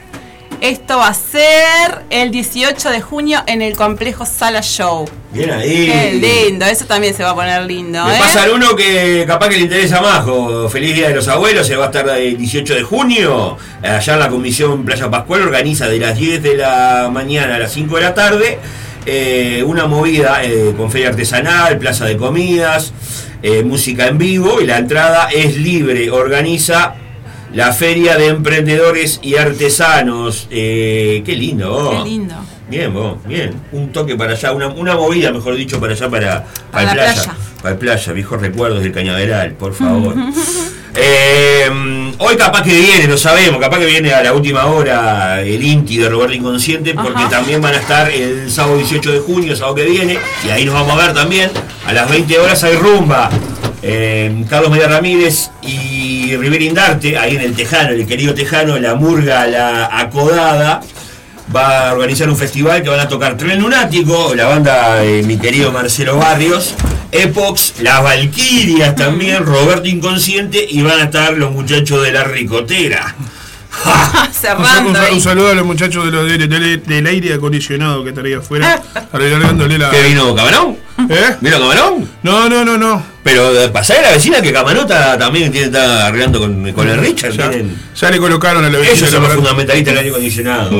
Esto 0.60 0.98
va 0.98 1.08
a 1.08 1.14
ser 1.14 2.04
el 2.10 2.30
18 2.30 2.90
de 2.90 3.00
junio 3.00 3.40
en 3.46 3.62
el 3.62 3.76
complejo 3.76 4.26
Sala 4.26 4.62
Show. 4.62 5.08
Bien 5.32 5.50
ahí. 5.50 5.86
Qué 5.86 6.12
lindo, 6.14 6.66
eso 6.66 6.84
también 6.84 7.14
se 7.14 7.22
va 7.22 7.30
a 7.30 7.34
poner 7.34 7.62
lindo, 7.62 8.04
Me 8.04 8.16
¿eh? 8.16 8.18
pasa 8.18 8.46
uno 8.54 8.76
que 8.76 9.24
capaz 9.26 9.48
que 9.48 9.56
le 9.56 9.62
interesa 9.62 10.00
más. 10.00 10.26
o 10.26 10.68
Feliz 10.68 10.94
Día 10.94 11.08
de 11.08 11.14
los 11.14 11.28
Abuelos, 11.28 11.66
se 11.66 11.76
va 11.76 11.84
a 11.84 11.86
estar 11.86 12.08
el 12.10 12.36
18 12.36 12.74
de 12.74 12.82
junio. 12.82 13.56
Allá 13.82 14.12
en 14.12 14.18
la 14.18 14.28
Comisión 14.28 14.84
Playa 14.84 15.10
Pascual 15.10 15.42
organiza 15.42 15.88
de 15.88 15.98
las 15.98 16.18
10 16.18 16.42
de 16.42 16.56
la 16.56 17.08
mañana 17.10 17.56
a 17.56 17.58
las 17.58 17.72
5 17.72 17.96
de 17.96 18.02
la 18.02 18.14
tarde 18.14 18.58
eh, 19.06 19.64
una 19.66 19.86
movida 19.86 20.44
eh, 20.44 20.74
con 20.76 20.90
feria 20.90 21.08
artesanal, 21.08 21.78
plaza 21.78 22.04
de 22.04 22.16
comidas, 22.18 22.92
eh, 23.42 23.62
música 23.62 24.06
en 24.06 24.18
vivo 24.18 24.60
y 24.60 24.66
la 24.66 24.78
entrada 24.78 25.28
es 25.34 25.56
libre. 25.56 26.10
Organiza 26.10 26.94
la 27.52 27.72
Feria 27.72 28.16
de 28.16 28.28
Emprendedores 28.28 29.20
y 29.22 29.36
Artesanos. 29.36 30.46
Eh, 30.50 31.22
qué 31.24 31.34
lindo. 31.36 31.70
vos. 31.70 32.02
Qué 32.04 32.10
lindo. 32.10 32.34
Bien, 32.68 32.92
vos, 32.94 33.16
bien. 33.26 33.54
Un 33.72 33.90
toque 33.90 34.14
para 34.16 34.32
allá, 34.32 34.52
una, 34.52 34.68
una 34.68 34.94
movida, 34.94 35.32
mejor 35.32 35.56
dicho, 35.56 35.80
para 35.80 35.92
allá, 35.92 36.08
para, 36.08 36.44
para, 36.70 36.84
la 36.84 36.90
el 36.92 36.96
playa. 36.98 37.14
playa. 37.14 37.34
Para 37.60 37.72
el 37.72 37.78
playa, 37.78 38.12
viejos 38.12 38.40
recuerdos 38.40 38.82
del 38.82 38.92
cañaveral, 38.92 39.52
por 39.52 39.74
favor. 39.74 40.14
Eh, 40.92 41.70
hoy 42.18 42.36
capaz 42.36 42.62
que 42.64 42.74
viene, 42.74 43.06
lo 43.06 43.16
sabemos, 43.16 43.60
capaz 43.60 43.78
que 43.78 43.86
viene 43.86 44.12
a 44.12 44.24
la 44.24 44.32
última 44.32 44.66
hora 44.66 45.40
el 45.40 45.62
Inti 45.62 45.96
de 45.98 46.08
Roberto 46.08 46.34
Inconsciente, 46.34 46.94
porque 46.94 47.20
Ajá. 47.20 47.28
también 47.28 47.60
van 47.62 47.74
a 47.74 47.76
estar 47.76 48.10
el 48.10 48.50
sábado 48.50 48.76
18 48.76 49.12
de 49.12 49.18
junio, 49.20 49.54
sábado 49.54 49.76
que 49.76 49.84
viene, 49.84 50.18
y 50.44 50.50
ahí 50.50 50.64
nos 50.64 50.74
vamos 50.74 50.92
a 51.00 51.06
ver 51.06 51.14
también. 51.14 51.48
A 51.86 51.92
las 51.92 52.10
20 52.10 52.36
horas 52.40 52.64
hay 52.64 52.74
rumba. 52.74 53.30
Eh, 53.82 54.44
Carlos 54.48 54.70
Media 54.70 54.88
Ramírez 54.88 55.50
y 55.62 56.36
Rivera 56.36 56.64
Indarte, 56.64 57.16
ahí 57.16 57.36
en 57.36 57.42
el 57.42 57.54
Tejano, 57.54 57.90
el 57.90 58.06
querido 58.06 58.34
Tejano, 58.34 58.78
la 58.78 58.94
murga, 58.94 59.46
la 59.46 59.86
acodada 59.98 60.80
va 61.54 61.88
a 61.88 61.92
organizar 61.94 62.28
un 62.28 62.36
festival 62.36 62.82
que 62.82 62.88
van 62.88 63.00
a 63.00 63.08
tocar 63.08 63.36
Tren 63.36 63.60
Lunático, 63.60 64.34
la 64.34 64.46
banda 64.46 64.96
de 64.96 65.22
mi 65.22 65.36
querido 65.38 65.72
Marcelo 65.72 66.16
Barrios, 66.16 66.74
Epox, 67.10 67.74
las 67.80 68.02
Valquirias 68.02 68.94
también, 68.94 69.44
Roberto 69.44 69.88
Inconsciente 69.88 70.64
y 70.68 70.82
van 70.82 71.00
a 71.00 71.04
estar 71.04 71.32
los 71.32 71.50
muchachos 71.50 72.02
de 72.02 72.12
la 72.12 72.24
Ricotera. 72.24 73.16
Un, 73.72 74.32
Cerrando 74.32 74.90
un 75.12 75.20
saludo 75.20 75.48
a 75.50 75.54
los 75.54 75.64
muchachos 75.64 76.04
de 76.04 76.10
lo- 76.10 76.24
de- 76.24 76.38
de- 76.48 76.76
del 76.78 77.06
aire 77.06 77.34
acondicionado 77.34 78.02
que 78.02 78.10
estaría 78.10 78.38
afuera, 78.38 78.82
arreglándole 79.12 79.78
la. 79.78 79.90
¿Qué 79.90 80.02
vino 80.02 80.34
Camarón? 80.34 80.76
¿Eh? 81.08 81.36
¿Vino 81.40 81.58
Camarón? 81.60 82.10
No, 82.22 82.48
no, 82.48 82.64
no, 82.64 82.76
no. 82.76 83.02
Pero 83.22 83.58
eh, 83.60 83.68
pasá 83.68 83.94
de 83.94 84.02
la 84.02 84.10
vecina 84.12 84.40
que 84.40 84.52
Camarota 84.52 85.16
también 85.18 85.52
tiene, 85.52 85.66
está 85.66 86.06
arreglando 86.06 86.40
con, 86.40 86.72
con 86.72 86.88
el 86.88 86.98
Richard. 86.98 87.32
Ya, 87.32 87.50
ya 87.94 88.10
le 88.10 88.18
colocaron 88.18 88.64
a 88.64 88.70
la 88.70 88.78
vecina. 88.78 88.96
Ellos 88.96 89.10
son 89.10 89.22
los 89.22 89.34
fundamentalistas 89.34 89.92
del 89.94 89.98
aire 89.98 90.10
acondicionado. 90.10 90.70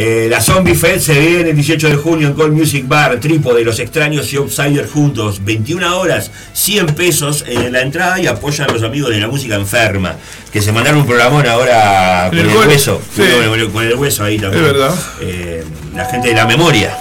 Eh, 0.00 0.28
la 0.30 0.40
Zombie 0.40 0.76
Fest 0.76 1.06
se 1.06 1.18
viene 1.18 1.50
el 1.50 1.56
18 1.56 1.88
de 1.88 1.96
junio 1.96 2.28
en 2.28 2.34
Call 2.34 2.52
Music 2.52 2.86
Bar, 2.86 3.18
Trípode, 3.18 3.64
Los 3.64 3.80
Extraños 3.80 4.32
y 4.32 4.36
Outsiders 4.36 4.88
juntos. 4.88 5.44
21 5.44 5.98
horas, 5.98 6.30
100 6.52 6.94
pesos 6.94 7.44
en 7.48 7.72
la 7.72 7.80
entrada 7.80 8.20
y 8.20 8.28
apoyan 8.28 8.70
a 8.70 8.72
los 8.72 8.84
amigos 8.84 9.10
de 9.10 9.18
la 9.18 9.26
música 9.26 9.56
enferma. 9.56 10.14
Que 10.52 10.62
se 10.62 10.70
mandaron 10.70 11.00
un 11.00 11.06
programón 11.06 11.44
ahora 11.48 12.28
con 12.30 12.38
El 12.38 12.46
hueso. 12.46 13.02
Sí. 13.12 13.22
Con, 13.48 13.58
el, 13.58 13.70
con 13.70 13.84
el 13.84 13.94
hueso 13.96 14.22
ahí 14.22 14.38
también. 14.38 14.64
Es 14.64 14.72
verdad. 14.72 14.94
Eh, 15.20 15.64
la 15.92 16.04
gente 16.04 16.28
de 16.28 16.34
la 16.34 16.46
memoria. 16.46 16.96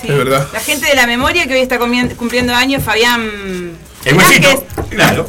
Sí. 0.00 0.06
Es 0.06 0.16
verdad. 0.16 0.46
La 0.52 0.60
gente 0.60 0.86
de 0.86 0.94
la 0.94 1.08
memoria 1.08 1.48
que 1.48 1.54
hoy 1.54 1.62
está 1.62 1.80
cumpliendo 1.80 2.54
años, 2.54 2.80
Fabián. 2.80 3.28
El 4.04 4.14
huesito. 4.14 4.64
Claro. 4.90 5.26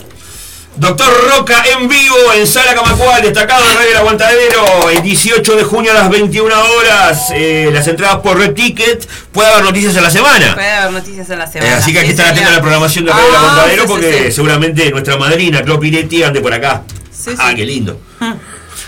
Doctor 0.77 1.07
Roca 1.35 1.63
en 1.73 1.87
vivo 1.87 2.15
en 2.35 2.45
Sala 2.45 2.75
Camacual, 2.75 3.21
destacado 3.23 3.63
en 3.67 3.75
Radio 3.75 3.91
El 3.91 3.97
Aguantadero, 3.97 4.89
el 4.91 5.01
18 5.01 5.55
de 5.55 5.63
junio 5.63 5.91
a 5.91 5.95
las 5.95 6.09
21 6.09 6.53
horas. 6.55 7.29
eh, 7.33 7.69
las 7.73 7.87
entradas 7.87 8.17
por 8.17 8.37
Red 8.37 8.53
Ticket. 8.53 9.07
Puede 9.31 9.49
haber 9.49 9.63
noticias 9.63 9.95
en 9.95 10.03
la 10.03 10.11
semana. 10.11 10.53
Puede 10.53 10.69
haber 10.71 10.91
noticias 10.91 11.29
en 11.31 11.39
la 11.39 11.45
Eh, 11.45 11.51
semana. 11.51 11.77
así 11.77 11.91
que 11.91 11.99
hay 11.99 12.05
que 12.05 12.11
estar 12.11 12.27
atento 12.27 12.49
a 12.49 12.53
la 12.53 12.61
programación 12.61 13.05
de 13.05 13.11
Radio 13.11 13.27
El 13.27 13.35
Ah, 13.35 13.39
Aguantadero 13.39 13.81
sí, 13.83 13.87
porque 13.89 14.23
sí. 14.27 14.31
seguramente 14.33 14.91
nuestra 14.91 15.17
madrina, 15.17 15.63
Clo 15.63 15.79
Piretti, 15.79 16.21
ande 16.21 16.41
por 16.41 16.53
acá. 16.53 16.83
Sí, 17.11 17.31
Ah, 17.39 17.53
qué 17.55 17.65
lindo. 17.65 17.99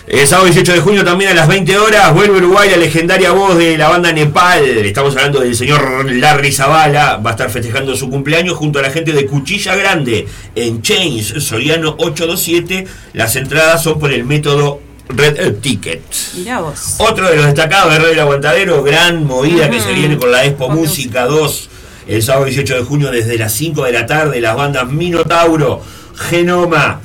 El 0.09 0.25
sábado 0.25 0.47
18 0.47 0.73
de 0.73 0.79
junio 0.79 1.05
también 1.05 1.29
a 1.29 1.33
las 1.35 1.47
20 1.47 1.77
horas 1.77 2.11
vuelve 2.15 2.33
a 2.33 2.37
Uruguay 2.39 2.67
la 2.67 2.77
legendaria 2.77 3.29
voz 3.31 3.55
de 3.59 3.77
la 3.77 3.89
banda 3.89 4.11
Nepal. 4.11 4.65
Estamos 4.65 5.15
hablando 5.15 5.39
del 5.39 5.55
señor 5.55 6.11
Larry 6.11 6.51
Zavala. 6.51 7.17
Va 7.17 7.29
a 7.29 7.33
estar 7.33 7.51
festejando 7.51 7.95
su 7.95 8.09
cumpleaños 8.09 8.57
junto 8.57 8.79
a 8.79 8.81
la 8.81 8.89
gente 8.89 9.11
de 9.11 9.27
Cuchilla 9.27 9.75
Grande 9.75 10.27
en 10.55 10.81
Chains, 10.81 11.35
Soriano 11.43 11.91
827. 11.99 12.87
Las 13.13 13.35
entradas 13.35 13.83
son 13.83 13.99
por 13.99 14.11
el 14.11 14.25
método 14.25 14.81
Red 15.09 15.39
eh, 15.39 15.51
Ticket. 15.51 16.01
Mirá 16.37 16.61
vos. 16.61 16.95
Otro 16.97 17.29
de 17.29 17.35
los 17.35 17.45
destacados 17.45 17.93
de 17.93 17.99
Radio 17.99 18.23
Aguantadero, 18.23 18.81
gran 18.81 19.23
movida 19.25 19.69
que 19.69 19.79
se 19.79 19.93
viene 19.93 20.17
con 20.17 20.31
la 20.31 20.43
Expo 20.43 20.69
Música 20.69 21.25
2 21.25 21.69
el 22.07 22.23
sábado 22.23 22.45
18 22.45 22.77
de 22.77 22.81
junio 22.81 23.11
desde 23.11 23.37
las 23.37 23.53
5 23.53 23.83
de 23.83 23.91
la 23.91 24.07
tarde. 24.07 24.41
Las 24.41 24.55
bandas 24.55 24.87
Minotauro, 24.89 25.83
Genoma, 26.15 26.99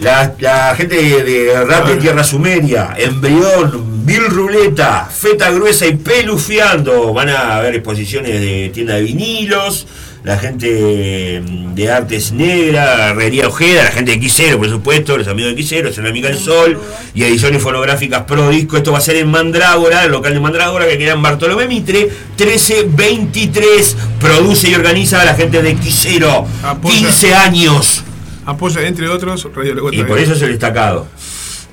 la, 0.00 0.34
la 0.38 0.74
gente 0.74 0.96
de, 0.96 1.64
rap 1.64 1.86
de 1.86 1.96
Tierra 1.96 2.24
Sumeria, 2.24 2.94
Embrión, 2.96 4.04
Bill 4.04 4.26
Ruleta, 4.26 5.08
Feta 5.10 5.50
Gruesa 5.50 5.86
y 5.86 5.96
Pelufiando. 5.96 7.12
Van 7.12 7.28
a 7.28 7.56
haber 7.56 7.74
exposiciones 7.74 8.40
de 8.40 8.70
tienda 8.72 8.94
de 8.94 9.02
vinilos, 9.02 9.86
la 10.24 10.38
gente 10.38 11.42
mm, 11.42 11.74
de 11.74 11.90
Artes 11.90 12.32
Negra, 12.32 13.10
Herrería 13.10 13.48
Ojeda, 13.48 13.84
la 13.84 13.90
gente 13.90 14.12
de 14.12 14.20
Quisero, 14.20 14.58
por 14.58 14.70
supuesto, 14.70 15.18
los 15.18 15.28
amigos 15.28 15.50
de 15.50 15.56
Quisero, 15.56 15.92
Cerámica 15.92 16.28
del 16.28 16.38
Sol 16.38 16.80
y 17.14 17.24
ediciones 17.24 17.62
fonográficas 17.62 18.22
Pro 18.22 18.48
Disco. 18.48 18.78
Esto 18.78 18.92
va 18.92 18.98
a 18.98 19.02
ser 19.02 19.16
en 19.16 19.30
Mandrágora, 19.30 20.04
el 20.04 20.12
local 20.12 20.32
de 20.32 20.40
Mandrágora, 20.40 20.86
que 20.86 20.96
queda 20.96 21.12
en 21.12 21.22
Bartolomé 21.22 21.66
Mitre, 21.66 22.08
1323. 22.38 23.96
Produce 24.18 24.70
y 24.70 24.74
organiza 24.74 25.20
a 25.20 25.26
la 25.26 25.34
gente 25.34 25.62
de 25.62 25.74
Quisero. 25.76 26.46
Apoya. 26.62 26.96
15 26.96 27.34
años. 27.34 28.04
Apoya, 28.46 28.86
entre 28.86 29.08
otros, 29.08 29.48
Radio 29.54 29.74
La 29.74 29.94
Y 29.94 30.04
por 30.04 30.18
eso 30.18 30.34
es 30.34 30.42
el 30.42 30.50
destacado. 30.50 31.06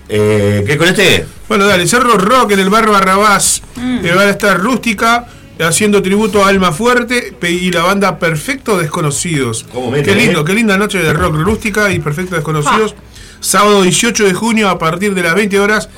Eh, 0.10 0.64
¿Qué 0.66 0.78
con 0.78 0.88
este? 0.88 1.26
Bueno, 1.48 1.66
dale, 1.66 1.88
Cerro 1.88 2.18
Rock 2.18 2.52
en 2.52 2.60
el 2.60 2.70
barrio 2.70 2.94
Barrabás. 2.94 3.62
Mm. 3.76 4.02
Que 4.02 4.14
va 4.14 4.22
a 4.24 4.30
estar 4.30 4.60
rústica 4.60 5.28
haciendo 5.60 6.02
tributo 6.02 6.46
a 6.46 6.50
Alma 6.50 6.72
Fuerte 6.72 7.36
y 7.42 7.72
la 7.72 7.84
banda 7.84 8.20
Perfecto 8.20 8.78
Desconocidos. 8.78 9.66
¿Cómo 9.74 9.92
mete, 9.92 10.12
qué 10.12 10.16
lindo, 10.16 10.42
eh? 10.42 10.46
qué 10.46 10.54
linda 10.54 10.78
noche 10.78 11.00
de 11.00 11.14
rock 11.14 11.36
rústica 11.36 11.92
y 11.92 12.00
Perfecto 12.00 12.36
Desconocidos. 12.36 12.96
Sábado 13.40 13.84
18 13.84 14.26
de 14.26 14.34
junio 14.34 14.70
a 14.70 14.80
partir 14.80 15.14
de 15.14 15.24
las 15.24 15.36
20 15.36 15.60
horas. 15.60 15.90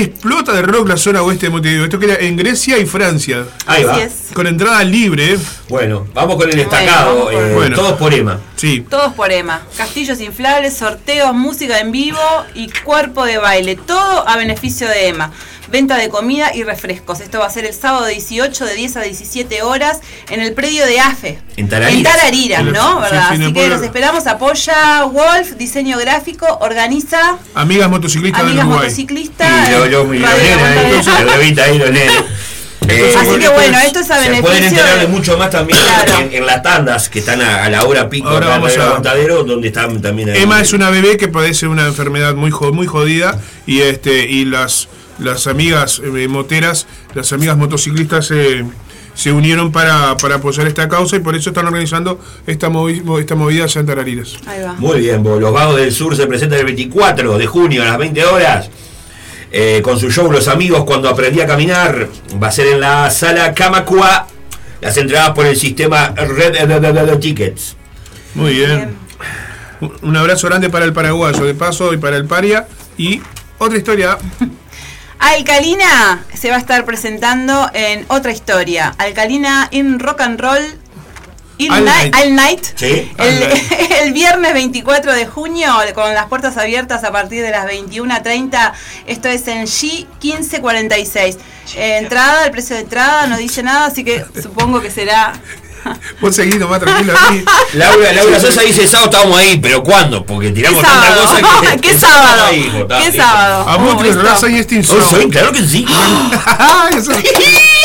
Explota 0.00 0.52
de 0.52 0.62
rock 0.62 0.88
la 0.88 0.96
zona 0.96 1.22
oeste 1.22 1.46
de 1.46 1.50
Montevideo. 1.50 1.84
Esto 1.84 1.98
queda 1.98 2.16
en 2.16 2.36
Grecia 2.36 2.78
y 2.78 2.86
Francia. 2.86 3.44
Ahí 3.66 3.84
va. 3.84 3.98
Con 4.32 4.46
entrada 4.46 4.82
libre. 4.84 5.38
Bueno, 5.68 6.06
vamos 6.14 6.36
con 6.36 6.48
el 6.48 6.56
destacado. 6.56 7.24
con- 7.24 7.34
eh, 7.34 7.52
Bueno. 7.54 7.76
Todos 7.76 7.92
por 7.98 8.14
Emma. 8.14 8.38
Sí. 8.56 8.86
Todos 8.88 9.12
por 9.12 9.30
Emma. 9.32 9.60
Castillos 9.76 10.20
inflables, 10.20 10.76
sorteos, 10.76 11.34
música 11.34 11.78
en 11.80 11.92
vivo 11.92 12.18
y 12.54 12.68
cuerpo 12.84 13.24
de 13.24 13.38
baile. 13.38 13.76
Todo 13.76 14.26
a 14.28 14.36
beneficio 14.36 14.88
de 14.88 15.08
Emma. 15.08 15.30
Venta 15.72 15.96
de 15.96 16.10
comida 16.10 16.54
y 16.54 16.64
refrescos. 16.64 17.20
Esto 17.20 17.38
va 17.38 17.46
a 17.46 17.50
ser 17.50 17.64
el 17.64 17.72
sábado 17.72 18.04
18 18.06 18.66
de 18.66 18.74
10 18.74 18.96
a 18.98 19.00
17 19.00 19.62
horas 19.62 20.00
en 20.30 20.40
el 20.42 20.52
predio 20.52 20.84
de 20.84 21.00
AFE. 21.00 21.38
En 21.56 21.68
Tarariras. 21.68 21.96
En 21.98 22.04
Tarariras, 22.20 22.64
¿no? 22.64 22.98
Así 23.00 23.52
que 23.54 23.68
los 23.68 23.82
esperamos. 23.82 24.26
Apoya 24.26 25.04
Wolf, 25.04 25.52
diseño 25.56 25.96
gráfico, 25.98 26.46
organiza 26.60 27.38
Amigas 27.54 27.88
motociclistas 27.88 28.42
Amigas. 28.42 28.66
Motociclistas. 28.66 29.68
Y 29.68 29.72
yo, 29.72 29.86
yo, 29.86 30.04
nenes 30.04 31.58
ahí, 31.58 31.78
los. 31.78 31.90
Eh, 32.88 33.14
Así 33.16 33.38
que 33.38 33.48
bueno, 33.48 33.78
esto 33.78 34.00
es 34.00 34.10
a 34.10 34.16
se 34.16 34.22
beneficio 34.28 34.42
pueden 34.42 34.64
enterar 34.64 34.94
de 34.96 35.00
de- 35.02 35.06
mucho 35.06 35.38
más 35.38 35.50
también 35.50 35.78
en, 36.20 36.32
en 36.34 36.44
las 36.46 36.64
tandas 36.64 37.08
que 37.08 37.20
están 37.20 37.40
a, 37.40 37.64
a 37.64 37.70
la 37.70 37.84
hora 37.84 38.10
pico 38.10 38.28
Ahora 38.28 38.48
vamos 38.48 38.74
el 38.74 38.80
a- 38.80 38.86
aguantadero, 38.86 39.44
donde 39.44 39.68
están 39.68 40.02
también 40.02 40.30
ahí. 40.30 40.42
Emma 40.42 40.60
es 40.60 40.72
una 40.72 40.90
bebé 40.90 41.16
que 41.16 41.28
padece 41.28 41.68
una 41.68 41.86
enfermedad 41.86 42.34
muy 42.34 42.50
muy 42.72 42.86
jodida 42.88 43.40
y 43.66 43.82
este 43.82 44.26
y 44.28 44.44
las 44.46 44.88
las 45.22 45.46
amigas 45.46 46.00
eh, 46.04 46.28
moteras, 46.28 46.86
las 47.14 47.32
amigas 47.32 47.56
motociclistas 47.56 48.30
eh, 48.30 48.64
se 49.14 49.32
unieron 49.32 49.72
para, 49.72 50.16
para 50.16 50.36
apoyar 50.36 50.66
esta 50.66 50.88
causa 50.88 51.16
y 51.16 51.20
por 51.20 51.34
eso 51.36 51.50
están 51.50 51.66
organizando 51.66 52.18
esta, 52.46 52.68
movi- 52.70 53.20
esta 53.20 53.34
movida. 53.34 53.66
Ahí 54.46 54.62
va. 54.62 54.72
Muy 54.74 55.00
bien, 55.00 55.22
vos, 55.22 55.40
los 55.40 55.52
Vagos 55.52 55.76
del 55.76 55.92
Sur 55.92 56.16
se 56.16 56.26
presentan 56.26 56.58
el 56.60 56.64
24 56.66 57.36
de 57.38 57.46
junio 57.46 57.82
a 57.82 57.86
las 57.86 57.98
20 57.98 58.24
horas. 58.24 58.70
eh, 59.54 59.82
con 59.84 59.98
su 60.00 60.10
show 60.10 60.32
Los 60.32 60.48
Amigos 60.48 60.84
cuando 60.84 61.08
aprendí 61.10 61.40
a 61.42 61.46
caminar. 61.46 62.08
Va 62.42 62.48
a 62.48 62.52
ser 62.52 62.68
en 62.68 62.80
la 62.80 63.10
sala 63.10 63.52
Kamakua. 63.52 64.26
Las 64.80 64.96
entradas 64.96 65.30
por 65.32 65.44
el 65.46 65.56
sistema 65.56 66.08
Red 66.16 67.18
Tickets. 67.20 67.76
Muy 68.34 68.54
bien. 68.54 68.96
Un- 69.82 69.92
Un 70.00 70.16
abrazo 70.16 70.46
grande 70.48 70.70
para 70.70 70.84
el 70.86 70.92
paraguayo, 70.94 71.44
de 71.44 71.54
paso, 71.54 71.92
y 71.92 71.98
para 71.98 72.16
el 72.16 72.24
paria. 72.24 72.66
Y 72.96 73.20
otra 73.58 73.76
historia. 73.76 74.16
Alcalina 75.22 76.24
se 76.34 76.50
va 76.50 76.56
a 76.56 76.58
estar 76.58 76.84
presentando 76.84 77.70
en 77.74 78.04
otra 78.08 78.32
historia. 78.32 78.92
Alcalina 78.98 79.68
in 79.70 80.00
Rock 80.00 80.20
and 80.20 80.40
Roll. 80.40 80.80
All 81.60 81.70
All 81.70 81.84
Night. 81.84 82.14
All 82.16 82.34
Night. 82.34 82.64
Sí. 82.74 83.12
El, 83.18 83.42
el 84.02 84.12
viernes 84.12 84.52
24 84.52 85.12
de 85.14 85.26
junio, 85.26 85.72
con 85.94 86.12
las 86.12 86.26
puertas 86.26 86.56
abiertas 86.56 87.04
a 87.04 87.12
partir 87.12 87.42
de 87.42 87.52
las 87.52 87.66
21.30. 87.66 88.72
Esto 89.06 89.28
es 89.28 89.46
en 89.46 89.66
G 89.66 90.06
1546. 90.20 91.38
Eh, 91.76 91.98
entrada, 91.98 92.44
el 92.46 92.50
precio 92.50 92.74
de 92.74 92.82
entrada 92.82 93.28
no 93.28 93.36
dice 93.36 93.62
nada, 93.62 93.86
así 93.86 94.02
que 94.02 94.24
supongo 94.42 94.80
que 94.80 94.90
será 94.90 95.34
Vos 96.20 96.34
seguís 96.34 96.58
nomás 96.58 96.80
tranquilo 96.80 97.12
ahí. 97.28 97.44
Laura, 97.74 98.12
Laura 98.12 98.40
Sosa 98.40 98.62
dice, 98.62 98.86
sábado 98.86 99.10
estábamos 99.10 99.38
ahí, 99.38 99.58
pero 99.60 99.82
¿cuándo? 99.82 100.24
Porque 100.24 100.50
tiramos 100.50 100.80
¿Qué 100.80 100.86
tanta 100.86 101.14
cosa 101.14 101.36
que... 101.36 101.76
¿Qué 101.80 101.88
que 101.92 101.98
sábado? 101.98 102.44
ahí, 102.46 102.84
¿Qué 103.04 103.12
sábado? 103.16 103.68
A 103.68 103.76
vos 103.76 104.02
te 104.02 104.12
raza 104.14 104.48
y 104.48 104.56
este 104.58 104.80
Oh, 104.82 105.10
soy, 105.10 105.28
claro 105.28 105.52
que 105.52 105.62
sí. 105.62 105.86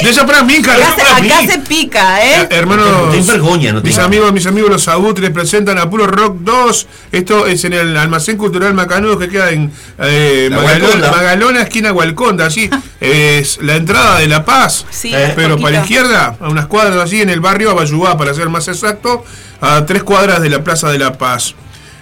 De 0.04 0.10
esa 0.10 0.26
para 0.26 0.44
mí, 0.44 0.58
Acá, 0.58 0.76
se, 0.96 1.02
acá 1.02 1.52
se 1.52 1.60
pica, 1.60 2.24
¿eh? 2.26 2.48
Hermanos, 2.52 2.88
No 2.88 3.10
tenés 3.10 3.28
vergüenza, 3.28 3.72
no 3.74 3.82
mis 3.82 3.98
amigos, 3.98 4.32
mis 4.34 4.46
amigos 4.46 4.70
los 4.70 4.88
abutres 4.88 5.30
presentan 5.32 5.78
a 5.80 5.90
Puro 5.90 6.08
Rock 6.08 6.38
2. 6.42 6.88
Esto 7.12 7.48
es 7.48 7.64
en 7.66 7.74
el 7.74 7.98
Almacén 7.98 8.38
Cultural 8.38 8.74
Macanudo 8.74 9.18
que 9.18 9.28
queda 9.30 9.52
en 9.52 9.72
eh, 10.00 10.50
Magalona, 10.52 11.62
esquina 11.62 11.92
Hualconda, 11.94 12.46
así. 12.46 12.70
es 13.00 13.60
la 13.62 13.76
entrada 13.76 14.20
de 14.20 14.28
La 14.28 14.46
Paz, 14.46 14.86
Sí, 14.90 15.12
eh, 15.14 15.34
pero 15.36 15.50
poquito. 15.56 15.64
para 15.64 15.78
la 15.78 15.82
izquierda, 15.84 16.36
a 16.40 16.50
unas 16.50 16.68
cuadras 16.68 16.98
así, 16.98 17.22
en 17.22 17.30
el 17.30 17.40
barrio 17.40 17.72
Abayubá, 17.88 18.18
para 18.18 18.34
ser 18.34 18.50
más 18.50 18.68
exacto, 18.68 19.24
a 19.62 19.86
tres 19.86 20.04
cuadras 20.04 20.42
de 20.42 20.50
la 20.50 20.64
Plaza 20.64 20.90
de 20.90 21.00
La 21.00 21.14
Paz. 21.18 21.56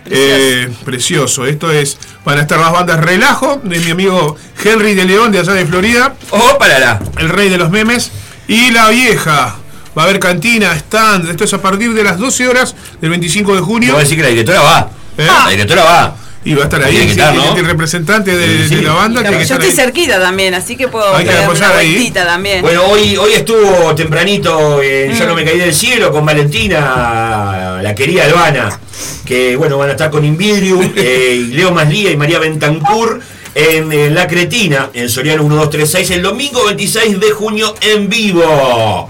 Eh, 0.07 0.71
precioso, 0.83 1.45
esto 1.47 1.71
es 1.71 1.97
van 2.23 2.37
a 2.37 2.41
estar 2.41 2.59
las 2.59 2.71
bandas 2.71 2.99
Relajo 2.99 3.59
de 3.63 3.79
mi 3.79 3.89
amigo 3.89 4.35
Henry 4.63 4.93
de 4.93 5.03
León 5.03 5.31
de 5.31 5.39
allá 5.39 5.53
de 5.53 5.65
Florida 5.65 6.13
Oh, 6.29 6.57
parará. 6.59 6.99
el 7.17 7.29
rey 7.29 7.49
de 7.49 7.57
los 7.57 7.71
memes. 7.71 8.11
Y 8.47 8.69
la 8.69 8.89
vieja. 8.89 9.55
Va 9.97 10.03
a 10.03 10.05
haber 10.05 10.19
cantina, 10.19 10.73
stand. 10.75 11.29
Esto 11.29 11.45
es 11.45 11.53
a 11.55 11.61
partir 11.61 11.93
de 11.93 12.03
las 12.03 12.19
12 12.19 12.47
horas 12.47 12.75
del 13.01 13.09
25 13.09 13.55
de 13.55 13.61
junio. 13.61 13.93
voy 13.93 14.01
a 14.01 14.03
decir 14.03 14.17
que 14.17 14.23
la 14.23 14.29
directora 14.29 14.61
va. 14.61 14.89
¿Eh? 15.17 15.25
La 15.25 15.49
directora 15.49 15.83
va. 15.83 16.15
Y 16.47 16.53
va 16.53 16.61
a 16.61 16.63
estar 16.65 16.83
ahí 16.83 17.09
sí, 17.09 17.17
¿no? 17.17 17.57
el 17.57 17.65
representante 17.65 18.35
de, 18.37 18.63
Sí, 18.63 18.69
sí. 18.69 18.75
de 18.75 18.81
la 18.83 18.93
banda. 18.93 19.23
que 19.23 19.31
Yo 19.31 19.55
estoy 19.55 19.65
ahí. 19.65 19.71
cerquita 19.71 20.19
también, 20.19 20.53
así 20.53 20.77
que 20.77 20.87
puedo 20.87 21.15
Hay 21.15 21.25
que 21.25 21.31
una 21.31 21.77
ahí. 21.77 22.11
también. 22.11 22.61
Bueno, 22.61 22.83
hoy, 22.85 23.17
hoy 23.17 23.33
estuvo 23.33 23.95
tempranito 23.95 24.79
en 24.81 25.13
Yo 25.17 25.25
no 25.25 25.33
me 25.33 25.41
Mm. 25.41 25.45
caí 25.45 25.57
del 25.57 25.73
cielo 25.73 26.11
con 26.11 26.23
Valentina, 26.23 27.79
la 27.81 27.95
querida 27.95 28.25
Albana, 28.25 28.79
que 29.25 29.55
bueno, 29.55 29.79
van 29.79 29.89
a 29.89 29.91
estar 29.93 30.11
con 30.11 30.23
Invidrium, 30.23 30.93
eh, 30.95 31.35
y 31.49 31.53
Leo 31.53 31.71
Maslía 31.71 32.11
y 32.11 32.17
María 32.17 32.37
Bentancur 32.37 33.19
en 33.55 33.91
eh, 33.91 34.09
La 34.11 34.27
Cretina, 34.27 34.89
en 34.93 35.09
Soriano 35.09 35.41
1236, 35.43 36.11
el 36.11 36.21
domingo 36.21 36.63
26 36.65 37.19
de 37.19 37.31
junio 37.31 37.73
en 37.81 38.07
vivo. 38.07 39.09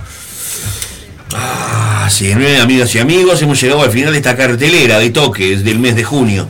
Ah, 1.33 2.07
sí, 2.09 2.33
bien, 2.33 2.61
amigas 2.61 2.93
y 2.95 2.99
amigos, 2.99 3.41
hemos 3.41 3.59
llegado 3.59 3.81
al 3.81 3.91
final 3.91 4.11
de 4.13 4.19
esta 4.19 4.37
cartelera 4.37 4.99
de 4.99 5.09
toques 5.09 5.63
del 5.65 5.79
mes 5.79 5.95
de 5.97 6.03
junio. 6.05 6.47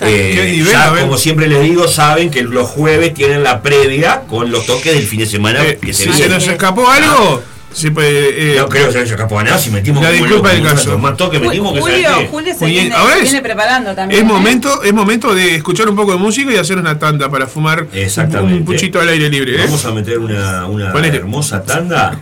Eh, 0.00 0.32
Qué 0.34 0.50
nivel, 0.52 0.72
ya, 0.72 0.90
como 1.00 1.16
siempre 1.16 1.48
les 1.48 1.62
digo, 1.62 1.88
saben 1.88 2.30
que 2.30 2.42
los 2.42 2.68
jueves 2.68 3.14
tienen 3.14 3.42
la 3.42 3.62
previa 3.62 4.22
con 4.28 4.50
los 4.50 4.66
toques 4.66 4.94
del 4.94 5.06
fin 5.06 5.20
de 5.20 5.26
semana. 5.26 5.64
Eh, 5.64 5.78
que 5.80 5.92
si 5.92 6.04
se 6.04 6.12
se 6.12 6.18
viene. 6.18 6.34
nos 6.34 6.46
escapó 6.48 6.88
algo, 6.90 7.42
sí, 7.72 7.90
pues, 7.90 8.06
eh, 8.08 8.56
No 8.58 8.68
creo 8.68 8.86
que 8.86 8.92
se 8.92 8.98
haya 9.00 9.10
escapado 9.14 9.38
a 9.38 9.44
nada 9.44 9.58
si 9.58 9.70
metimos 9.70 10.02
La 10.02 10.10
disculpa 10.10 10.50
del 10.50 10.62
caso. 10.62 10.98
Más 10.98 11.16
toques 11.16 11.40
metimos 11.40 11.72
que 11.74 11.80
Julio. 11.80 12.08
Julio 12.30 12.54
se 12.58 12.66
viene, 12.66 12.94
Ahora 12.94 13.14
se 13.14 13.18
es- 13.22 13.30
viene 13.32 13.42
preparando 13.42 13.94
también. 13.94 14.20
es 14.22 14.28
¿eh? 14.28 14.32
momento, 14.32 14.82
es 14.82 14.92
momento 14.92 15.34
de 15.34 15.56
escuchar 15.56 15.88
un 15.88 15.96
poco 15.96 16.12
de 16.12 16.18
música 16.18 16.52
y 16.52 16.56
hacer 16.56 16.78
una 16.78 16.98
tanda 16.98 17.30
para 17.30 17.46
fumar 17.46 17.82
un, 17.82 17.88
Exactamente. 17.98 18.54
un 18.58 18.64
puchito 18.64 19.00
al 19.00 19.08
aire 19.08 19.28
libre. 19.28 19.54
¿eh? 19.56 19.64
Vamos 19.64 19.84
a 19.84 19.92
meter 19.92 20.18
una, 20.18 20.66
una 20.66 20.92
hermosa 21.06 21.62
tanda. 21.64 22.18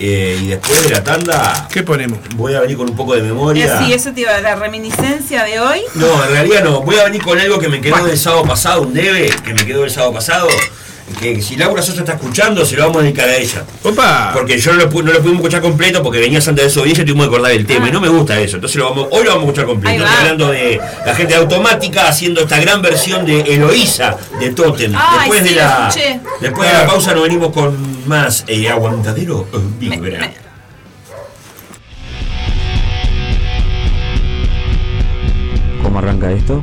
Eh, 0.00 0.38
y 0.42 0.46
después 0.48 0.82
de 0.82 0.90
la 0.90 1.04
tanda. 1.04 1.68
¿Qué 1.70 1.82
ponemos? 1.82 2.18
Voy 2.34 2.54
a 2.54 2.60
venir 2.60 2.76
con 2.76 2.88
un 2.88 2.96
poco 2.96 3.12
de 3.14 3.20
Eh, 3.20 3.24
memoria. 3.24 3.78
Sí, 3.78 3.92
eso 3.92 4.12
te 4.12 4.22
iba 4.22 4.34
a 4.34 4.40
la 4.40 4.56
reminiscencia 4.56 5.44
de 5.44 5.60
hoy. 5.60 5.82
No, 5.94 6.24
en 6.24 6.30
realidad 6.32 6.64
no. 6.64 6.80
Voy 6.82 6.96
a 6.98 7.04
venir 7.04 7.22
con 7.22 7.38
algo 7.38 7.58
que 7.58 7.68
me 7.68 7.80
quedó 7.80 8.04
del 8.04 8.16
sábado 8.18 8.44
pasado, 8.44 8.82
un 8.82 8.94
debe 8.94 9.30
que 9.44 9.52
me 9.54 9.64
quedó 9.66 9.82
del 9.82 9.90
sábado 9.90 10.14
pasado. 10.14 10.48
Que 11.18 11.42
si 11.42 11.56
Laura 11.56 11.82
Sosa 11.82 12.00
está 12.00 12.14
escuchando, 12.14 12.64
se 12.64 12.76
lo 12.76 12.82
vamos 12.84 12.98
a 12.98 13.02
dedicar 13.02 13.28
a 13.28 13.36
ella. 13.36 13.64
Opa. 13.82 14.30
Porque 14.32 14.58
yo 14.58 14.72
no 14.72 14.78
lo, 14.78 14.86
no 14.86 15.12
lo 15.12 15.20
pudimos 15.20 15.40
escuchar 15.40 15.60
completo 15.60 16.02
porque 16.02 16.18
venía 16.18 16.40
Santa 16.40 16.62
Desobediencia 16.62 17.02
y 17.02 17.06
tuvimos 17.06 17.26
que 17.26 17.34
acordar 17.34 17.52
el 17.52 17.66
tema. 17.66 17.88
Y 17.88 17.92
no 17.92 18.00
me 18.00 18.08
gusta 18.08 18.38
eso. 18.40 18.56
Entonces 18.56 18.76
lo 18.78 18.88
vamos, 18.90 19.08
hoy 19.10 19.24
lo 19.24 19.30
vamos 19.30 19.44
a 19.44 19.46
escuchar 19.46 19.66
completo. 19.66 20.04
Estoy 20.04 20.18
hablando 20.18 20.50
de 20.50 20.80
la 21.04 21.14
gente 21.14 21.34
de 21.34 21.40
automática 21.40 22.08
haciendo 22.08 22.40
esta 22.42 22.58
gran 22.58 22.80
versión 22.82 23.26
de 23.26 23.40
Eloísa 23.40 24.16
de 24.38 24.50
Totem. 24.50 24.94
Ay, 24.96 25.18
después 25.18 25.42
sí, 25.42 25.48
de 25.48 25.54
la, 25.56 25.88
escuché. 25.88 26.20
después 26.40 26.70
de 26.70 26.78
la 26.78 26.86
pausa 26.86 27.14
nos 27.14 27.22
venimos 27.24 27.52
con 27.52 28.08
más 28.08 28.44
eh, 28.46 28.68
aguantadero 28.68 29.46
vibra. 29.78 30.32
¿Cómo 35.82 35.98
arranca 35.98 36.30
esto? 36.30 36.62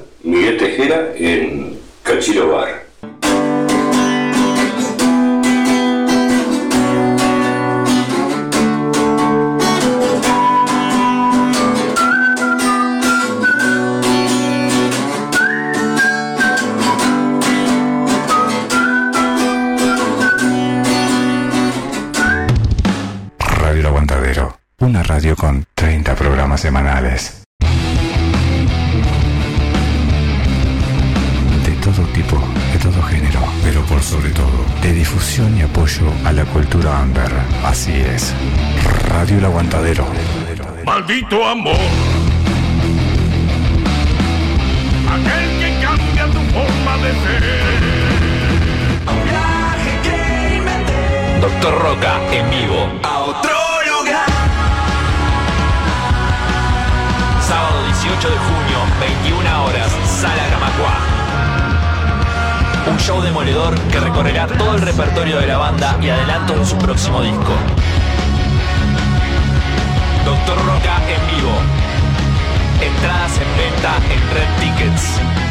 Miguel 0.23 0.57
Tejera 0.57 1.13
en 1.15 1.79
Cachiro 2.03 2.49
Bar. 2.49 2.85
Radio 23.39 23.87
Aguantadero, 23.87 24.59
una 24.79 25.01
radio 25.01 25.35
con 25.35 25.65
30 25.75 26.15
programas 26.15 26.61
semanales. 26.61 27.41
Todo 31.93 32.05
tipo, 32.07 32.37
de 32.71 32.79
todo 32.79 33.01
género, 33.03 33.39
pero 33.63 33.81
por 33.83 34.01
sobre 34.01 34.29
todo, 34.29 34.65
de 34.81 34.93
difusión 34.93 35.57
y 35.57 35.61
apoyo 35.61 36.03
a 36.25 36.31
la 36.31 36.45
cultura 36.45 37.01
under. 37.01 37.31
Así 37.65 37.91
es. 37.91 38.33
Radio 39.09 39.37
El 39.37 39.45
Aguantadero. 39.45 40.05
Maldito 40.85 41.45
amor. 41.45 41.75
Aquel 45.09 45.59
que 45.59 45.79
cambia 45.85 46.25
tu 46.27 46.41
forma 46.53 46.97
de 46.97 47.11
ser. 47.11 47.43
Doctor 51.41 51.81
Roca 51.81 52.19
en 52.31 52.49
vivo. 52.49 52.89
A 53.03 53.19
otro 53.19 53.51
lugar. 53.85 54.31
28 58.01 58.29
de 58.29 58.37
junio, 58.37 58.77
21 58.99 59.63
horas, 59.63 59.91
Sala 60.05 60.47
Gramacua. 60.47 61.10
Un 62.87 62.97
show 62.97 63.21
demoledor 63.21 63.79
que 63.91 63.99
recorrerá 63.99 64.47
todo 64.47 64.75
el 64.75 64.81
repertorio 64.81 65.39
de 65.39 65.47
la 65.47 65.57
banda 65.57 65.97
y 66.01 66.09
adelantos 66.09 66.59
de 66.59 66.65
su 66.65 66.77
próximo 66.77 67.21
disco. 67.21 67.53
Doctor 70.25 70.57
Roca 70.65 70.97
en 71.07 71.35
vivo. 71.35 71.53
Entradas 72.81 73.37
en 73.37 73.57
venta 73.57 73.95
en 74.09 74.21
Red 74.33 74.49
Tickets. 74.59 75.50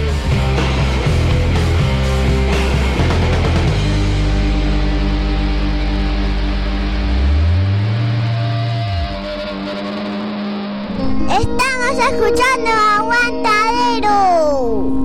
Escuchando 12.11 12.69
Aguantadero. 12.97 14.11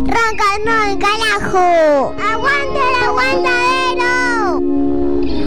Ronca 0.07 0.59
no 0.65 0.85
el 0.85 0.99
carajo. 0.99 2.15
Aguanta 2.19 2.81
el 2.89 2.97
aguantadero. 3.05 4.11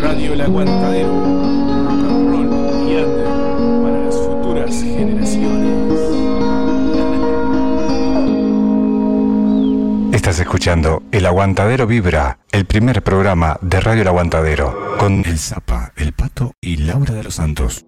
Radio 0.02 0.34
El 0.34 0.42
Aguantadero. 0.42 1.10
Rock 1.10 2.04
and 2.06 2.32
roll 2.32 2.50
y 2.90 2.96
under 2.96 3.28
para 3.84 3.98
las 4.06 4.16
futuras 4.16 4.72
generaciones. 4.82 6.00
Estás 10.16 10.40
escuchando 10.40 11.04
El 11.12 11.26
Aguantadero 11.26 11.88
Vibra, 11.88 12.40
el 12.52 12.66
primer 12.66 13.04
programa 13.04 13.58
de 13.62 13.80
Radio 13.80 14.02
El 14.04 14.08
Aguantadero, 14.08 14.98
con 14.98 15.26
El 15.26 15.38
Zapa, 15.38 15.92
El 15.96 16.14
Pato 16.14 16.54
y 16.62 16.78
Laura 16.78 17.14
de 17.14 17.24
los 17.24 17.36
Santos. 17.36 17.86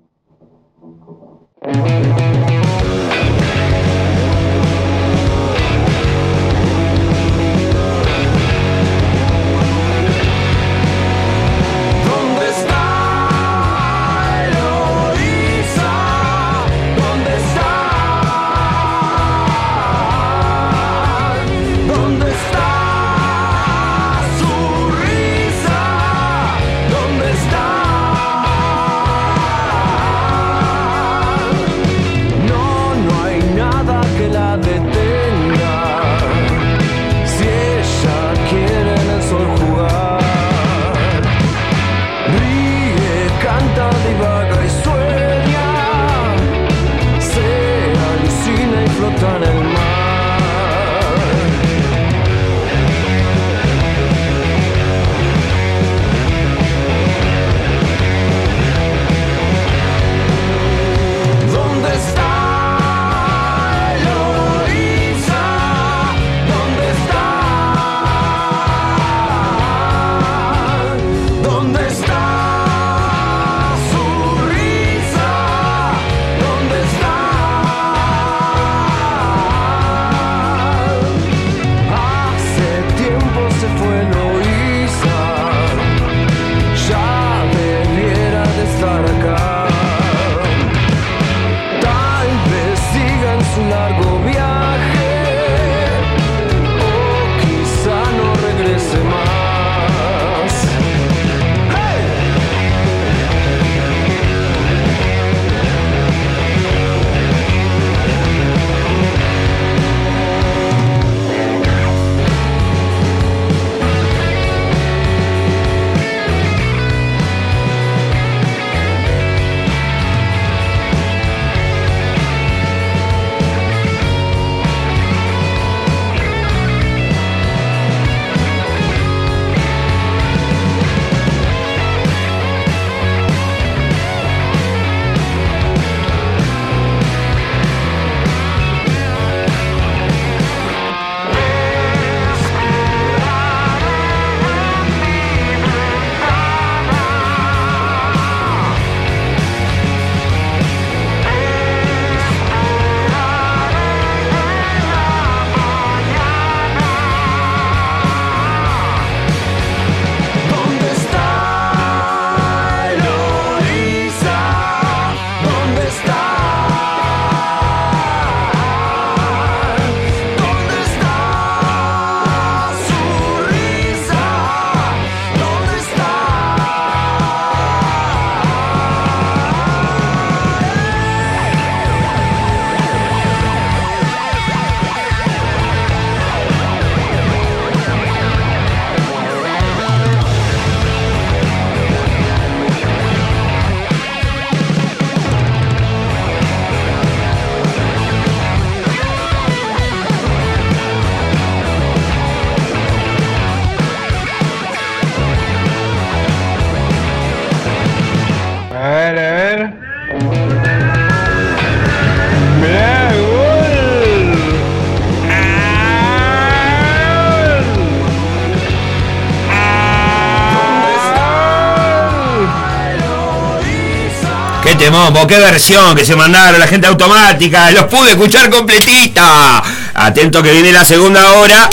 Qué 225.31 225.39
versión 225.39 225.95
que 225.95 226.03
se 226.03 226.13
mandaron 226.13 226.59
la 226.59 226.67
gente 226.67 226.87
automática. 226.87 227.71
Los 227.71 227.85
pude 227.85 228.09
escuchar 228.09 228.49
completita. 228.49 229.63
Atento 229.93 230.43
que 230.43 230.51
viene 230.51 230.73
la 230.73 230.83
segunda 230.83 231.35
hora. 231.35 231.69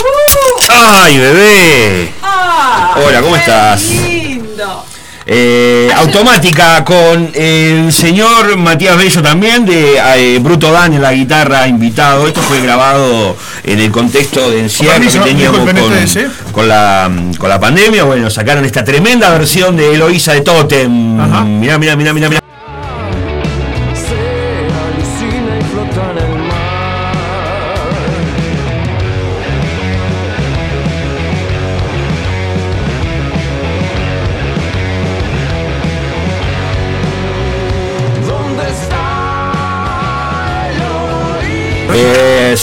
¡Ay, 0.69 1.17
bebé! 1.17 2.13
Hola, 3.05 3.21
¿cómo 3.21 3.35
estás? 3.35 3.83
Lindo. 3.83 4.85
Eh, 5.25 5.91
automática 5.93 6.85
con 6.85 7.31
el 7.33 7.91
señor 7.91 8.55
Matías 8.55 8.97
Bello 8.97 9.21
también, 9.21 9.65
de 9.65 9.97
eh, 10.15 10.39
Bruto 10.39 10.71
Dan 10.71 10.93
en 10.93 11.01
la 11.01 11.11
guitarra 11.11 11.67
invitado. 11.67 12.27
Esto 12.27 12.41
fue 12.41 12.61
grabado 12.61 13.35
en 13.65 13.79
el 13.79 13.91
contexto 13.91 14.49
de 14.49 14.61
encierro 14.61 15.01
que 15.01 15.19
teníamos 15.19 15.59
con, 15.59 15.77
¿eh? 15.77 16.29
con 16.53 16.65
la, 16.65 17.11
con 17.37 17.49
la 17.49 17.59
pandemia. 17.59 18.05
Bueno, 18.05 18.29
sacaron 18.29 18.63
esta 18.63 18.85
tremenda 18.85 19.29
versión 19.31 19.75
de 19.75 19.95
Eloísa 19.95 20.31
de 20.31 20.41
Totem. 20.41 20.89
Mirá, 21.59 21.77
mirá, 21.77 21.97
mirá, 21.97 22.13
mirá, 22.13 22.29
mirá. 22.29 22.48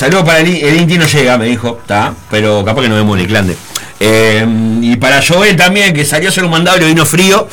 Saludos 0.07 0.25
para 0.25 0.39
el, 0.39 0.47
el 0.55 0.77
Inti 0.83 0.99
no 0.99 1.05
llega, 1.05 1.37
me 1.37 1.47
dijo, 1.47 1.79
está, 1.81 2.15
pero 2.31 2.65
capaz 2.65 2.83
que 2.83 2.89
no 2.89 2.95
vemos 2.95 3.19
el 3.19 3.27
clande. 3.27 3.57
Eh, 3.99 4.47
y 4.83 4.95
para 4.99 5.21
Joel 5.21 5.57
también, 5.57 5.93
que 5.93 6.05
salió 6.05 6.29
a 6.29 6.31
hacer 6.31 6.45
un 6.45 6.51
mandado 6.53 6.77
y 6.77 6.81
le 6.83 6.87
vino 6.87 7.05
frío, 7.05 7.49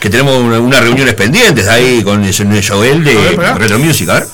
que 0.00 0.10
tenemos 0.10 0.36
una- 0.38 0.58
unas 0.58 0.80
reuniones 0.80 1.14
pendientes 1.14 1.68
ahí 1.68 2.02
con 2.02 2.24
el 2.24 2.34
señor 2.34 2.64
Joel 2.66 3.04
de 3.04 3.14
Retro 3.56 3.78
Music, 3.78 4.08
a 4.08 4.14
ver. 4.14 4.26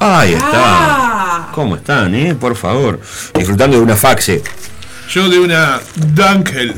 Ahí 0.00 0.32
está. 0.34 1.50
¿Cómo 1.52 1.76
están, 1.76 2.12
eh? 2.16 2.34
Por 2.34 2.56
favor. 2.56 3.00
Disfrutando 3.34 3.76
de 3.76 3.82
una 3.84 3.94
faxe. 3.94 4.42
Yo 5.14 5.28
de 5.28 5.38
una 5.38 5.80
Dunkel. 5.94 6.74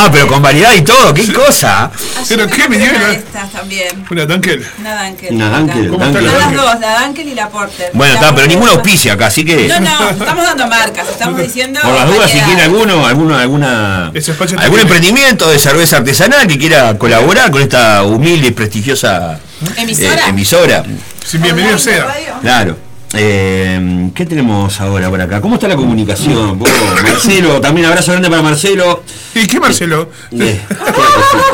Ah, 0.00 0.08
pero 0.12 0.28
con 0.28 0.40
variedad 0.40 0.74
y 0.74 0.82
todo, 0.82 1.12
qué 1.12 1.32
cosa. 1.32 1.90
¿Pero 2.28 2.46
qué 2.46 2.68
me 2.68 2.78
dio 2.78 2.90
Una 2.90 3.10
estas 3.12 3.50
también. 3.50 4.04
Una 4.10 4.26
Dunkel. 4.26 4.64
Una 4.78 5.04
Dunkel. 5.04 5.34
Una 5.34 5.58
Dunkel, 5.58 5.88
¿Cómo 5.88 6.04
Dunkel. 6.04 6.26
está 6.26 6.38
la 6.38 6.44
Las 6.46 6.54
dos, 6.54 6.80
la 6.80 7.00
Dunkel 7.04 7.28
y 7.28 7.34
la 7.34 7.48
Porter. 7.48 7.90
Bueno, 7.94 8.14
La 8.14 8.20
está, 8.20 8.34
pero 8.34 8.46
ninguna 8.46 8.72
auspicia 8.72 9.14
acá, 9.14 9.26
así 9.26 9.44
que. 9.44 9.66
No, 9.68 9.80
no, 9.80 10.10
estamos 10.10 10.44
dando 10.44 10.66
marcas, 10.68 11.08
estamos 11.08 11.40
diciendo. 11.40 11.80
Por 11.82 11.94
las 11.94 12.06
dudas, 12.06 12.30
si 12.30 12.38
variedad. 12.38 12.46
tiene 12.46 12.62
alguno, 12.62 13.06
alguna, 13.06 13.40
alguna, 13.40 14.12
algún 14.58 14.80
emprendimiento 14.80 15.50
de 15.50 15.58
cerveza 15.58 15.96
artesanal 15.98 16.46
que 16.46 16.58
quiera 16.58 16.96
colaborar 16.96 17.50
con 17.50 17.60
esta 17.62 18.04
humilde 18.04 18.48
y 18.48 18.50
prestigiosa 18.52 19.40
¿Emisora? 19.76 20.26
eh, 20.26 20.28
emisora. 20.28 20.84
Sí, 21.26 21.38
bienvenido 21.38 21.78
sea. 21.78 22.06
Claro. 22.40 22.87
Eh, 23.14 24.10
¿Qué 24.14 24.26
tenemos 24.26 24.80
ahora 24.80 25.08
por 25.08 25.20
acá? 25.20 25.40
¿Cómo 25.40 25.54
está 25.54 25.66
la 25.68 25.76
comunicación? 25.76 26.58
Vos, 26.58 26.68
Marcelo, 27.02 27.60
también 27.60 27.86
abrazo 27.86 28.12
grande 28.12 28.28
para 28.28 28.42
Marcelo. 28.42 29.02
¿Y 29.34 29.46
qué 29.46 29.58
Marcelo? 29.60 30.10
Eh, 30.32 30.60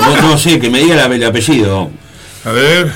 no, 0.01 0.23
no 0.31 0.39
sé, 0.39 0.59
que 0.59 0.69
me 0.69 0.81
diga 0.81 0.97
la- 0.97 1.15
el 1.15 1.25
apellido. 1.25 1.91
A 2.45 2.51
ver. 2.51 2.93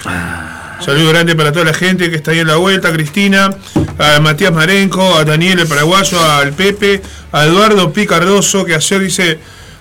Saludo 0.84 1.08
grande 1.08 1.34
para 1.34 1.50
toda 1.52 1.64
la 1.66 1.74
gente 1.74 2.08
que 2.10 2.16
está 2.16 2.30
ahí 2.30 2.38
en 2.40 2.46
la 2.46 2.56
vuelta, 2.56 2.88
a 2.88 2.92
Cristina, 2.92 3.50
a 3.98 4.20
Matías 4.20 4.52
Marenco, 4.52 5.16
a 5.16 5.24
Daniel 5.24 5.58
el 5.60 5.66
Paraguayo, 5.66 6.20
al 6.22 6.52
Pepe, 6.52 7.02
a 7.32 7.44
Eduardo 7.46 7.92
Picardoso, 7.92 8.64
que 8.64 8.74
ayer 8.76 9.00
dice, 9.00 9.38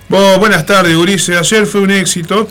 "Vos, 0.08 0.38
buenas 0.38 0.66
tardes, 0.66 0.96
Ulises, 0.96 1.36
ayer 1.36 1.66
fue 1.66 1.82
un 1.82 1.92
éxito. 1.92 2.48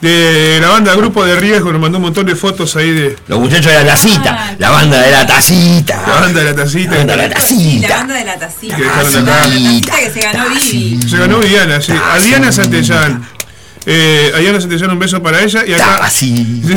De 0.00 0.58
la 0.60 0.68
banda 0.68 0.94
Grupo 0.94 1.24
de 1.24 1.36
Riesgo 1.36 1.72
nos 1.72 1.80
mandó 1.80 1.96
un 1.98 2.04
montón 2.04 2.26
de 2.26 2.36
fotos 2.36 2.76
ahí 2.76 2.90
de... 2.92 3.16
Los 3.28 3.40
muchachos 3.40 3.72
de 3.72 3.78
la 3.82 3.86
tacita, 3.86 4.54
la 4.58 4.70
banda 4.70 5.00
de 5.00 5.10
la 5.10 5.26
tacita. 5.26 6.02
La 6.06 6.14
banda 6.20 6.40
de 6.40 6.44
la 6.52 6.54
tacita. 6.54 6.94
La 6.94 6.98
banda 6.98 7.16
de 7.16 7.28
la 7.28 7.40
Sí, 7.40 7.54
la 7.80 7.88
tacita. 7.88 7.96
banda 7.96 8.14
de 8.14 8.24
la 8.24 8.38
tacita. 8.38 8.76
Que 8.76 8.82
dejaron 8.82 9.24
La 9.24 9.32
acá. 9.36 9.42
tacita 9.44 9.96
que 9.96 10.10
se 10.10 10.20
ganó 10.20 10.44
Vivi. 10.50 11.08
Se 11.08 11.16
ganó 11.16 11.40
Diana, 11.40 11.80
sí. 11.80 11.92
A 11.92 12.18
Diana 12.18 12.52
Santellán. 12.52 13.26
Eh, 13.86 14.32
a 14.34 14.38
Diana 14.38 14.60
Santellán 14.60 14.90
un 14.90 14.98
beso 14.98 15.22
para 15.22 15.40
ella. 15.42 15.64
Y 15.66 15.72
acá, 15.72 16.00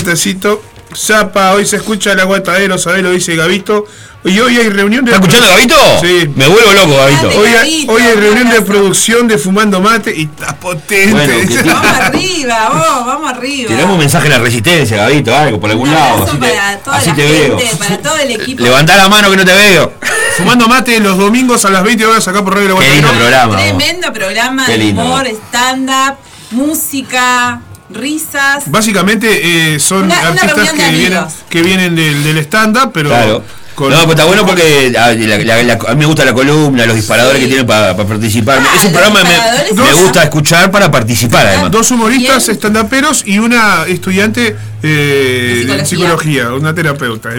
Tacito. 0.05 0.63
Zapa, 0.95 1.51
hoy 1.53 1.65
se 1.65 1.75
escucha 1.77 2.13
el 2.13 2.19
aguantadero, 2.19 2.77
sabelo, 2.77 3.11
dice 3.11 3.35
Gavito. 3.35 3.85
Y 4.25 4.37
hoy 4.39 4.57
hay 4.57 4.67
reunión 4.69 5.05
de. 5.05 5.11
¿Está 5.13 5.23
escuchando 5.23 5.47
Gavito? 5.47 5.75
Sí. 6.01 6.29
Me 6.35 6.45
vuelvo 6.47 6.73
loco, 6.73 6.97
Gavito. 6.97 7.29
Hoy 7.39 7.47
hay, 7.49 7.85
hoy 7.87 8.01
hay 8.01 8.15
reunión 8.15 8.49
de 8.49 8.61
producción 8.63 9.27
de 9.29 9.37
Fumando 9.37 9.79
Mate 9.79 10.13
y 10.13 10.23
está 10.23 10.55
potente. 10.57 11.11
Bueno, 11.11 11.33
que 11.47 11.55
te- 11.63 11.63
Vamos 11.69 11.85
arriba, 12.01 12.69
vos, 12.73 13.05
vamos 13.05 13.31
arriba. 13.31 13.67
Tiramos 13.69 13.93
un 13.93 13.99
mensaje 13.99 14.27
a 14.27 14.31
la 14.31 14.39
resistencia, 14.39 14.97
Gavito, 14.97 15.33
algo, 15.33 15.59
por 15.61 15.69
algún 15.69 15.89
lado. 15.93 16.23
Así 16.25 16.37
te, 16.37 16.49
para 16.49 16.77
toda 16.79 16.97
así 16.97 17.09
la 17.11 17.15
te 17.15 17.27
gente, 17.27 17.63
veo. 17.63 17.77
para 17.77 17.97
todo 17.99 18.17
el 18.17 18.31
equipo. 18.31 18.63
Levantá 18.63 18.97
la 18.97 19.07
mano 19.07 19.31
que 19.31 19.37
no 19.37 19.45
te 19.45 19.53
veo. 19.53 19.93
Fumando 20.37 20.67
Mate 20.67 20.99
los 20.99 21.17
domingos 21.17 21.63
a 21.63 21.69
las 21.69 21.83
20 21.83 22.05
horas 22.05 22.27
acá 22.27 22.43
por 22.43 22.55
Radio 22.55 22.77
La 22.77 22.85
Qué 22.85 22.91
lindo 22.95 23.11
programa. 23.11 23.45
vos. 23.55 23.63
Tremendo 23.63 24.11
programa 24.13 24.65
Qué 24.65 24.71
de 24.73 24.77
lindo. 24.79 25.01
humor, 25.01 25.27
stand-up, 25.27 26.17
música, 26.51 27.61
risas. 27.89 28.69
Básicamente 28.71 29.73
eh, 29.75 29.79
son 29.79 30.03
Una- 30.03 30.19
artistas 30.29 30.69
que 30.73 30.89
vienen, 30.91 31.23
que 31.49 31.61
vienen 31.61 31.95
del, 31.95 32.23
del 32.23 32.37
stand-up, 32.39 32.91
pero. 32.93 33.09
Claro. 33.09 33.43
con- 33.75 33.89
no, 33.91 33.97
pero 34.01 34.11
está 34.11 34.25
bueno 34.25 34.45
porque 34.45 34.93
a, 34.97 35.07
la- 35.13 35.37
la- 35.37 35.63
la- 35.63 35.73
a 35.87 35.93
mí 35.93 35.99
me 35.99 36.05
gusta 36.05 36.25
la 36.25 36.33
columna, 36.33 36.85
los 36.85 36.95
disparadores 36.95 37.39
que 37.41 37.47
tienen 37.47 37.65
para 37.65 37.95
participar. 37.95 38.59
es 38.77 38.85
un 38.85 38.91
programa 38.91 39.21
que 39.23 39.73
me, 39.73 39.93
gusta 39.93 40.23
escuchar 40.23 40.69
para 40.69 40.91
participar 40.91 41.47
además. 41.47 41.71
Dos 41.71 41.89
humoristas 41.91 42.47
stand-uperos 42.49 43.23
y 43.25 43.39
una 43.39 43.85
estudiante 43.87 44.55
eh, 44.83 45.63
de 45.67 45.85
psicología, 45.85 46.51
una 46.53 46.73
terapeuta. 46.75 47.29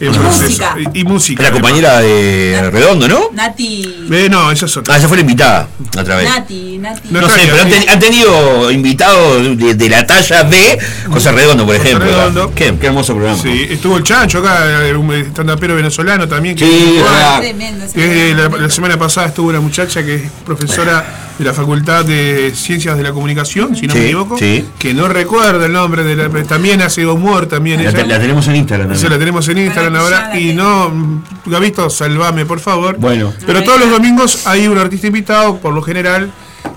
Y 0.00 0.06
música. 0.08 0.74
Y, 0.92 1.00
y 1.00 1.04
música. 1.04 1.42
La 1.44 1.52
compañera 1.52 2.00
de 2.00 2.68
Redondo, 2.72 3.06
¿no? 3.06 3.30
Nati. 3.32 4.06
Eh, 4.10 4.28
no, 4.28 4.50
esa 4.50 4.66
es 4.66 4.76
otra. 4.76 4.94
Ah, 4.94 4.98
esa 4.98 5.06
fue 5.06 5.16
la 5.16 5.20
invitada 5.20 5.68
otra 5.96 6.16
vez. 6.16 6.28
Nati, 6.28 6.78
Nati. 6.78 7.08
No 7.10 7.28
sé, 7.28 7.40
pero 7.44 7.62
han, 7.62 7.68
ten- 7.70 7.88
han 7.88 7.98
tenido 8.00 8.70
invitados 8.72 9.56
de, 9.56 9.74
de 9.74 9.88
la 9.88 10.04
talla 10.06 10.42
de 10.44 10.78
José 11.08 11.30
Redondo, 11.32 11.64
por 11.64 11.76
ejemplo. 11.76 12.04
Redondo. 12.06 12.52
Qué, 12.54 12.74
qué 12.80 12.86
hermoso 12.88 13.14
programa. 13.14 13.40
Sí, 13.40 13.68
estuvo 13.70 13.96
el 13.96 14.02
Chancho 14.02 14.38
acá, 14.40 14.84
eh, 14.88 14.96
un 14.96 15.12
stand-upero 15.12 15.76
venezolano 15.76 16.26
también. 16.26 16.56
Que, 16.56 16.64
Sí. 16.66 16.98
Tremendo. 17.40 17.86
la, 17.94 18.58
la 18.58 18.70
semana 18.70 18.98
pasada 18.98 19.28
estuvo 19.28 19.48
una 19.50 19.60
muchacha 19.60 20.04
que 20.04 20.14
es 20.16 20.22
profesora 20.44 21.23
de 21.38 21.44
la 21.44 21.52
Facultad 21.52 22.04
de 22.04 22.52
Ciencias 22.54 22.96
de 22.96 23.02
la 23.02 23.12
Comunicación, 23.12 23.74
si 23.74 23.86
no 23.86 23.92
Sí, 23.92 23.98
me 23.98 24.04
equivoco, 24.06 24.38
sí. 24.38 24.64
que 24.78 24.94
no 24.94 25.08
recuerda 25.08 25.66
el 25.66 25.72
nombre 25.72 26.04
de 26.04 26.14
la... 26.14 26.28
También 26.44 26.80
hace 26.82 27.04
humor, 27.06 27.46
también 27.46 27.82
La, 27.82 27.90
ella. 27.90 28.06
la 28.06 28.18
tenemos 28.20 28.46
en 28.48 28.56
Instagram 28.56 28.88
también. 28.88 29.10
la 29.10 29.18
tenemos 29.18 29.48
en 29.48 29.58
Instagram 29.58 29.96
ahora. 29.96 30.38
Y 30.38 30.52
no, 30.52 30.90
mm, 30.90 31.22
Gavito, 31.46 31.90
salvame, 31.90 32.46
por 32.46 32.60
favor. 32.60 32.96
Bueno. 32.98 33.32
Pero 33.46 33.62
todos 33.64 33.80
los 33.80 33.90
domingos 33.90 34.46
hay 34.46 34.68
un 34.68 34.78
artista 34.78 35.08
invitado, 35.08 35.58
por 35.58 35.74
lo 35.74 35.82
general, 35.82 36.30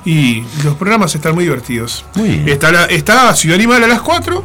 y 0.06 0.44
los 0.64 0.76
programas 0.76 1.14
están 1.14 1.36
muy 1.36 1.44
divertidos. 1.44 2.04
Muy 2.16 2.30
bien. 2.30 2.50
Está, 2.50 2.72
la- 2.72 2.86
está 2.86 3.34
Ciudad 3.36 3.56
Animal 3.58 3.84
a 3.84 3.88
las 3.88 4.02
4, 4.02 4.44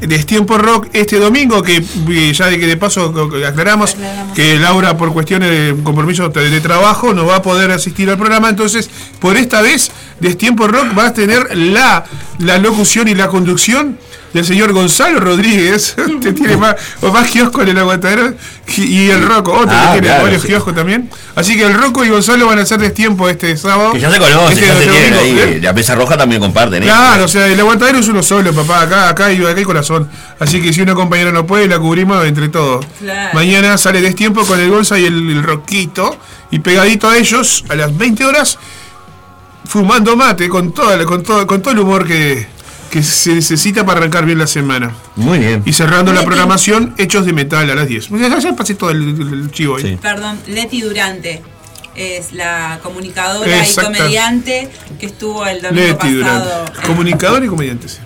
Destiempo 0.00 0.58
Rock 0.58 0.88
este 0.92 1.18
domingo, 1.18 1.62
que 1.62 1.76
eh, 1.76 2.32
ya 2.32 2.46
de 2.46 2.58
que 2.58 2.66
de 2.66 2.76
paso 2.76 3.12
aclaramos 3.46 3.96
que 4.34 4.58
Laura 4.58 4.96
por 4.96 5.12
cuestiones 5.12 5.50
de 5.50 5.82
compromiso 5.82 6.28
de, 6.28 6.50
de 6.50 6.60
trabajo 6.60 7.12
no 7.12 7.26
va 7.26 7.36
a 7.36 7.42
poder 7.42 7.70
asistir 7.70 8.08
al 8.10 8.16
programa, 8.18 8.48
entonces 8.48 8.90
por 9.18 9.36
esta 9.36 9.62
vez 9.62 9.90
Destiempo 10.20 10.66
Rock 10.68 10.96
va 10.98 11.06
a 11.06 11.14
tener 11.14 11.56
la, 11.56 12.04
la 12.38 12.58
locución 12.58 13.08
y 13.08 13.14
la 13.14 13.28
conducción 13.28 13.98
del 14.32 14.44
señor 14.44 14.72
Gonzalo 14.72 15.18
Rodríguez, 15.20 15.94
que 16.22 16.32
tiene 16.32 16.56
más, 16.56 16.76
o 17.02 17.10
más 17.10 17.28
kiosco 17.28 17.62
en 17.62 17.68
el 17.68 17.78
aguantadero, 17.78 18.34
y 18.76 19.08
el 19.08 19.26
Rocco, 19.26 19.52
otro 19.52 19.70
Ah, 19.72 19.86
que 19.94 20.00
tiene 20.00 20.06
claro, 20.06 20.22
varios 20.24 20.42
sí. 20.42 20.48
kioscos 20.48 20.74
también. 20.74 21.10
Así 21.34 21.56
que 21.56 21.64
el 21.64 21.74
Rocco 21.74 22.04
y 22.04 22.08
Gonzalo 22.08 22.46
van 22.46 22.58
a 22.58 22.62
hacer 22.62 22.78
Destiempo 22.80 23.28
este 23.28 23.56
sábado. 23.56 23.92
Que 23.92 24.00
ya 24.00 24.10
se 24.10 24.18
conoce, 24.18 24.54
Este 24.54 24.66
ya 24.66 24.74
se 24.76 24.86
tienen 24.86 25.14
ahí. 25.14 25.38
¿eh? 25.38 25.60
La 25.62 25.72
mesa 25.72 25.94
roja 25.94 26.16
también 26.16 26.40
comparten. 26.40 26.82
¿eh? 26.82 26.86
Claro, 26.86 27.24
o 27.24 27.28
sea, 27.28 27.46
el 27.48 27.58
aguantadero 27.58 27.98
es 27.98 28.08
uno 28.08 28.22
solo, 28.22 28.52
papá. 28.52 28.82
Acá, 28.82 29.08
acá, 29.08 29.26
hay, 29.26 29.42
acá 29.42 29.54
hay 29.56 29.64
corazón. 29.64 30.08
Así 30.38 30.60
que 30.62 30.72
si 30.72 30.80
una 30.82 30.94
compañera 30.94 31.32
no 31.32 31.46
puede, 31.46 31.66
la 31.66 31.78
cubrimos 31.78 32.24
entre 32.24 32.48
todos. 32.48 32.86
Claro. 33.00 33.30
Mañana 33.34 33.76
sale 33.78 34.00
Destiempo 34.00 34.44
con 34.46 34.60
el 34.60 34.70
Gonza 34.70 34.98
y 34.98 35.06
el, 35.06 35.30
el 35.30 35.42
Roquito. 35.42 36.16
Y 36.52 36.58
pegadito 36.60 37.08
a 37.08 37.16
ellos, 37.16 37.64
a 37.68 37.74
las 37.76 37.96
20 37.96 38.24
horas, 38.24 38.58
fumando 39.66 40.16
mate 40.16 40.48
con, 40.48 40.72
toda, 40.72 41.04
con, 41.04 41.22
todo, 41.22 41.46
con 41.46 41.62
todo 41.62 41.72
el 41.72 41.78
humor 41.80 42.06
que, 42.06 42.46
que 42.90 43.02
se 43.02 43.34
necesita 43.34 43.86
para 43.86 44.00
arrancar 44.00 44.24
bien 44.26 44.38
la 44.38 44.46
semana. 44.46 44.92
Muy 45.16 45.38
bien. 45.38 45.62
Y 45.64 45.72
cerrando 45.72 46.12
la 46.12 46.24
programación, 46.24 46.94
Hechos 46.98 47.24
de 47.24 47.32
Metal 47.32 47.68
a 47.70 47.74
las 47.74 47.86
10. 47.86 48.08
Ya, 48.10 48.56
pasé 48.56 48.74
todo 48.74 48.90
el, 48.90 49.02
el- 49.20 49.32
el 49.32 49.50
chivo 49.52 49.76
ahí. 49.76 49.96
Perdón, 50.00 50.38
Leti 50.48 50.80
Durante. 50.82 51.42
Es 51.94 52.32
la 52.32 52.78
comunicadora 52.82 53.58
Exacto. 53.58 53.90
y 53.90 53.94
comediante 53.96 54.68
que 54.98 55.06
estuvo 55.06 55.44
el 55.46 55.60
domingo 55.60 55.86
Leti 55.86 56.20
pasado. 56.20 56.64
Durante. 56.66 56.86
Comunicador 56.86 57.44
y 57.44 57.46
comediante. 57.48 57.88
sí. 57.88 57.98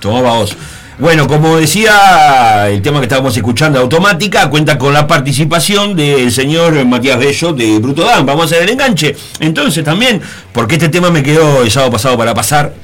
Tomá 0.00 0.20
vos. 0.20 0.56
Bueno, 0.98 1.28
como 1.28 1.56
decía, 1.56 2.68
el 2.68 2.82
tema 2.82 2.98
que 2.98 3.04
estábamos 3.04 3.36
escuchando, 3.36 3.78
Automática, 3.78 4.50
cuenta 4.50 4.76
con 4.76 4.92
la 4.92 5.06
participación 5.06 5.94
del 5.94 6.32
señor 6.32 6.84
Matías 6.86 7.18
Bello 7.20 7.52
de 7.52 7.78
Bruto 7.78 8.02
Dan. 8.04 8.26
Vamos 8.26 8.42
a 8.42 8.44
hacer 8.46 8.62
el 8.64 8.70
enganche. 8.70 9.16
Entonces 9.38 9.84
también, 9.84 10.20
porque 10.52 10.74
este 10.74 10.88
tema 10.88 11.10
me 11.10 11.22
quedó 11.22 11.62
el 11.62 11.70
sábado 11.70 11.92
pasado 11.92 12.18
para 12.18 12.34
pasar, 12.34 12.74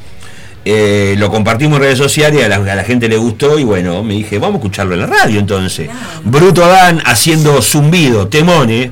eh, 0.65 1.15
lo 1.19 1.31
compartimos 1.31 1.77
en 1.77 1.83
redes 1.83 1.99
sociales, 1.99 2.45
a 2.45 2.49
la, 2.49 2.57
a 2.57 2.75
la, 2.75 2.85
gente 2.85 3.09
le 3.09 3.19
gustó 3.19 3.59
y 3.59 3.65
bueno, 3.65 4.03
me 4.03 4.15
dije, 4.15 4.39
vamos 4.39 4.57
a 4.57 4.59
escucharlo 4.59 4.95
en 4.95 5.01
la 5.01 5.07
radio 5.07 5.39
entonces. 5.39 5.91
Bruto 6.25 6.67
Dan 6.67 7.03
haciendo 7.05 7.61
zumbido, 7.61 8.29
temone. 8.29 8.83
¿eh? 8.83 8.91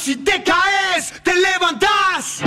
si 0.00 0.16
te 0.16 0.42
caes, 0.42 1.12
te 1.22 1.32
levantás. 1.34 2.40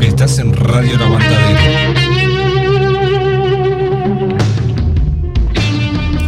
Estás 0.00 0.38
en 0.38 0.54
Radio 0.54 0.98
La 0.98 1.06
Aguantadero. 1.06 2.00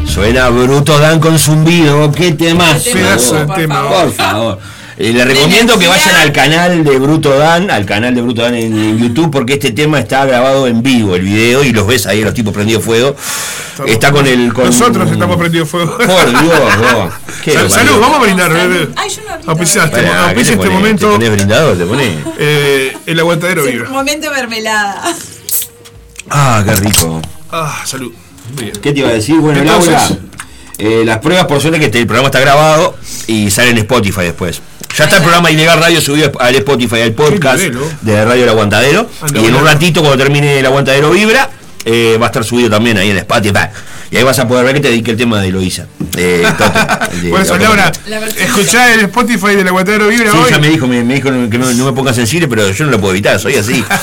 Suena 0.07 0.49
Bruto 0.51 0.99
Dan 0.99 1.19
con 1.19 1.39
zumbido, 1.39 2.13
qué 2.13 2.33
temas. 2.33 2.85
Pedazo 2.85 3.47
de 3.47 3.55
tema. 3.55 3.89
Por 3.89 4.13
favor. 4.13 4.59
Eh, 5.05 5.13
les 5.13 5.27
recomiendo 5.27 5.77
que 5.81 5.89
vayan 5.89 6.15
al 6.15 6.31
canal 6.31 6.85
de 6.85 6.97
Bruto 6.99 7.37
Dan, 7.37 7.73
al 7.73 7.85
canal 7.85 8.15
de 8.15 8.23
Bruto 8.23 8.43
Dan 8.43 8.55
en, 8.55 8.73
en 8.79 8.99
YouTube, 8.99 9.33
porque 9.33 9.55
este 9.55 9.73
tema 9.73 9.99
está 9.99 10.25
grabado 10.27 10.69
en 10.69 10.81
vivo, 10.81 11.17
el 11.17 11.23
video, 11.23 11.65
y 11.65 11.73
los 11.73 11.89
ves 11.89 12.07
ahí, 12.07 12.23
los 12.23 12.33
tipos 12.35 12.55
prendidos 12.55 12.85
fuego. 12.85 13.17
Está 13.85 14.13
con 14.13 14.25
el. 14.29 14.53
Con, 14.53 14.67
Nosotros 14.67 15.11
estamos 15.11 15.37
prendidos 15.39 15.69
fuego. 15.69 15.97
Por 15.99 16.07
Dios, 16.07 16.79
vos. 16.79 17.13
Qué 17.43 17.53
Sal- 17.53 17.63
barbaridad. 17.65 17.69
salud, 17.71 18.01
vamos 18.01 18.17
a 18.19 18.23
brindar. 18.23 18.53
Ay, 18.95 19.11
yo 19.11 19.23
no 19.45 19.53
este, 19.65 19.89
Pará, 19.91 19.91
¿qué 19.91 20.09
auspicia 20.19 20.35
te 20.35 20.41
este 20.41 20.57
pones? 20.57 20.73
momento. 20.73 21.07
¿Te 21.09 21.13
pones 21.15 21.33
brindador? 21.33 21.79
¿Te 21.79 21.85
pones? 21.85 22.11
eh, 22.39 22.97
el 23.05 23.19
aguantadero 23.19 23.65
vibra. 23.65 23.89
Momento 23.91 24.31
mermelada. 24.31 25.03
Ah, 26.31 26.63
qué 26.65 26.75
rico. 26.77 27.21
Ah, 27.51 27.83
salud. 27.85 28.13
Bien. 28.57 28.71
¿Qué 28.81 28.93
te 28.93 29.01
iba 29.01 29.09
a 29.09 29.13
decir? 29.15 29.35
Bueno, 29.41 29.59
Entonces- 29.63 29.91
Laura, 29.93 30.17
eh, 30.79 31.03
las 31.05 31.19
pruebas 31.19 31.47
por 31.47 31.61
suerte 31.61 31.81
que 31.81 31.87
este- 31.87 31.99
el 31.99 32.07
programa 32.07 32.29
está 32.29 32.39
grabado 32.39 32.97
y 33.27 33.51
sale 33.51 33.71
en 33.71 33.79
Spotify 33.79 34.23
después. 34.23 34.63
Ya 34.97 35.05
está 35.05 35.17
el 35.17 35.23
programa 35.23 35.51
Ilegal 35.51 35.79
Radio 35.81 36.01
subido 36.01 36.31
al 36.39 36.55
Spotify, 36.57 37.01
al 37.01 37.13
podcast 37.13 37.63
de 38.03 38.25
Radio 38.25 38.45
El 38.45 38.49
Aguantadero. 38.51 39.09
Y 39.35 39.47
en 39.47 39.55
un 39.55 39.65
ratito, 39.65 40.01
cuando 40.01 40.19
termine 40.23 40.59
El 40.59 40.67
Aguantadero 40.67 41.11
Vibra, 41.11 41.49
eh, 41.85 42.19
va 42.21 42.27
a 42.27 42.29
estar 42.29 42.45
subido 42.45 42.69
también 42.69 42.99
ahí 42.99 43.11
en 43.11 43.17
Spotify. 43.19 43.69
Y 44.11 44.19
ahí 44.19 44.23
vas 44.25 44.39
a 44.39 44.47
poder 44.47 44.67
ver 44.67 44.75
que 44.75 44.81
te 44.81 44.89
dediqué 44.89 45.13
el 45.13 45.17
tema 45.17 45.41
de 45.41 45.51
Loisa. 45.51 45.87
Eh, 46.19 46.45
el 47.23 47.31
Por 47.31 47.41
eso. 47.41 47.57
Laura, 47.57 47.91
escuchá 48.37 48.93
el 48.93 49.01
Spotify 49.01 49.55
del 49.57 49.69
aguantadero 49.69 50.09
vibra 50.09 50.31
Sí, 50.31 50.37
hoy. 50.37 50.51
ya 50.51 50.59
me 50.59 50.69
dijo, 50.69 50.87
me, 50.87 51.03
me 51.03 51.15
dijo 51.15 51.31
que 51.51 51.59
no, 51.59 51.73
no 51.73 51.85
me 51.87 51.93
ponga 51.95 52.13
sensible, 52.13 52.47
pero 52.47 52.71
yo 52.71 52.85
no 52.85 52.91
lo 52.91 53.01
puedo 53.01 53.15
evitar, 53.15 53.41
soy 53.41 53.55
así. 53.57 53.83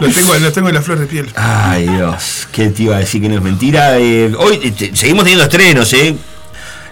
Lo 0.00 0.08
tengo, 0.10 0.34
lo 0.34 0.52
tengo 0.52 0.68
en 0.68 0.74
la 0.74 0.82
flor 0.82 0.98
de 0.98 1.06
piel. 1.06 1.28
Ay, 1.36 1.86
Dios, 1.86 2.48
¿qué 2.50 2.66
te 2.66 2.82
iba 2.82 2.96
a 2.96 2.98
decir 2.98 3.22
que 3.22 3.28
no 3.28 3.36
es 3.36 3.42
mentira? 3.42 3.96
Eh, 3.98 4.32
hoy 4.36 4.58
eh, 4.64 4.72
te- 4.72 4.94
seguimos 4.96 5.22
teniendo 5.22 5.44
estrenos, 5.44 5.90
¿eh? 5.92 6.16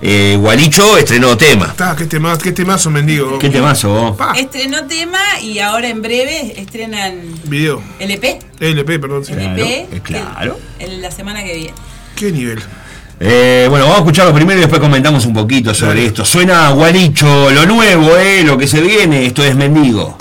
Eh, 0.05 0.37
Gualicho 0.41 0.99
estrenó 0.99 1.37
tema. 1.37 1.75
Qué 1.97 2.07
temazo, 2.07 2.41
qué 2.43 2.51
temazo, 2.53 2.91
mendigo. 2.91 3.39
¿Qué 3.39 3.49
temazo 3.51 3.89
vos? 4.17 4.17
Estrenó 4.37 4.85
tema 4.87 5.21
y 5.41 5.61
ahora 5.61 5.89
en 5.89 6.03
breve 6.03 6.55
estrenan 6.61 7.21
Video. 7.45 7.81
LP. 8.01 8.41
LP, 8.59 8.99
perdón. 8.99 9.25
sí. 9.25 9.33
LP. 9.33 9.63
eh, 9.93 10.01
claro. 10.03 10.59
el- 10.81 11.01
la 11.01 11.11
semana 11.13 11.45
que 11.45 11.55
viene. 11.55 11.75
¿Qué 12.17 12.33
nivel? 12.33 12.59
Eh, 13.21 13.67
bueno, 13.71 13.85
vamos 13.85 13.99
a 13.99 14.01
escucharlo 14.01 14.35
primero 14.35 14.59
y 14.59 14.63
después 14.63 14.81
comentamos 14.81 15.25
un 15.25 15.35
poquito 15.35 15.73
sobre 15.73 16.07
esto. 16.07 16.25
Suena 16.25 16.71
Gualicho, 16.71 17.51
lo 17.53 17.65
nuevo, 17.67 18.17
¿eh? 18.17 18.43
Lo 18.45 18.59
que 18.59 18.67
se 18.67 18.81
viene, 18.81 19.25
esto 19.27 19.45
es 19.45 19.55
Mendigo. 19.55 20.19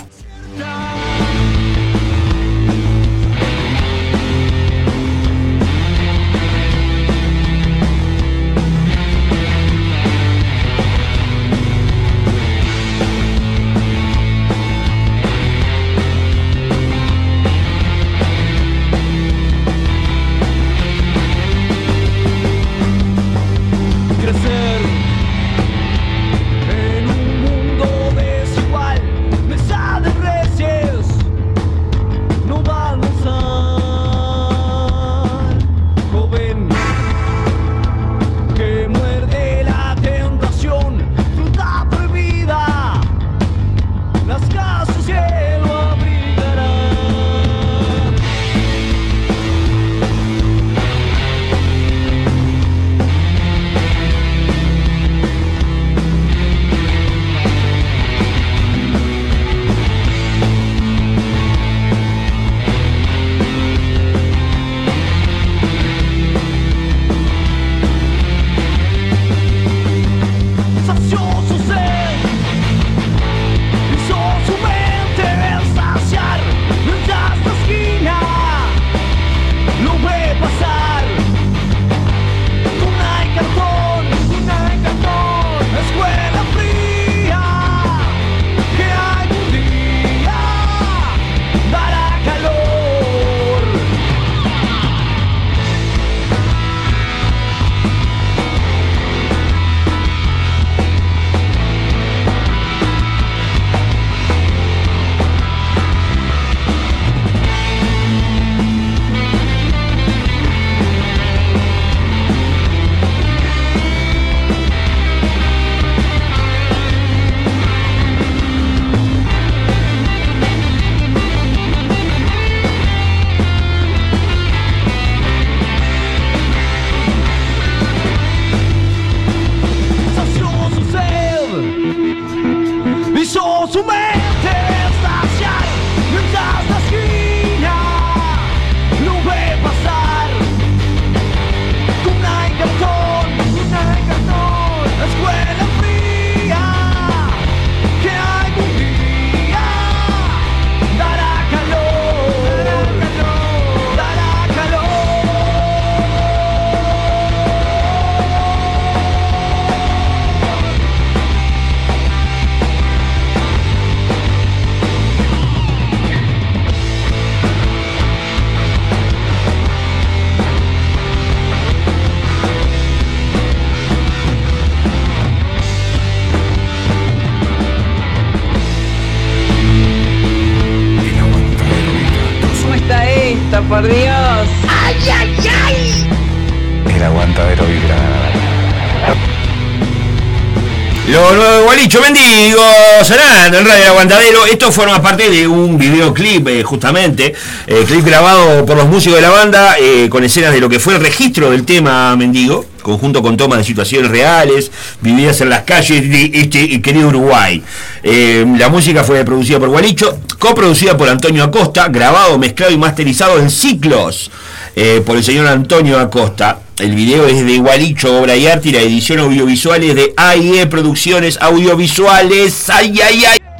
Gualicho 191.91 192.13
Mendigo, 192.13 192.63
sonando 193.03 193.57
en 193.57 193.65
Radio 193.65 193.87
Aguantadero. 193.89 194.45
Esto 194.45 194.71
forma 194.71 195.01
parte 195.01 195.29
de 195.29 195.45
un 195.45 195.77
videoclip, 195.77 196.47
eh, 196.47 196.63
justamente, 196.63 197.33
eh, 197.67 197.83
clip 197.85 198.05
grabado 198.05 198.65
por 198.65 198.77
los 198.77 198.87
músicos 198.87 199.17
de 199.17 199.21
la 199.21 199.29
banda, 199.29 199.75
eh, 199.77 200.07
con 200.07 200.23
escenas 200.23 200.53
de 200.53 200.61
lo 200.61 200.69
que 200.69 200.79
fue 200.79 200.95
el 200.95 201.01
registro 201.01 201.51
del 201.51 201.65
tema 201.65 202.15
Mendigo, 202.15 202.65
conjunto 202.81 203.21
con 203.21 203.35
tomas 203.35 203.59
de 203.59 203.65
situaciones 203.65 204.09
reales, 204.09 204.71
vividas 205.01 205.41
en 205.41 205.49
las 205.49 205.63
calles 205.63 206.09
de 206.09 206.31
este 206.33 206.81
querido 206.81 207.09
Uruguay. 207.09 207.61
Eh, 208.03 208.45
la 208.57 208.69
música 208.69 209.03
fue 209.03 209.25
producida 209.25 209.59
por 209.59 209.67
Gualicho, 209.67 210.17
coproducida 210.39 210.95
por 210.95 211.09
Antonio 211.09 211.43
Acosta, 211.43 211.89
grabado, 211.89 212.37
mezclado 212.37 212.71
y 212.71 212.77
masterizado 212.77 213.37
en 213.37 213.49
ciclos 213.49 214.31
eh, 214.77 215.01
por 215.05 215.17
el 215.17 215.25
señor 215.25 215.47
Antonio 215.47 215.99
Acosta. 215.99 216.60
El 216.81 216.95
video 216.95 217.27
es 217.27 217.45
de 217.45 217.51
Igualicho, 217.51 218.19
obra 218.19 218.35
y 218.35 218.47
arte 218.47 218.69
y 218.69 218.71
la 218.71 218.81
edición 218.81 219.19
audiovisual 219.19 219.83
es 219.83 219.93
de 219.93 220.13
AIE 220.17 220.65
Producciones 220.65 221.37
Audiovisuales. 221.39 222.71
¡Ay, 222.71 222.99
ay, 223.07 223.23
ay! 223.23 223.50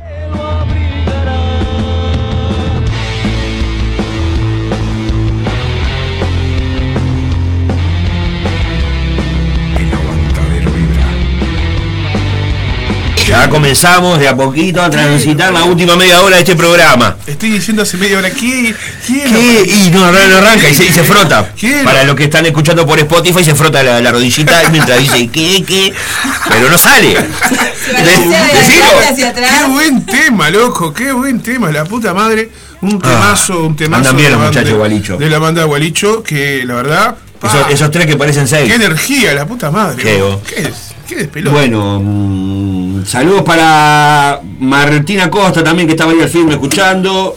Ya 13.41 13.49
comenzamos 13.49 14.19
de 14.19 14.27
a 14.27 14.35
poquito 14.35 14.84
a 14.84 14.89
transitar 14.91 15.51
la 15.51 15.63
última 15.63 15.95
media 15.95 16.22
hora 16.22 16.35
de 16.35 16.43
este 16.43 16.55
programa. 16.55 17.15
Estoy 17.26 17.49
diciendo 17.49 17.81
hace 17.81 17.97
media 17.97 18.19
hora, 18.19 18.30
¿qué? 18.30 18.76
¿Quién? 19.07 19.34
¿Qué? 19.34 19.63
Y 19.68 19.89
no, 19.89 20.11
no, 20.11 20.38
arranca 20.38 20.69
y 20.69 20.76
se, 20.76 20.85
y 20.85 20.91
se 20.91 21.03
frota. 21.03 21.51
Para 21.84 22.03
los 22.03 22.15
que 22.15 22.26
están 22.26 22.45
escuchando 22.45 22.85
por 22.85 22.99
Spotify 22.99 23.43
se 23.43 23.55
frota 23.55 23.81
la, 23.81 23.99
la 23.99 24.11
rodillita 24.11 24.61
mientras 24.69 24.99
dice 24.99 25.27
¿qué? 25.30 25.63
¿qué? 25.65 25.91
Pero 26.49 26.69
no 26.69 26.77
sale. 26.77 27.15
Decilo. 27.88 29.34
Qué 29.34 29.68
buen 29.69 30.05
tema, 30.05 30.51
loco, 30.51 30.93
qué 30.93 31.11
buen 31.11 31.41
tema, 31.41 31.72
la 31.72 31.84
puta 31.85 32.13
madre. 32.13 32.51
Un 32.81 32.99
temazo, 32.99 33.63
un 33.63 33.76
temazo. 33.76 34.01
andan 34.01 34.18
bien 34.18 34.31
los 34.34 34.41
muchachos 34.41 34.77
Gualicho. 34.77 35.18
De 35.18 35.30
la 35.30 35.39
banda 35.39 35.63
Gualicho, 35.63 36.22
que 36.22 36.63
la 36.63 36.76
verdad. 36.76 37.15
Esos, 37.43 37.72
esos 37.72 37.89
tres 37.89 38.05
que 38.05 38.18
parecen 38.18 38.47
seis. 38.47 38.69
Qué 38.69 38.76
energía, 38.76 39.34
la 39.34 39.47
puta 39.47 39.72
madre. 39.72 40.03
Qué. 40.03 40.22
Qué, 40.47 40.72
qué. 41.16 41.42
Bueno, 41.50 42.00
mm, 42.02 43.06
saludos 43.06 43.44
para 43.44 44.40
Martina 44.60 45.30
Costa 45.30 45.64
también 45.64 45.88
que 45.88 45.94
estaba 45.94 46.12
ahí 46.12 46.22
al 46.22 46.30
firme 46.30 46.54
escuchando. 46.54 47.36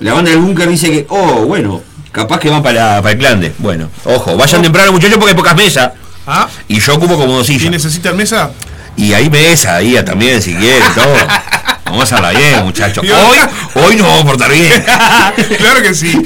La 0.00 0.12
banda 0.12 0.30
del 0.30 0.40
búnker 0.40 0.68
dice 0.68 0.90
que, 0.90 1.06
oh, 1.08 1.44
bueno, 1.46 1.82
capaz 2.12 2.38
que 2.38 2.50
van 2.50 2.62
para, 2.62 3.00
para 3.02 3.12
el 3.12 3.18
clande. 3.18 3.52
Bueno, 3.58 3.88
ojo, 4.04 4.36
vayan 4.36 4.62
temprano 4.62 4.92
muchachos 4.92 5.16
porque 5.16 5.30
hay 5.30 5.36
pocas 5.36 5.56
mesas. 5.56 5.92
Ah. 6.26 6.48
Y 6.68 6.80
yo 6.80 6.94
ocupo 6.94 7.16
como 7.16 7.34
dos 7.34 7.46
sillas. 7.46 7.64
¿Y 7.64 7.70
necesitan 7.70 8.16
mesa? 8.16 8.50
Y 8.96 9.12
hay 9.12 9.28
mesa 9.28 9.76
ahí 9.76 9.96
también 10.04 10.40
si 10.40 10.54
quieren, 10.54 10.82
todo. 10.94 11.14
Vamos 11.84 12.12
a 12.12 12.16
hablar 12.16 12.36
bien, 12.36 12.64
muchachos. 12.64 13.04
Hoy, 13.08 13.38
hoy 13.82 13.96
nos 13.96 14.06
vamos 14.06 14.22
a 14.22 14.26
portar 14.26 14.52
bien. 14.52 14.84
claro 15.58 15.82
que 15.82 15.94
sí. 15.94 16.12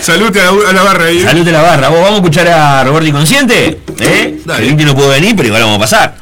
Salute 0.00 0.40
a 0.40 0.52
la, 0.52 0.70
a 0.70 0.72
la 0.72 0.82
barra 0.82 1.04
ahí. 1.06 1.22
Salud 1.22 1.46
a 1.46 1.52
la 1.52 1.62
barra. 1.62 1.88
¿Vos 1.88 2.00
vamos 2.00 2.12
a 2.12 2.16
escuchar 2.16 2.48
a 2.48 2.84
Roberto 2.84 3.08
Inconsciente? 3.08 3.80
¿Eh? 4.00 4.40
El 4.58 4.86
no 4.86 4.94
pudo 4.94 5.08
venir, 5.08 5.34
pero 5.36 5.48
igual 5.48 5.62
vamos 5.62 5.76
a 5.76 5.80
pasar. 5.80 6.16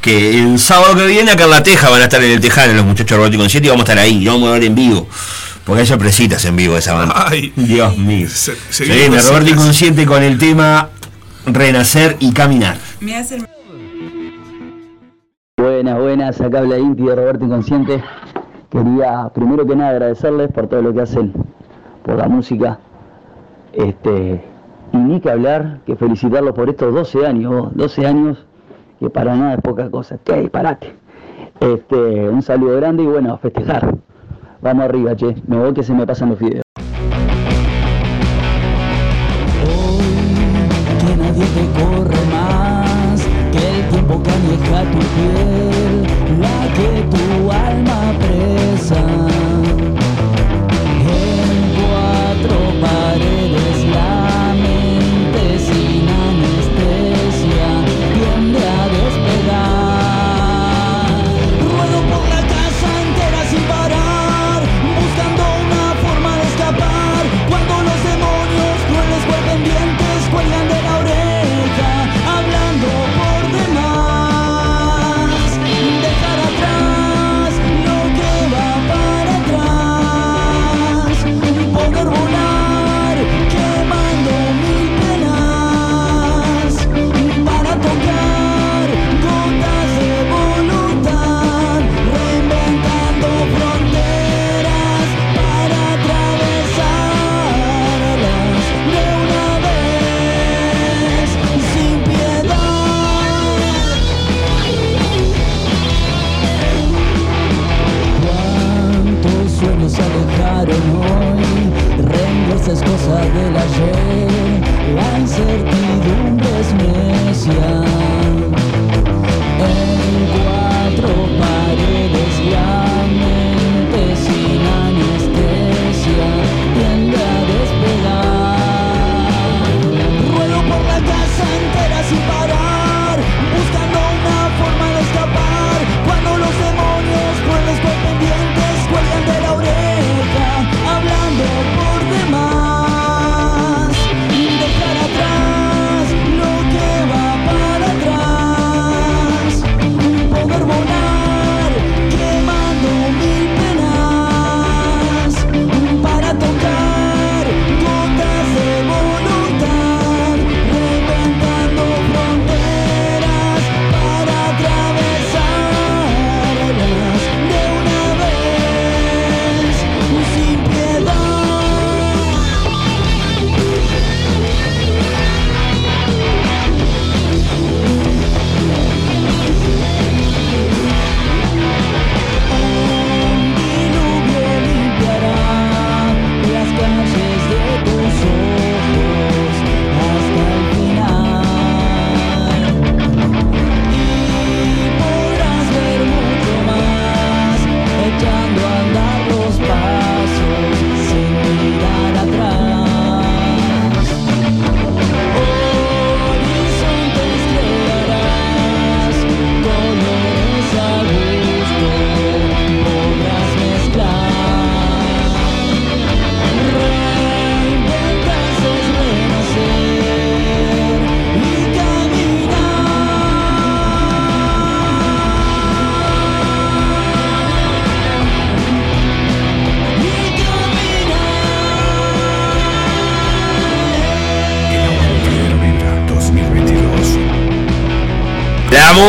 Que 0.00 0.38
el 0.38 0.58
sábado 0.58 0.94
que 0.94 1.06
viene 1.06 1.30
acá 1.30 1.44
en 1.44 1.50
La 1.50 1.62
Teja 1.62 1.88
van 1.88 2.00
a 2.02 2.04
estar 2.04 2.22
en 2.22 2.32
el 2.32 2.40
Tejano 2.40 2.74
los 2.74 2.84
muchachos 2.84 3.10
de 3.10 3.16
Roberto 3.16 3.34
Inconsciente 3.36 3.66
y 3.66 3.70
vamos 3.70 3.88
a 3.88 3.92
estar 3.92 3.98
ahí. 3.98 4.22
Y 4.22 4.26
vamos 4.26 4.48
a 4.48 4.52
ver 4.52 4.64
en 4.64 4.74
vivo. 4.74 5.08
Porque 5.64 5.82
hay 5.82 5.86
sorpresitas 5.86 6.44
en 6.44 6.56
vivo 6.56 6.74
de 6.74 6.80
esa 6.80 6.94
banda. 6.94 7.26
Ay. 7.28 7.52
Dios 7.56 7.96
mío. 7.96 8.28
Se, 8.32 8.54
seguimos 8.70 8.98
viene 8.98 9.22
Roberto. 9.22 9.50
Inconsciente 9.50 10.06
con 10.06 10.22
el 10.22 10.38
tema 10.38 10.90
Renacer 11.46 12.16
y 12.20 12.32
Caminar. 12.32 12.78
Me 13.00 13.16
hace 13.16 13.38
Buenas, 15.78 16.00
buenas, 16.00 16.40
acá 16.40 16.58
habla 16.58 16.76
Inti 16.76 17.04
de 17.04 17.14
Roberto 17.14 17.44
Inconsciente. 17.44 18.02
Quería 18.68 19.30
primero 19.32 19.64
que 19.64 19.76
nada 19.76 19.90
agradecerles 19.90 20.50
por 20.50 20.66
todo 20.66 20.82
lo 20.82 20.92
que 20.92 21.02
hacen 21.02 21.32
por 22.02 22.16
la 22.16 22.26
música. 22.26 22.80
Este, 23.72 24.42
y 24.92 24.96
ni 24.96 25.20
que 25.20 25.30
hablar, 25.30 25.78
que 25.86 25.94
felicitarlos 25.94 26.52
por 26.52 26.68
estos 26.68 26.92
12 26.92 27.24
años, 27.24 27.52
vos, 27.52 27.76
12 27.76 28.06
años, 28.08 28.44
que 28.98 29.08
para 29.08 29.36
nada 29.36 29.54
es 29.54 29.60
poca 29.60 29.88
cosa. 29.88 30.18
¡Qué 30.24 30.40
disparate! 30.40 30.96
Este, 31.60 32.28
un 32.28 32.42
saludo 32.42 32.74
grande 32.78 33.04
y 33.04 33.06
bueno, 33.06 33.34
a 33.34 33.38
festejar. 33.38 33.94
Vamos 34.60 34.84
arriba, 34.84 35.14
che. 35.14 35.36
Me 35.46 35.58
voy 35.58 35.74
que 35.74 35.84
se 35.84 35.94
me 35.94 36.04
pasan 36.04 36.30
los 36.30 36.40
videos. 36.40 36.64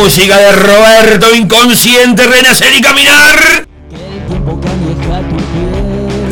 Música 0.09 0.37
de 0.37 0.51
Roberto 0.53 1.35
Inconsciente, 1.35 2.25
Renacer 2.25 2.73
y 2.75 2.81
Caminar. 2.81 3.67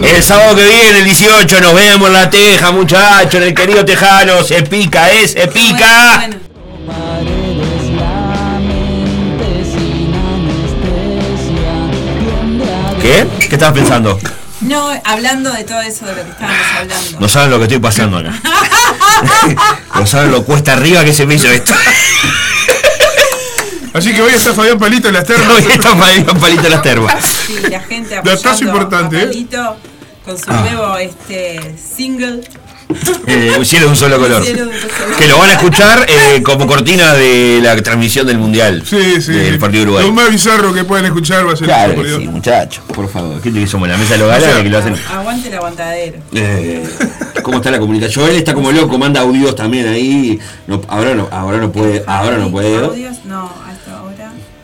El 0.03 0.23
sábado 0.23 0.55
que 0.55 0.65
viene, 0.65 0.97
el 0.97 1.05
18, 1.05 1.61
nos 1.61 1.75
vemos 1.75 2.07
en 2.07 2.13
la 2.13 2.27
Teja, 2.27 2.71
muchachos, 2.71 3.35
en 3.35 3.43
el 3.43 3.53
querido 3.53 3.85
Tejano. 3.85 4.43
Se 4.43 4.63
pica, 4.63 5.11
¿eh? 5.11 5.27
Se 5.27 5.47
pica. 5.49 6.27
¿Qué? 12.99 13.27
¿Qué 13.47 13.55
estabas 13.55 13.75
pensando? 13.75 14.19
No, 14.61 14.89
hablando 15.03 15.53
de 15.53 15.63
todo 15.65 15.81
eso 15.81 16.07
de 16.07 16.15
lo 16.15 16.23
que 16.23 16.31
estábamos 16.31 16.65
hablando. 16.79 17.19
No 17.19 17.29
saben 17.29 17.51
lo 17.51 17.57
que 17.59 17.63
estoy 17.65 17.79
pasando 17.79 18.17
acá. 18.17 18.33
No 19.95 20.05
saben 20.05 20.31
lo 20.31 20.43
cuesta 20.45 20.73
arriba 20.73 21.03
que 21.03 21.11
se 21.11 21.25
me 21.25 21.35
hizo 21.35 21.47
esto. 21.49 21.73
Así 23.97 24.13
que 24.13 24.21
hoy 24.21 24.31
está 24.33 24.53
Fabián 24.53 24.77
Palito 24.77 25.07
en 25.07 25.15
las 25.15 25.25
termas. 25.25 25.49
Hoy 25.49 25.71
está 25.71 25.95
Fabián 25.95 26.39
Palito 26.39 26.63
en 26.65 26.71
las 26.71 26.81
termas. 26.81 27.15
Sí, 27.47 27.55
la 27.69 27.79
gente 27.81 28.15
apoyando 28.17 28.65
importante, 28.65 29.17
a 29.17 29.21
¿eh? 29.23 29.25
Palito 29.27 29.75
con 30.25 30.37
su 30.37 30.43
Ah. 30.47 30.61
nuevo 30.69 30.97
este, 30.97 31.75
single. 31.77 32.41
Eh, 33.27 33.53
un 33.57 33.65
cielo 33.65 33.85
de 33.87 33.91
un 33.91 33.97
solo 33.97 34.17
color. 34.17 34.43
Cielo 34.43 34.65
de 34.65 34.71
un 34.71 34.79
solo 34.79 35.17
Que 35.17 35.27
lo 35.27 35.37
van 35.37 35.49
a 35.49 35.53
escuchar 35.53 36.05
eh, 36.07 36.41
como 36.41 36.65
cortina 36.67 37.13
de 37.13 37.59
la 37.61 37.75
transmisión 37.81 38.25
del 38.27 38.37
Mundial. 38.37 38.83
Sí, 38.85 39.21
sí. 39.21 39.33
Del 39.33 39.57
Partido 39.59 39.83
Lo 39.85 39.91
Uruguay. 39.93 40.11
más 40.11 40.29
bizarro 40.31 40.73
que 40.73 40.83
pueden 40.85 41.05
escuchar 41.05 41.45
va 41.47 41.53
a 41.53 41.55
ser 41.57 41.67
Claro 41.67 41.95
por 41.95 42.05
que 42.05 42.15
sí, 42.15 42.27
muchachos, 42.27 42.83
por 42.93 43.09
favor. 43.09 43.41
Gente 43.41 43.59
que 43.59 43.67
somos 43.67 43.87
la 43.89 43.97
mesa 43.97 44.13
de 44.13 44.19
los 44.19 44.37
que 44.63 44.69
lo 44.69 44.77
hacen. 44.77 44.95
Aguante 45.11 45.47
el 45.49 45.53
aguantadero. 45.55 46.19
Eh, 46.33 46.87
¿Cómo 47.43 47.57
está 47.57 47.71
la 47.71 47.79
comunicación? 47.79 48.25
Joel 48.25 48.37
está 48.37 48.53
como 48.53 48.71
loco, 48.71 48.97
manda 48.97 49.21
audios 49.21 49.55
también 49.55 49.87
ahí. 49.87 50.39
No, 50.67 50.81
ahora 50.87 51.13
no, 51.13 51.27
ahora 51.31 51.57
no 51.57 51.71
puede, 51.71 52.03
ahora 52.07 52.37
no 52.37 52.51
puede. 52.51 52.77
¿Audios? 52.77 53.17
No. 53.25 53.51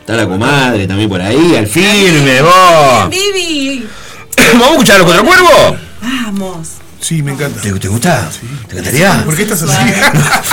Está 0.04 0.16
la 0.16 0.26
comadre 0.26 0.86
también 0.86 1.08
por 1.08 1.18
ahí, 1.18 1.56
al 1.56 1.66
firme, 1.66 2.42
vos. 2.42 3.08
Vivi, 3.08 3.88
¿Vamos 4.52 4.68
a 4.68 4.70
escuchar 4.72 4.96
a 4.96 4.98
los 4.98 5.06
cuatro 5.06 5.24
cuervos? 5.24 5.80
vamos. 6.02 6.68
Sí, 7.00 7.22
me 7.22 7.32
encanta. 7.32 7.58
¿Te, 7.62 7.72
te 7.72 7.88
gusta? 7.88 8.28
¿Te 8.68 8.72
encantaría? 8.72 9.24
¿Por 9.24 9.34
qué 9.34 9.44
estás 9.44 9.62
así? 9.62 9.92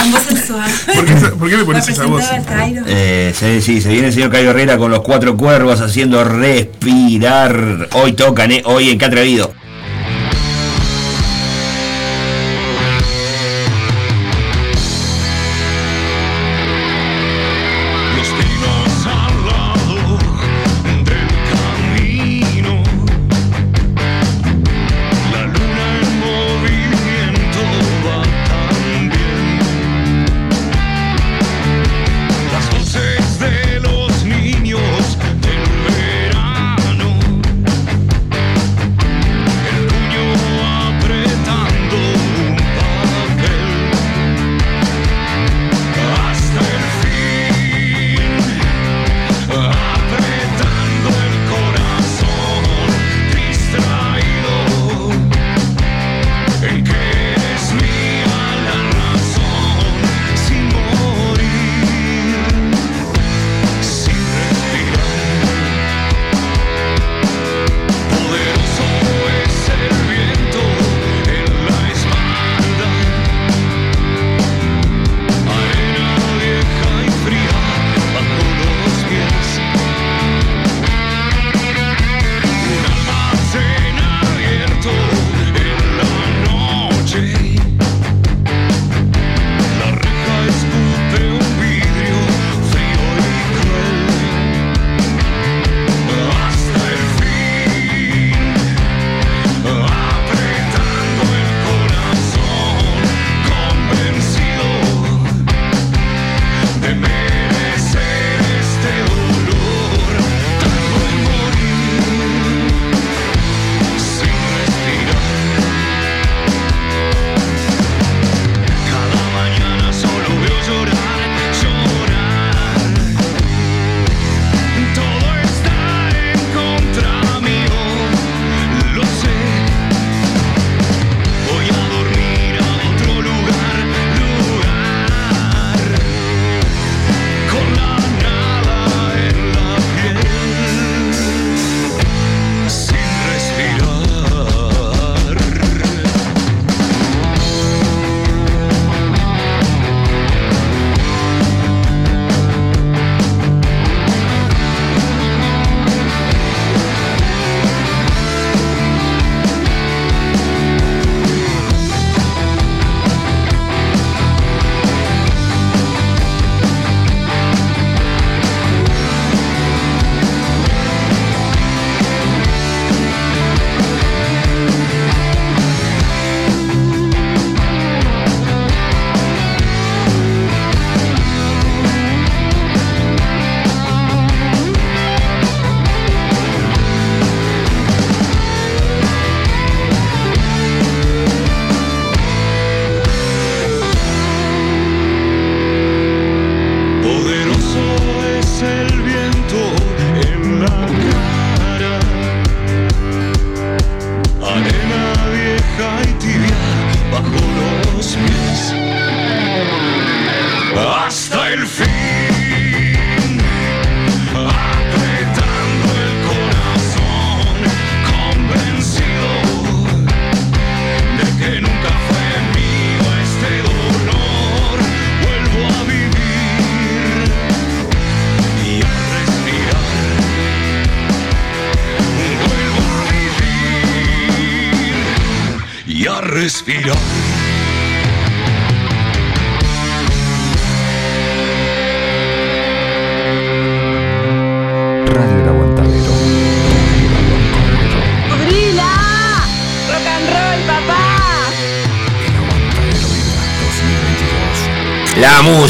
Voz 0.09 0.21
sensual. 0.29 0.71
¿Por 0.95 1.05
qué, 1.05 1.15
por 1.15 1.49
qué 1.49 1.57
me 1.57 1.65
pones 1.65 1.85
esa 1.85 2.05
voz? 2.05 2.23
Eh, 2.87 3.33
sí, 3.37 3.61
sí, 3.61 3.81
se 3.81 3.89
viene 3.89 4.07
el 4.07 4.13
señor 4.13 4.31
Caio 4.31 4.51
Herrera 4.51 4.77
con 4.77 4.89
los 4.89 5.01
cuatro 5.01 5.35
cuervos 5.35 5.81
haciendo 5.81 6.23
respirar. 6.23 7.89
Hoy 7.91 8.13
tocan, 8.13 8.53
¿eh? 8.53 8.61
Hoy 8.63 8.89
en 8.89 8.97
Qué 8.97 9.03
Atrevido. 9.03 9.53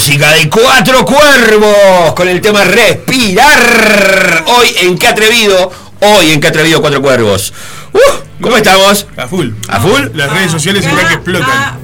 Música 0.02 0.32
de 0.32 0.49
Cuatro 0.49 1.06
Cuervos 1.06 2.15
con 2.15 2.28
el 2.28 2.41
tema 2.41 2.64
Respirar. 2.64 4.44
Hoy 4.48 4.73
en 4.80 4.98
Qué 4.98 5.06
Atrevido. 5.06 5.72
Hoy 5.99 6.32
en 6.32 6.41
Qué 6.41 6.48
Atrevido 6.48 6.82
Cuatro 6.82 7.03
Cuervos. 7.03 7.53
Uh, 7.94 8.41
¿Cómo 8.41 8.57
estamos? 8.57 9.06
A 9.15 9.28
full. 9.28 9.49
¿A 9.68 9.80
full? 9.80 10.07
Las 10.15 10.34
redes 10.34 10.52
sociales 10.52 10.84
están 10.84 11.07
que 11.07 11.14
explotan. 11.14 11.78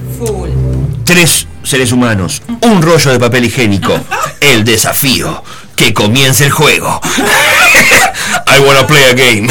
Tres 1.03 1.45
seres 1.61 1.91
humanos, 1.91 2.41
un 2.61 2.81
rollo 2.81 3.11
de 3.11 3.19
papel 3.19 3.45
higiénico, 3.45 3.93
el 4.41 4.65
desafío, 4.65 5.43
que 5.75 5.93
comience 5.93 6.45
el 6.45 6.51
juego. 6.51 6.99
I 8.47 8.59
wanna 8.61 8.87
play 8.87 9.03
a 9.03 9.13
game. 9.13 9.47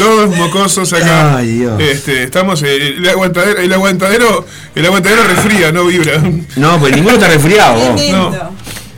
Todos 0.00 0.34
mocosos 0.34 0.92
acá. 0.94 1.42
Este, 1.78 2.24
estamos 2.24 2.62
eh, 2.62 2.94
el 2.96 3.08
aguantadero, 3.08 3.60
el 3.60 3.72
aguantadero, 3.72 4.46
el 4.74 4.86
aguantadero 4.86 5.24
resfría, 5.24 5.72
no 5.72 5.84
vibra. 5.86 6.22
No, 6.56 6.78
pues 6.78 6.94
ninguno 6.94 7.14
está 7.16 7.28
resfriado. 7.28 7.74
vos. 7.92 8.02
No, 8.10 8.50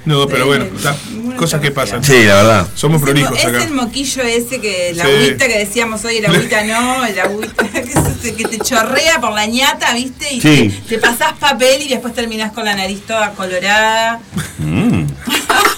no, 0.05 0.27
pero 0.27 0.47
bueno, 0.47 0.67
está. 0.77 0.97
cosas 1.37 1.61
que 1.61 1.71
pasan. 1.71 2.03
Sí, 2.05 2.25
la 2.25 2.35
verdad. 2.35 2.69
Somos 2.75 3.01
prolijos 3.01 3.39
Es 3.39 3.47
acá. 3.47 3.63
el 3.65 3.71
moquillo 3.73 4.23
ese 4.23 4.61
que 4.61 4.93
la 4.95 5.05
Sí. 5.05 5.11
agüita 5.11 5.47
que 5.49 5.59
decíamos 5.59 6.05
hoy, 6.05 6.17
el 6.19 6.27
agüita 6.35 6.65
no, 6.65 7.05
el 7.07 7.19
agüita 7.19 7.65
que 8.37 8.45
te 8.45 8.59
chorrea 8.59 9.21
por 9.21 9.33
la 9.33 9.47
ñata, 9.47 9.93
¿viste? 9.95 10.35
Y 10.35 10.41
Sí. 10.41 10.83
te, 10.89 10.97
te 10.97 10.99
pasás 10.99 11.33
papel 11.39 11.83
y 11.83 11.89
después 11.89 12.15
terminás 12.15 12.53
con 12.53 12.65
la 12.65 12.75
nariz 12.75 13.01
toda 13.07 13.31
colorada. 13.33 14.21
Mm. 14.59 15.05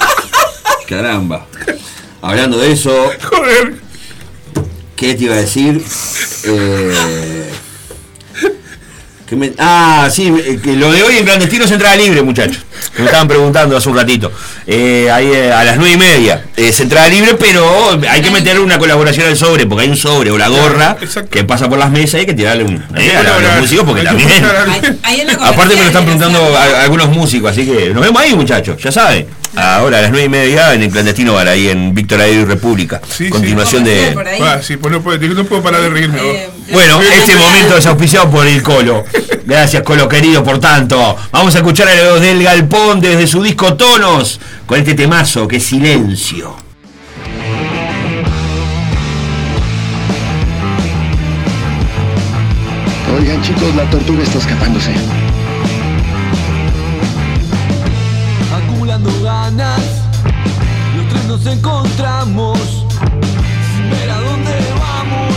Caramba. 0.88 1.46
Hablando 2.22 2.58
de 2.58 2.72
eso. 2.72 3.10
Joder. 3.30 3.76
¿Qué 4.96 5.14
te 5.14 5.24
iba 5.24 5.34
a 5.34 5.38
decir? 5.38 5.82
Eh, 6.44 7.50
que 9.28 9.36
me- 9.36 9.52
ah, 9.58 10.08
sí, 10.12 10.32
eh, 10.36 10.58
que 10.62 10.74
lo 10.76 10.92
de 10.92 11.02
hoy 11.02 11.16
en 11.16 11.24
clandestino 11.24 11.64
es 11.64 11.70
entrada 11.70 11.96
libre, 11.96 12.22
muchachos. 12.22 12.58
Que 12.94 13.00
me 13.02 13.06
estaban 13.06 13.26
preguntando 13.26 13.76
hace 13.76 13.88
un 13.88 13.96
ratito. 13.96 14.30
Eh, 14.66 15.08
ahí 15.10 15.26
eh, 15.32 15.52
a 15.52 15.64
las 15.64 15.76
nueve 15.78 15.94
y 15.94 15.96
media. 15.96 16.44
Es 16.56 16.78
entrada 16.80 17.08
libre, 17.08 17.34
pero 17.34 17.98
hay 18.08 18.20
que 18.20 18.30
meter 18.30 18.60
una 18.60 18.78
colaboración 18.78 19.26
al 19.26 19.36
sobre, 19.36 19.66
porque 19.66 19.84
hay 19.84 19.88
un 19.90 19.96
sobre 19.96 20.30
o 20.30 20.36
la 20.38 20.48
gorra 20.48 20.96
que 21.30 21.44
pasa 21.44 21.68
por 21.68 21.78
las 21.78 21.90
mesas 21.90 22.14
y 22.14 22.16
hay 22.18 22.26
que 22.26 22.34
tirarle 22.34 22.64
un, 22.64 22.74
eh, 22.96 23.12
a 23.16 23.22
la- 23.22 23.36
a 23.36 23.40
los 23.40 23.60
músicos, 23.60 23.84
porque 23.86 24.02
también. 24.02 24.28
Aparte 25.40 25.74
me 25.74 25.80
lo 25.82 25.86
están 25.86 26.04
preguntando 26.04 26.56
a- 26.56 26.82
algunos 26.82 27.08
músicos, 27.08 27.50
así 27.52 27.64
que 27.64 27.90
nos 27.90 28.02
vemos 28.02 28.20
ahí, 28.20 28.34
muchachos, 28.34 28.76
ya 28.82 28.92
saben. 28.92 29.26
Ahora 29.56 29.98
a 29.98 30.02
las 30.02 30.10
nueve 30.10 30.26
y 30.26 30.28
media 30.28 30.74
en 30.74 30.82
el 30.82 30.90
clandestino 30.90 31.34
bar, 31.34 31.46
ahí 31.46 31.68
en 31.68 31.94
Víctor 31.94 32.20
Aire 32.20 32.42
y 32.42 32.44
República. 32.44 33.00
Continuación 33.30 33.84
de. 33.84 34.14
Ah, 34.42 34.60
sí, 34.62 34.76
pues 34.76 34.92
no 34.92 35.00
puedo, 35.00 35.18
no 35.28 35.44
puedo 35.44 35.62
parar 35.62 35.80
de 35.80 35.90
reírme. 35.90 36.20
vos. 36.20 36.36
Bueno, 36.72 37.00
este 37.00 37.36
momento 37.36 37.76
es 37.76 37.86
auspiciado 37.86 38.30
por 38.30 38.46
el 38.46 38.62
Colo. 38.62 39.04
Gracias, 39.44 39.82
Colo 39.82 40.08
querido, 40.08 40.42
por 40.42 40.58
tanto. 40.58 41.16
Vamos 41.30 41.54
a 41.54 41.58
escuchar 41.58 41.88
a 41.88 41.94
los 41.94 42.20
del 42.20 42.42
Galpón 42.42 43.00
desde 43.00 43.26
su 43.26 43.42
disco 43.42 43.74
Tonos 43.74 44.40
con 44.66 44.78
este 44.78 44.94
temazo 44.94 45.46
que 45.46 45.56
es 45.56 45.64
Silencio. 45.64 46.56
Oigan 53.16 53.42
chicos, 53.42 53.74
la 53.76 53.88
tortuga 53.90 54.22
está 54.24 54.38
escapándose. 54.38 54.90
Los 59.56 61.08
tres 61.10 61.24
nos 61.28 61.46
encontramos. 61.46 62.58
Sin 62.58 63.90
ver 63.90 64.10
a 64.10 64.18
dónde 64.18 64.50
vamos. 64.80 65.34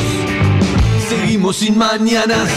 Seguimos 1.08 1.58
sin 1.58 1.78
mañanas. 1.78 2.50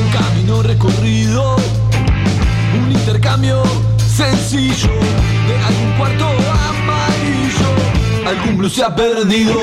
Un 0.00 0.10
camino 0.12 0.62
recorrido. 0.62 1.56
Un 2.86 2.90
intercambio 2.90 3.62
sencillo 3.98 4.92
de 5.46 5.58
algún 5.66 5.92
cuarto 5.98 6.26
amarillo. 6.70 7.68
Algún 8.26 8.56
blues 8.56 8.72
se 8.72 8.82
ha 8.82 8.96
perdido. 8.96 9.60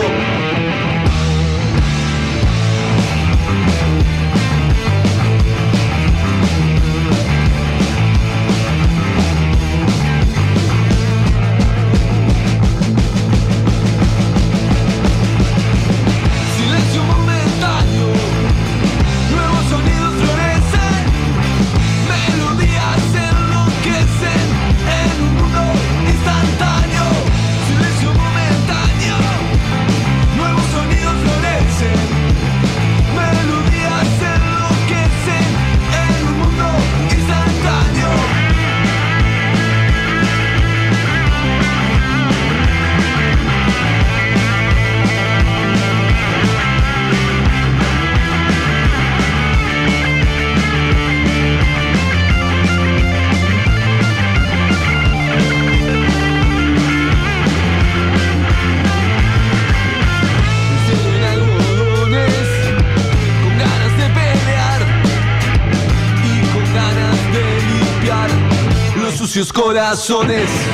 Sucios 69.95 70.70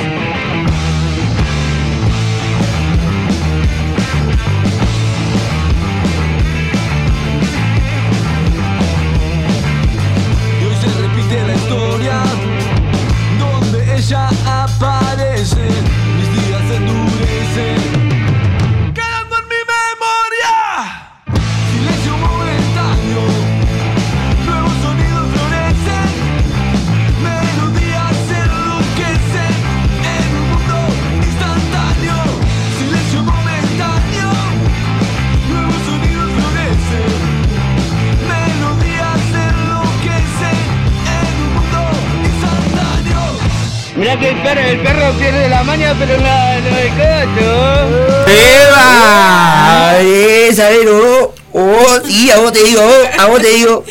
El 44.20 44.36
perro, 44.42 44.60
el 44.60 44.78
perro 44.80 45.12
pierde 45.12 45.48
la 45.48 45.62
maña, 45.62 45.94
pero 45.96 46.18
no, 46.18 46.24
no 46.24 46.76
el 46.76 46.88
coto. 46.88 48.26
¡Eva! 48.26 50.00
Esa, 50.00 50.68
pero. 50.70 51.34
Oh, 51.52 52.00
sí, 52.04 52.30
a 52.30 52.38
vos 52.38 52.52
te 52.52 52.64
digo, 52.64 52.82
a 53.16 53.26
vos 53.26 53.40
te 53.40 53.48
digo. 53.48 53.84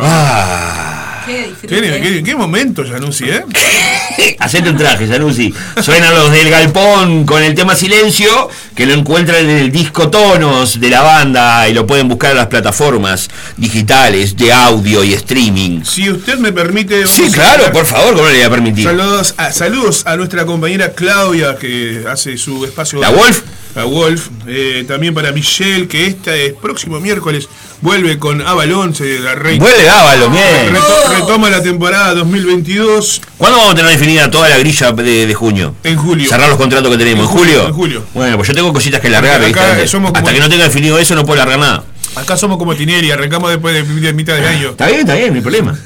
Ah. 0.00 1.22
Qué 1.24 1.46
disfrute. 1.46 1.80
¿Qué, 1.80 2.00
qué, 2.00 2.22
qué 2.24 2.36
momento, 2.36 2.84
Januzzi, 2.84 3.30
eh? 3.30 3.44
Hacete 4.40 4.70
un 4.70 4.76
traje, 4.76 5.06
Zanuzzi. 5.06 5.54
Suenan 5.80 6.14
los 6.14 6.30
del 6.32 6.50
Galpón 6.50 7.24
con 7.24 7.42
el 7.42 7.54
tema 7.54 7.74
Silencio, 7.76 8.50
que 8.74 8.86
lo 8.86 8.94
encuentran 8.94 9.48
en 9.48 9.50
el 9.50 9.72
disco 9.72 10.10
Tonos 10.10 10.80
de 10.80 10.90
la 10.90 11.02
banda 11.02 11.68
y 11.68 11.74
lo 11.74 11.86
pueden 11.86 12.08
buscar 12.08 12.32
en 12.32 12.38
las 12.38 12.48
plataformas 12.48 13.30
digitales 13.56 14.36
de 14.36 14.52
audio 14.52 15.04
y 15.04 15.14
streaming. 15.14 15.84
Si 15.84 16.10
usted 16.10 16.38
me 16.38 16.52
permite. 16.52 17.06
Sí, 17.06 17.30
claro, 17.30 17.72
por 17.72 17.86
favor, 17.86 18.14
¿cómo 18.14 18.28
le 18.28 18.36
voy 18.36 18.42
a 18.42 18.50
permitir? 18.50 18.84
Saludos 18.84 19.34
a, 19.36 19.52
saludos 19.52 20.02
a 20.06 20.16
nuestra 20.16 20.44
compañera 20.46 20.92
Claudia 20.92 21.56
que 21.56 22.04
hace 22.08 22.36
su 22.36 22.64
espacio. 22.64 23.00
¿La 23.00 23.10
Wolf? 23.10 23.42
La 23.74 23.84
Wolf. 23.84 24.28
Eh, 24.46 24.84
también 24.86 25.14
para 25.14 25.32
Michelle 25.32 25.88
que 25.88 26.06
este 26.06 26.54
próximo 26.60 27.00
miércoles 27.00 27.48
vuelve 27.80 28.18
con 28.18 28.40
Avalon, 28.42 28.94
se 28.94 29.18
la 29.18 29.34
reina. 29.34 29.64
Vuelve 29.64 29.88
Avalon, 29.88 30.30
bien. 30.32 30.74
Reto- 30.74 31.14
retoma 31.18 31.50
la 31.50 31.62
temporada 31.62 32.14
2022 32.14 33.20
¿Cuándo 33.38 33.58
vamos 33.58 33.72
a 33.72 33.76
tener 33.76 33.90
definida 33.92 34.30
toda 34.30 34.48
la 34.48 34.58
grilla 34.58 34.92
de, 34.92 35.26
de 35.26 35.34
junio? 35.34 35.74
en 35.84 35.96
julio. 35.96 36.28
Cerrar 36.28 36.48
los 36.48 36.58
contratos 36.58 36.90
que 36.92 36.98
tenemos. 36.98 37.24
¿En, 37.24 37.30
En 37.32 37.38
julio, 37.38 37.66
en 37.68 37.72
julio. 37.74 38.04
Bueno, 38.14 38.36
pues 38.36 38.48
yo 38.48 38.54
tengo 38.54 38.72
cositas 38.72 39.00
que 39.00 39.08
largar, 39.08 39.42
Acá 39.42 39.76
Hasta 39.82 40.32
que 40.32 40.40
no 40.40 40.48
tenga 40.48 40.64
definido 40.64 40.98
eso 40.98 41.14
no 41.14 41.24
puedo 41.24 41.38
largar 41.38 41.58
nada. 41.58 41.84
Acá 42.14 42.36
somos 42.36 42.58
como 42.58 42.74
Tinelli, 42.76 43.10
arrancamos 43.10 43.50
después 43.50 43.74
de, 43.74 43.82
de 44.00 44.12
mitad 44.12 44.34
de 44.36 44.46
año. 44.46 44.70
Está 44.70 44.86
bien, 44.88 45.00
está 45.00 45.14
bien, 45.14 45.28
no 45.30 45.34
hay 45.36 45.40
problema. 45.40 45.78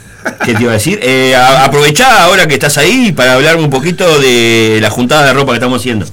¿Qué 0.45 0.55
te 0.55 0.63
iba 0.63 0.73
a 0.73 0.75
decir? 0.75 0.99
Eh, 1.03 1.37
a- 1.37 1.65
aprovechá 1.65 2.25
ahora 2.25 2.49
que 2.49 2.55
estás 2.55 2.77
ahí 2.79 3.13
para 3.13 3.35
hablarme 3.35 3.63
un 3.63 3.71
poquito 3.71 4.19
de 4.19 4.81
la 4.83 4.91
juntada 4.91 5.25
de 5.27 5.33
ropa 5.35 5.53
que 5.53 5.59
estamos 5.59 5.81
haciendo. 5.81 6.05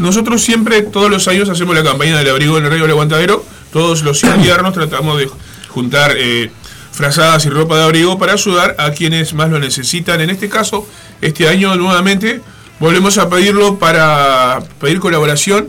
Nosotros 0.00 0.40
siempre, 0.42 0.80
todos 0.80 1.10
los 1.10 1.28
años, 1.28 1.50
hacemos 1.50 1.74
la 1.74 1.84
campaña 1.84 2.16
del 2.16 2.30
abrigo 2.30 2.56
en 2.56 2.64
el 2.64 2.70
río 2.70 2.82
del 2.82 2.92
aguantadero. 2.92 3.44
Todos 3.70 4.02
los 4.02 4.24
inviernos 4.24 4.72
tratamos 4.72 5.18
de 5.18 5.28
juntar 5.68 6.14
eh, 6.16 6.50
frazadas 6.90 7.44
y 7.44 7.50
ropa 7.50 7.76
de 7.76 7.84
abrigo 7.84 8.18
para 8.18 8.32
ayudar 8.32 8.76
a 8.78 8.92
quienes 8.92 9.34
más 9.34 9.50
lo 9.50 9.58
necesitan. 9.58 10.22
En 10.22 10.30
este 10.30 10.48
caso, 10.48 10.88
este 11.20 11.48
año 11.48 11.76
nuevamente 11.76 12.40
volvemos 12.78 13.18
a 13.18 13.28
pedirlo 13.28 13.78
para 13.78 14.60
pedir 14.80 15.00
colaboración 15.00 15.68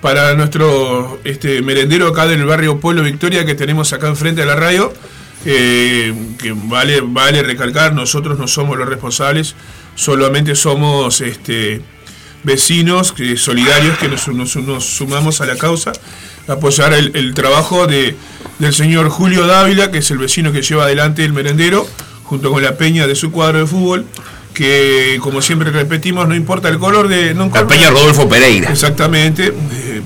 para 0.00 0.34
nuestro 0.34 1.18
este, 1.24 1.60
merendero 1.60 2.08
acá 2.08 2.26
del 2.26 2.46
barrio 2.46 2.80
Pueblo 2.80 3.02
Victoria 3.02 3.44
que 3.44 3.54
tenemos 3.54 3.92
acá 3.92 4.08
enfrente 4.08 4.40
de 4.40 4.46
la 4.46 4.56
radio. 4.56 4.90
eh, 5.44 6.14
que 6.38 6.52
vale, 6.56 7.02
vale 7.02 7.42
recalcar, 7.42 7.94
nosotros 7.94 8.38
no 8.38 8.48
somos 8.48 8.76
los 8.78 8.88
responsables, 8.88 9.54
solamente 9.94 10.56
somos 10.56 11.20
este, 11.20 11.82
vecinos 12.46 13.10
que, 13.12 13.36
solidarios 13.36 13.98
que 13.98 14.08
nos, 14.08 14.28
nos- 14.28 14.54
nos 14.56 14.84
sumamos 14.84 15.40
a 15.40 15.46
la 15.46 15.56
causa, 15.56 15.92
apoyar 16.46 16.92
el, 16.94 17.10
el 17.16 17.34
trabajo 17.34 17.86
de, 17.88 18.14
del 18.60 18.72
señor 18.72 19.08
Julio 19.08 19.46
Dávila, 19.48 19.90
que 19.90 19.98
es 19.98 20.10
el 20.12 20.18
vecino 20.18 20.52
que 20.52 20.62
lleva 20.62 20.84
adelante 20.84 21.24
el 21.24 21.32
merendero, 21.32 21.86
junto 22.22 22.50
con 22.52 22.62
la 22.62 22.76
peña 22.76 23.06
de 23.08 23.16
su 23.16 23.32
cuadro 23.32 23.58
de 23.58 23.66
fútbol, 23.66 24.06
que 24.54 25.18
como 25.20 25.42
siempre 25.42 25.70
repetimos, 25.70 26.26
no 26.28 26.34
importa 26.36 26.68
el 26.68 26.78
color 26.78 27.08
de... 27.08 27.34
No 27.34 27.50
La 27.52 27.66
Peña 27.66 27.90
Rodolfo 27.90 28.28
Pereira. 28.28 28.70
Exactamente. 28.70 29.48
eh, 29.72 30.02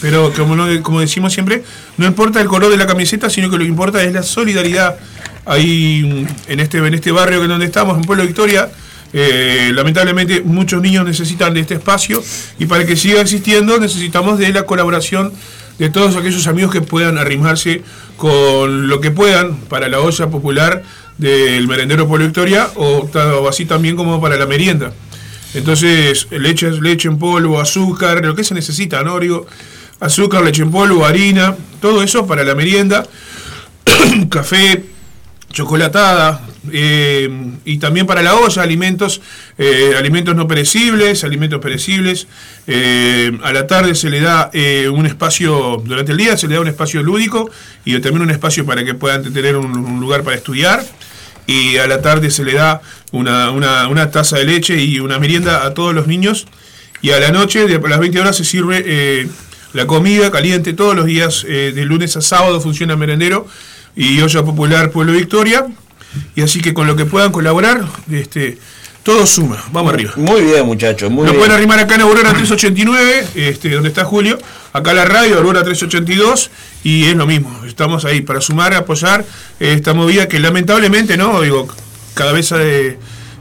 pero 0.00 0.32
como, 0.32 0.56
no- 0.56 0.82
como 0.82 1.00
decimos 1.00 1.32
siempre, 1.34 1.62
no 1.98 2.06
importa 2.06 2.40
el 2.40 2.48
color 2.48 2.70
de 2.70 2.76
la 2.78 2.86
camiseta, 2.86 3.28
sino 3.30 3.48
que 3.50 3.56
lo 3.58 3.62
que 3.64 3.68
importa 3.68 4.02
es 4.02 4.12
la 4.12 4.22
solidaridad. 4.22 4.96
Ahí 5.44 6.26
en 6.48 6.58
este, 6.60 6.78
en 6.78 6.94
este 6.94 7.12
barrio 7.12 7.40
que 7.40 7.46
donde 7.48 7.66
estamos, 7.66 7.96
en 7.98 8.02
Pueblo 8.04 8.24
Victoria, 8.24 8.68
eh, 9.12 9.70
lamentablemente 9.74 10.40
muchos 10.40 10.80
niños 10.80 11.04
necesitan 11.04 11.52
de 11.52 11.60
este 11.60 11.74
espacio 11.74 12.22
y 12.58 12.66
para 12.66 12.86
que 12.86 12.96
siga 12.96 13.20
existiendo 13.20 13.78
necesitamos 13.78 14.38
de 14.38 14.52
la 14.52 14.64
colaboración 14.64 15.32
de 15.78 15.90
todos 15.90 16.16
aquellos 16.16 16.46
amigos 16.46 16.72
que 16.72 16.80
puedan 16.80 17.18
arrimarse 17.18 17.82
con 18.16 18.88
lo 18.88 19.00
que 19.00 19.10
puedan 19.10 19.56
para 19.56 19.88
la 19.88 20.00
olla 20.00 20.28
popular 20.28 20.82
del 21.18 21.66
merendero 21.68 22.06
Pueblo 22.08 22.26
Victoria 22.26 22.68
o, 22.76 23.08
así 23.48 23.64
también 23.64 23.96
como 23.96 24.20
para 24.20 24.36
la 24.36 24.46
merienda. 24.46 24.92
Entonces, 25.54 26.28
leche, 26.30 26.70
leche 26.80 27.08
en 27.08 27.18
polvo, 27.18 27.60
azúcar, 27.60 28.24
lo 28.24 28.34
que 28.34 28.44
se 28.44 28.54
necesita, 28.54 29.02
¿no? 29.02 29.18
Digo, 29.18 29.46
azúcar, 30.00 30.42
leche 30.42 30.62
en 30.62 30.70
polvo, 30.70 31.04
harina, 31.04 31.54
todo 31.80 32.02
eso 32.02 32.26
para 32.26 32.42
la 32.44 32.54
merienda, 32.54 33.04
café, 34.30 34.84
chocolatada, 35.52 36.40
eh, 36.70 37.28
y 37.64 37.78
también 37.78 38.06
para 38.06 38.22
la 38.22 38.34
olla, 38.36 38.62
alimentos, 38.62 39.20
eh, 39.58 39.94
alimentos 39.96 40.36
no 40.36 40.46
perecibles, 40.46 41.24
alimentos 41.24 41.60
perecibles. 41.60 42.26
Eh, 42.66 43.32
a 43.42 43.52
la 43.52 43.66
tarde 43.66 43.94
se 43.94 44.10
le 44.10 44.20
da 44.20 44.50
un 44.92 45.06
espacio, 45.06 45.82
durante 45.84 46.12
el 46.12 46.18
día 46.18 46.36
se 46.36 46.46
le 46.46 46.54
da 46.54 46.60
un 46.60 46.68
espacio 46.68 47.02
lúdico 47.02 47.50
y 47.84 47.98
también 48.00 48.22
un 48.22 48.30
espacio 48.30 48.64
para 48.64 48.84
que 48.84 48.94
puedan 48.94 49.32
tener 49.32 49.56
un, 49.56 50.00
lugar 50.00 50.22
para 50.22 50.36
estudiar. 50.36 50.84
Y 51.46 51.76
a 51.78 51.88
la 51.88 52.00
tarde 52.00 52.30
se 52.30 52.44
le 52.44 52.52
da 52.52 52.80
una, 53.10 53.50
una- 53.50 53.88
una 53.88 54.10
taza 54.10 54.36
de 54.38 54.44
leche 54.44 54.80
y 54.80 55.00
una 55.00 55.18
merienda 55.18 55.64
a 55.66 55.74
todos 55.74 55.92
los 55.94 56.06
niños. 56.06 56.46
Y 57.02 57.10
a 57.10 57.18
la 57.18 57.30
noche, 57.32 57.64
a 57.64 57.88
las 57.88 57.98
20 57.98 58.20
horas, 58.20 58.36
se 58.36 58.44
sirve 58.44 59.26
la 59.72 59.86
comida 59.86 60.30
caliente 60.30 60.72
todos 60.72 60.94
los 60.94 61.06
días, 61.06 61.42
de 61.44 61.84
lunes 61.84 62.16
a 62.16 62.20
sábado 62.20 62.60
funciona 62.60 62.94
merendero 62.94 63.48
y 63.96 64.20
olla 64.20 64.42
popular 64.44 64.90
Pueblo 64.90 65.12
Victoria. 65.12 65.66
Y 66.34 66.42
así 66.42 66.60
que 66.60 66.74
con 66.74 66.86
lo 66.86 66.96
que 66.96 67.04
puedan 67.06 67.32
colaborar, 67.32 67.84
este, 68.10 68.58
todo 69.02 69.26
suma. 69.26 69.62
Vamos 69.72 69.92
arriba. 69.94 70.12
Muy 70.16 70.42
bien, 70.42 70.64
muchachos, 70.66 71.10
muy 71.10 71.24
Nos 71.24 71.32
bien. 71.32 71.38
pueden 71.40 71.52
arrimar 71.56 71.78
acá 71.80 71.94
en 71.96 72.02
Aurora 72.02 72.30
389, 72.32 73.26
este, 73.34 73.70
donde 73.70 73.88
está 73.88 74.04
Julio, 74.04 74.38
acá 74.72 74.92
la 74.92 75.04
radio, 75.04 75.36
Aurora 75.38 75.62
382, 75.64 76.50
y 76.84 77.04
es 77.06 77.14
lo 77.16 77.26
mismo. 77.26 77.64
Estamos 77.66 78.04
ahí 78.04 78.20
para 78.20 78.40
sumar, 78.40 78.74
apoyar 78.74 79.24
eh, 79.60 79.72
esta 79.74 79.92
movida 79.94 80.28
que 80.28 80.38
lamentablemente, 80.40 81.16
¿no? 81.16 81.40
Digo, 81.40 81.68
cada 82.14 82.32
vez 82.32 82.52
eh, 82.56 82.98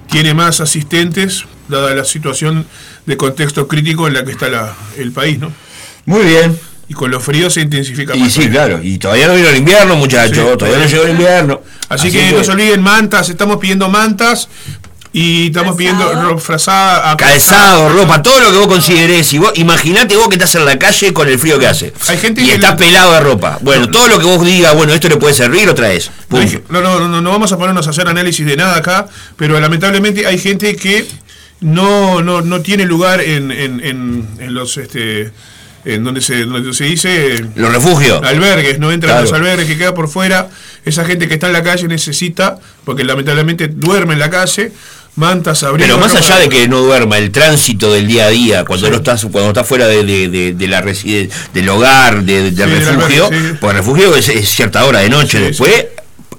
tiene 0.09 0.33
más 0.33 0.61
asistentes, 0.61 1.45
dada 1.67 1.93
la 1.95 2.05
situación 2.05 2.65
de 3.05 3.17
contexto 3.17 3.67
crítico 3.67 4.07
en 4.07 4.13
la 4.13 4.23
que 4.25 4.31
está 4.31 4.49
la- 4.49 4.73
el 4.97 5.11
país, 5.11 5.39
¿no? 5.39 5.51
Muy 6.05 6.23
bien. 6.23 6.57
Y 6.91 6.93
con 6.93 7.09
los 7.09 7.23
fríos 7.23 7.53
se 7.53 7.61
intensifica 7.61 8.13
Y 8.17 8.19
más. 8.19 8.33
sí, 8.33 8.49
claro. 8.49 8.81
Y 8.83 8.97
todavía 8.97 9.27
no 9.27 9.35
vino 9.35 9.47
el 9.47 9.55
invierno, 9.55 9.95
muchachos. 9.95 10.35
Sí, 10.51 10.57
todavía 10.57 10.77
no 10.79 10.85
llegó 10.89 11.03
el 11.05 11.11
invierno. 11.11 11.61
Así, 11.87 12.11
que, 12.11 12.33
no 12.33 12.43
se 12.43 12.51
olviden 12.51 12.81
mantas, 12.81 13.29
estamos 13.29 13.59
pidiendo 13.59 13.87
mantas 13.87 14.49
y 15.13 15.47
estamos 15.47 15.77
pidiendo 15.77 16.11
ro- 16.13 16.37
frazada, 16.37 17.11
a- 17.11 17.15
Calzado, 17.15 17.89
ropa, 17.93 18.21
todo 18.21 18.41
lo 18.41 18.51
que 18.51 18.57
vos 18.57 18.67
considerés. 18.67 19.31
Y 19.31 19.37
vos, 19.37 19.53
imaginate 19.55 20.17
vos 20.17 20.27
que 20.27 20.35
estás 20.35 20.53
en 20.55 20.65
la 20.65 20.77
calle 20.77 21.13
con 21.13 21.29
el 21.29 21.39
frío 21.39 21.57
que 21.59 21.67
hace. 21.67 21.93
Hay 22.09 22.17
gente 22.17 22.41
y 22.41 22.45
que 22.47 22.55
estás 22.55 22.75
pelado 22.75 23.13
de 23.13 23.21
ropa. 23.21 23.57
Bueno, 23.61 23.89
todo 23.89 24.09
lo 24.09 24.19
que 24.19 24.25
vos 24.25 24.45
digas, 24.45 24.75
bueno, 24.75 24.91
esto 24.93 25.07
le 25.07 25.15
puede 25.15 25.33
servir, 25.33 25.65
lo 25.65 25.73
traes. 25.73 26.11
No, 26.29 26.41
no, 26.69 26.81
no, 26.81 26.99
no, 26.99 27.07
no, 27.07 27.21
no 27.21 27.29
vamos 27.29 27.53
a 27.53 27.57
ponernos 27.57 27.87
a 27.87 27.91
hacer 27.91 28.05
análisis 28.09 28.45
de 28.45 28.57
nada 28.57 28.75
acá, 28.75 29.07
pero 29.37 29.57
lamentablemente 29.61 30.25
hay 30.27 30.37
gente 30.37 30.75
que 30.75 31.05
no, 31.61 32.21
no, 32.21 32.41
no 32.41 32.59
tiene 32.61 32.83
lugar 32.83 33.21
en, 33.21 33.49
en, 33.51 33.79
en, 33.81 34.27
en 34.39 34.53
los 34.53 34.75
este 34.77 35.31
en 35.85 36.03
donde 36.03 36.21
se, 36.21 36.45
donde 36.45 36.73
se 36.73 36.83
dice 36.85 37.45
Los 37.55 37.71
refugios. 37.73 38.21
albergues, 38.23 38.79
no 38.79 38.91
entran 38.91 39.11
Claro. 39.13 39.23
los 39.23 39.33
albergues 39.33 39.67
que 39.67 39.77
queda 39.77 39.93
por 39.93 40.07
fuera, 40.09 40.49
esa 40.85 41.05
gente 41.05 41.27
que 41.27 41.35
está 41.35 41.47
en 41.47 41.53
la 41.53 41.63
calle 41.63 41.87
necesita, 41.87 42.57
porque 42.85 43.03
lamentablemente 43.03 43.67
duerme 43.67 44.13
en 44.13 44.19
la 44.19 44.29
calle, 44.29 44.71
mantas, 45.15 45.63
abrigos. 45.63 45.87
Pero 45.89 45.99
más 45.99 46.15
allá 46.15 46.37
de 46.39 46.47
que 46.49 46.67
no 46.67 46.79
duerma, 46.79 47.17
el 47.17 47.31
tránsito 47.31 47.91
del 47.91 48.07
día 48.07 48.25
a 48.25 48.29
día, 48.29 48.63
cuando 48.65 48.89
no 48.89 48.97
estás, 48.97 49.25
cuando 49.25 49.49
estás 49.49 49.67
fuera 49.67 49.87
de, 49.87 50.03
de- 50.05 50.29
de- 50.29 50.53
de 50.53 50.67
la 50.67 50.81
residen- 50.81 51.29
del 51.53 51.67
hogar, 51.69 52.23
de- 52.23 52.51
del 52.51 52.69
Sí, 52.69 52.85
refugio, 52.85 53.29
pues 53.59 53.71
el 53.71 53.77
refugio 53.77 54.15
es, 54.15 54.29
es 54.29 54.49
cierta 54.49 54.85
hora 54.85 54.99
de 54.99 55.09
noche, 55.09 55.39
después 55.39 55.85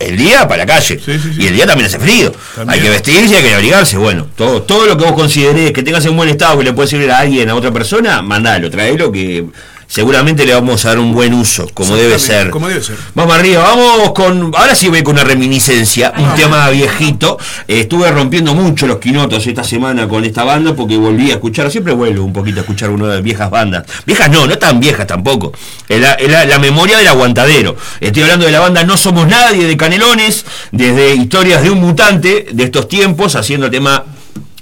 el 0.02 0.16
día 0.16 0.46
para 0.48 0.64
la 0.64 0.66
calle. 0.66 1.00
Y 1.38 1.46
el 1.46 1.54
día 1.54 1.66
también 1.66 1.86
hace 1.86 1.98
frío. 1.98 2.32
También. 2.54 2.70
Hay 2.70 2.80
que 2.80 2.90
vestirse, 2.90 3.36
hay 3.36 3.42
que 3.42 3.54
abrigarse. 3.54 3.96
Bueno, 3.96 4.26
todo, 4.36 4.62
todo 4.62 4.86
lo 4.86 4.96
que 4.96 5.04
vos 5.04 5.12
considerés 5.12 5.72
que 5.72 5.82
tengas 5.82 6.04
en 6.06 6.16
buen 6.16 6.28
estado, 6.28 6.58
que 6.58 6.64
le 6.64 6.72
puede 6.72 6.88
servir 6.88 7.10
a 7.10 7.18
alguien, 7.18 7.48
a 7.48 7.54
otra 7.54 7.70
persona, 7.70 8.22
mandalo, 8.22 8.70
traelo 8.70 9.10
que 9.10 9.46
seguramente 9.92 10.46
le 10.46 10.54
vamos 10.54 10.82
a 10.86 10.88
dar 10.88 10.98
un 10.98 11.12
buen 11.12 11.34
uso, 11.34 11.68
como 11.74 11.94
debe 11.96 12.18
ser. 12.18 12.48
Como 12.50 12.66
debe 12.68 12.82
ser. 12.82 12.96
Vamos 13.14 13.34
arriba, 13.36 13.62
vamos 13.62 14.12
con. 14.12 14.50
Ahora 14.56 14.74
sí 14.74 14.88
voy 14.88 15.02
con 15.02 15.16
una 15.16 15.24
reminiscencia, 15.24 16.14
un 16.16 16.34
tema 16.34 16.70
viejito. 16.70 17.38
Eh, 17.68 17.80
estuve 17.80 18.10
rompiendo 18.10 18.54
mucho 18.54 18.86
los 18.86 18.96
quinotos 18.96 19.46
esta 19.46 19.62
semana 19.62 20.08
con 20.08 20.24
esta 20.24 20.44
banda 20.44 20.74
porque 20.74 20.96
volví 20.96 21.30
a 21.30 21.34
escuchar, 21.34 21.70
siempre 21.70 21.92
vuelvo 21.92 22.24
un 22.24 22.32
poquito 22.32 22.60
a 22.60 22.62
escuchar 22.62 22.88
una 22.88 23.06
de 23.08 23.14
las 23.16 23.22
viejas 23.22 23.50
bandas. 23.50 23.84
Viejas 24.06 24.30
no, 24.30 24.46
no 24.46 24.56
tan 24.56 24.80
viejas 24.80 25.06
tampoco. 25.06 25.52
La, 25.88 26.12
es 26.14 26.30
la- 26.30 26.46
la 26.46 26.58
memoria 26.58 26.96
del 26.96 27.08
aguantadero. 27.08 27.76
Estoy 28.00 28.22
hablando 28.22 28.46
de 28.46 28.52
la 28.52 28.60
banda 28.60 28.84
No 28.84 28.96
Somos 28.96 29.28
Nadie 29.28 29.66
de 29.66 29.76
Canelones, 29.76 30.46
desde 30.70 31.14
historias 31.14 31.62
de 31.62 31.70
un 31.70 31.80
mutante 31.80 32.46
de 32.50 32.64
estos 32.64 32.88
tiempos, 32.88 33.34
haciendo 33.36 33.70
tema 33.70 34.04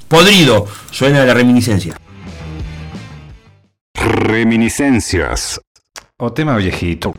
podrido. 0.08 0.66
Suena 0.90 1.24
la 1.24 1.34
reminiscencia. 1.34 1.94
Reminiscencias. 4.00 5.60
O 6.18 6.30
tema 6.30 6.56
viejito. 6.56 7.14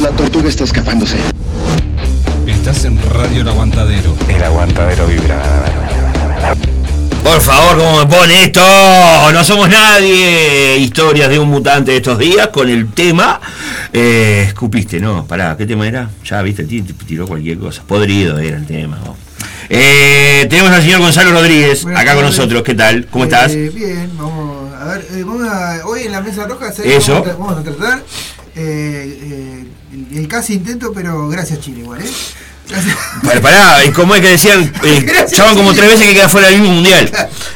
La 0.00 0.10
tortuga 0.10 0.48
está 0.48 0.64
escapándose. 0.64 1.16
Estás 2.46 2.84
en 2.84 2.98
Radio 3.10 3.42
El 3.42 3.48
Aguantadero. 3.48 4.16
El 4.28 4.42
Aguantadero 4.42 5.06
vibra. 5.06 5.42
Por 7.22 7.40
favor, 7.40 7.76
¿cómo 7.78 7.98
me 7.98 8.06
pone 8.06 8.44
esto? 8.44 8.60
No 9.32 9.44
somos 9.44 9.68
nadie. 9.68 10.78
Historias 10.78 11.28
de 11.28 11.38
un 11.38 11.48
mutante 11.48 11.92
de 11.92 11.98
estos 11.98 12.18
días 12.18 12.48
con 12.48 12.68
el 12.68 12.90
tema. 12.92 13.40
Eh, 13.92 14.44
escupiste, 14.48 15.00
no, 15.00 15.26
pará, 15.26 15.56
¿qué 15.56 15.66
tema 15.66 15.86
era? 15.86 16.10
Ya 16.24 16.40
viste, 16.42 16.64
ti- 16.64 16.82
ti- 16.82 16.92
tiró 17.06 17.26
cualquier 17.26 17.58
cosa. 17.58 17.82
Podrido 17.86 18.38
era 18.38 18.56
el 18.56 18.66
tema. 18.66 18.98
Eh, 19.68 20.46
tenemos 20.50 20.70
al 20.72 20.82
señor 20.82 21.00
Gonzalo 21.00 21.30
Rodríguez 21.30 21.84
Buenas 21.84 22.02
acá 22.02 22.14
con 22.14 22.24
nosotros. 22.24 22.62
¿Qué 22.62 22.74
tal? 22.74 23.06
¿Cómo 23.10 23.24
Eh, 23.24 23.28
estás? 23.28 23.54
Bien, 23.54 24.10
vamos 24.16 24.74
a 24.74 24.84
ver, 24.86 25.06
vamos 25.24 25.48
a- 25.48 25.80
hoy 25.86 26.02
en 26.04 26.12
la 26.12 26.20
mesa 26.22 26.46
roja. 26.46 26.70
Eso. 26.82 27.12
Vamos, 27.14 27.28
a, 27.28 27.32
vamos 27.34 27.58
a 27.58 27.62
tratar 27.62 27.98
eh, 28.56 29.18
eh, 29.22 29.64
el, 30.12 30.28
casi 30.28 30.54
intento, 30.54 30.92
pero 30.92 31.28
gracias 31.28 31.60
Chile 31.60 31.80
igual, 31.80 32.00
¿eh? 32.00 32.10
Gracias. 32.68 32.96
Pará, 33.24 33.40
pará, 33.40 33.84
y 33.84 33.90
como 33.90 34.14
es 34.14 34.20
que 34.20 34.28
decían, 34.28 34.72
eh, 34.84 35.26
como 35.54 35.72
tres 35.74 35.90
veces 35.90 36.06
que 36.06 36.14
queda 36.14 36.28
fuera 36.28 36.48
del 36.48 36.60
mismo 36.60 36.74
mundial. 36.74 37.10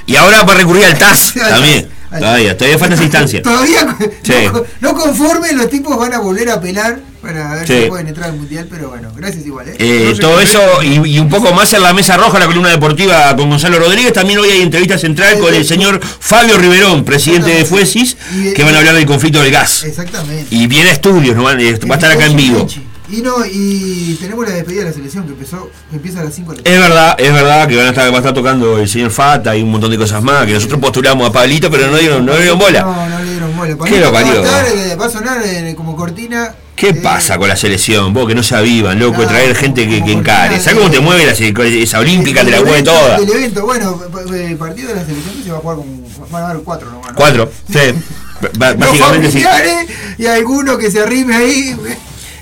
Y 0.07 0.17
ahora 0.17 0.43
va 0.43 0.53
a 0.53 0.57
recurrir 0.57 0.85
al 0.85 0.99
TAS 0.99 1.35
también. 1.49 1.89
Todavía, 2.11 2.57
todavía 2.57 2.79
falta 2.79 2.95
esa 2.95 3.05
instancia. 3.05 3.43
Todavía 3.43 3.97
Sí. 4.23 4.33
no, 4.53 4.65
no 4.81 4.95
conforme, 4.95 5.53
los 5.53 5.69
tipos 5.69 5.97
van 5.97 6.15
a 6.15 6.19
volver 6.19 6.49
a 6.49 6.55
apelar 6.55 7.01
para 7.25 7.55
ver 7.55 7.67
Sí. 7.67 7.83
si 7.83 7.89
pueden 7.89 8.09
entrar 8.09 8.31
al 8.31 8.37
mundial, 8.37 8.67
pero 8.71 8.91
bueno, 8.91 9.11
gracias 9.17 9.47
igual, 9.47 9.69
¿eh? 9.69 9.77
Eh, 9.79 10.15
todo 10.21 10.41
eso 10.41 10.61
y, 10.83 11.01
y 11.09 11.19
un 11.19 11.29
poco 11.29 11.53
más 11.53 11.73
en 11.73 11.83
la 11.83 11.93
mesa 11.93 12.17
roja, 12.17 12.39
la 12.39 12.47
columna 12.47 12.71
deportiva 12.71 13.35
con 13.37 13.51
Gonzalo 13.51 13.79
Rodríguez. 13.79 14.13
También 14.13 14.39
hoy 14.39 14.51
hay 14.51 14.63
entrevista 14.63 14.99
central 14.99 15.39
con 15.39 15.55
el 15.55 15.65
señor 15.65 16.01
Fabio 16.03 16.59
Riverón, 16.59 17.05
presidente 17.05 17.51
de 17.51 17.65
Fuesis, 17.65 18.17
que 18.55 18.63
van 18.63 18.75
a 18.75 18.79
hablar 18.79 18.95
del 18.95 19.07
conflicto 19.07 19.43
del 19.43 19.51
gas. 19.51 19.85
Exactamente. 19.85 20.55
Y 20.55 20.67
viene 20.67 20.91
a 20.91 20.93
estudios, 20.93 21.37
¿no? 21.37 21.51
eh, 21.51 21.79
va 21.91 21.95
a 21.95 21.99
estar 21.99 22.11
acá 22.11 22.27
en 22.27 22.37
vivo. 22.37 22.67
Y 23.11 23.21
no, 23.21 23.45
y 23.45 24.17
tenemos 24.21 24.49
la 24.49 24.55
despedida 24.55 24.81
de 24.81 24.87
la 24.89 24.93
selección 24.95 25.25
que 25.27 25.33
empezó, 25.33 25.71
que 25.91 25.97
empieza 25.97 26.21
a 26.21 26.25
las 26.25 26.35
5 26.35 26.53
de 26.55 26.63
la 26.63 26.71
Es 26.71 26.81
verdad, 26.81 27.17
es 27.19 27.33
verdad 27.33 27.69
que 27.69 27.77
van 27.77 27.87
a 27.87 27.89
estar, 27.91 28.11
va 28.11 28.17
a 28.17 28.19
estar 28.19 28.33
tocando 28.33 28.79
el 28.79 28.89
señor 28.89 29.11
Fata 29.11 29.55
y 29.55 29.63
un 29.63 29.71
montón 29.71 29.91
de 29.91 29.99
cosas 29.99 30.23
más, 30.23 30.47
que 30.47 30.55
nosotros 30.55 30.81
postulamos 30.81 31.29
a 31.29 31.33
Pablito, 31.33 31.71
pero 31.71 31.89
no 31.91 31.99
dieron, 31.99 32.25
no 32.25 32.35
dieron 32.35 32.59
bola. 32.59 32.81
No, 32.81 33.09
no 33.09 33.19
le 33.19 33.31
dieron 33.31 33.57
bola. 33.57 33.77
¿Qué 33.85 34.01
lo 34.01 34.11
parió? 34.11 34.43
Va 34.43 35.05
a, 35.07 35.11
sonar 35.11 35.43
como 35.77 35.95
cortina. 35.97 36.55
¿Qué 36.77 36.93
pasa 36.93 37.39
con 37.39 37.49
la 37.49 37.57
selección? 37.57 38.13
Vos 38.13 38.27
que 38.27 38.35
no 38.35 38.43
se 38.43 38.57
avivan, 38.57 38.99
loco, 38.99 39.21
de 39.21 39.27
traer 39.29 39.55
gente 39.55 39.89
que, 39.89 40.05
que 40.05 40.13
encare. 40.13 40.59
¿Sabes 40.59 40.79
cómo 40.79 40.91
te 40.91 41.01
mueve 41.01 41.25
la, 41.25 41.33
esa 41.33 42.01
olímpica? 42.01 42.45
Te 42.45 42.51
la 42.51 42.63
mueve 42.63 42.83
toda. 42.83 43.19
Del 43.21 43.31
evento, 43.31 43.65
bueno, 43.65 44.01
el 44.35 44.57
partido 44.57 44.89
de 44.89 44.95
la 44.97 45.05
selección 45.05 45.45
se 45.45 45.51
va 45.51 45.59
a 45.59 45.61
jugar 45.61 45.77
con. 45.77 46.05
Van 46.31 46.43
a 46.43 46.51
haber 46.51 46.63
cuatro 46.63 46.91
nomás. 46.91 47.11
¿no? 47.11 47.17
Cuatro, 47.17 47.53
sí. 47.71 47.79
Básicamente 48.59 49.31
sí. 49.31 49.45
y 50.19 50.27
alguno 50.27 50.77
que 50.77 50.91
se 50.91 51.01
arrime 51.01 51.35
ahí. 51.37 51.77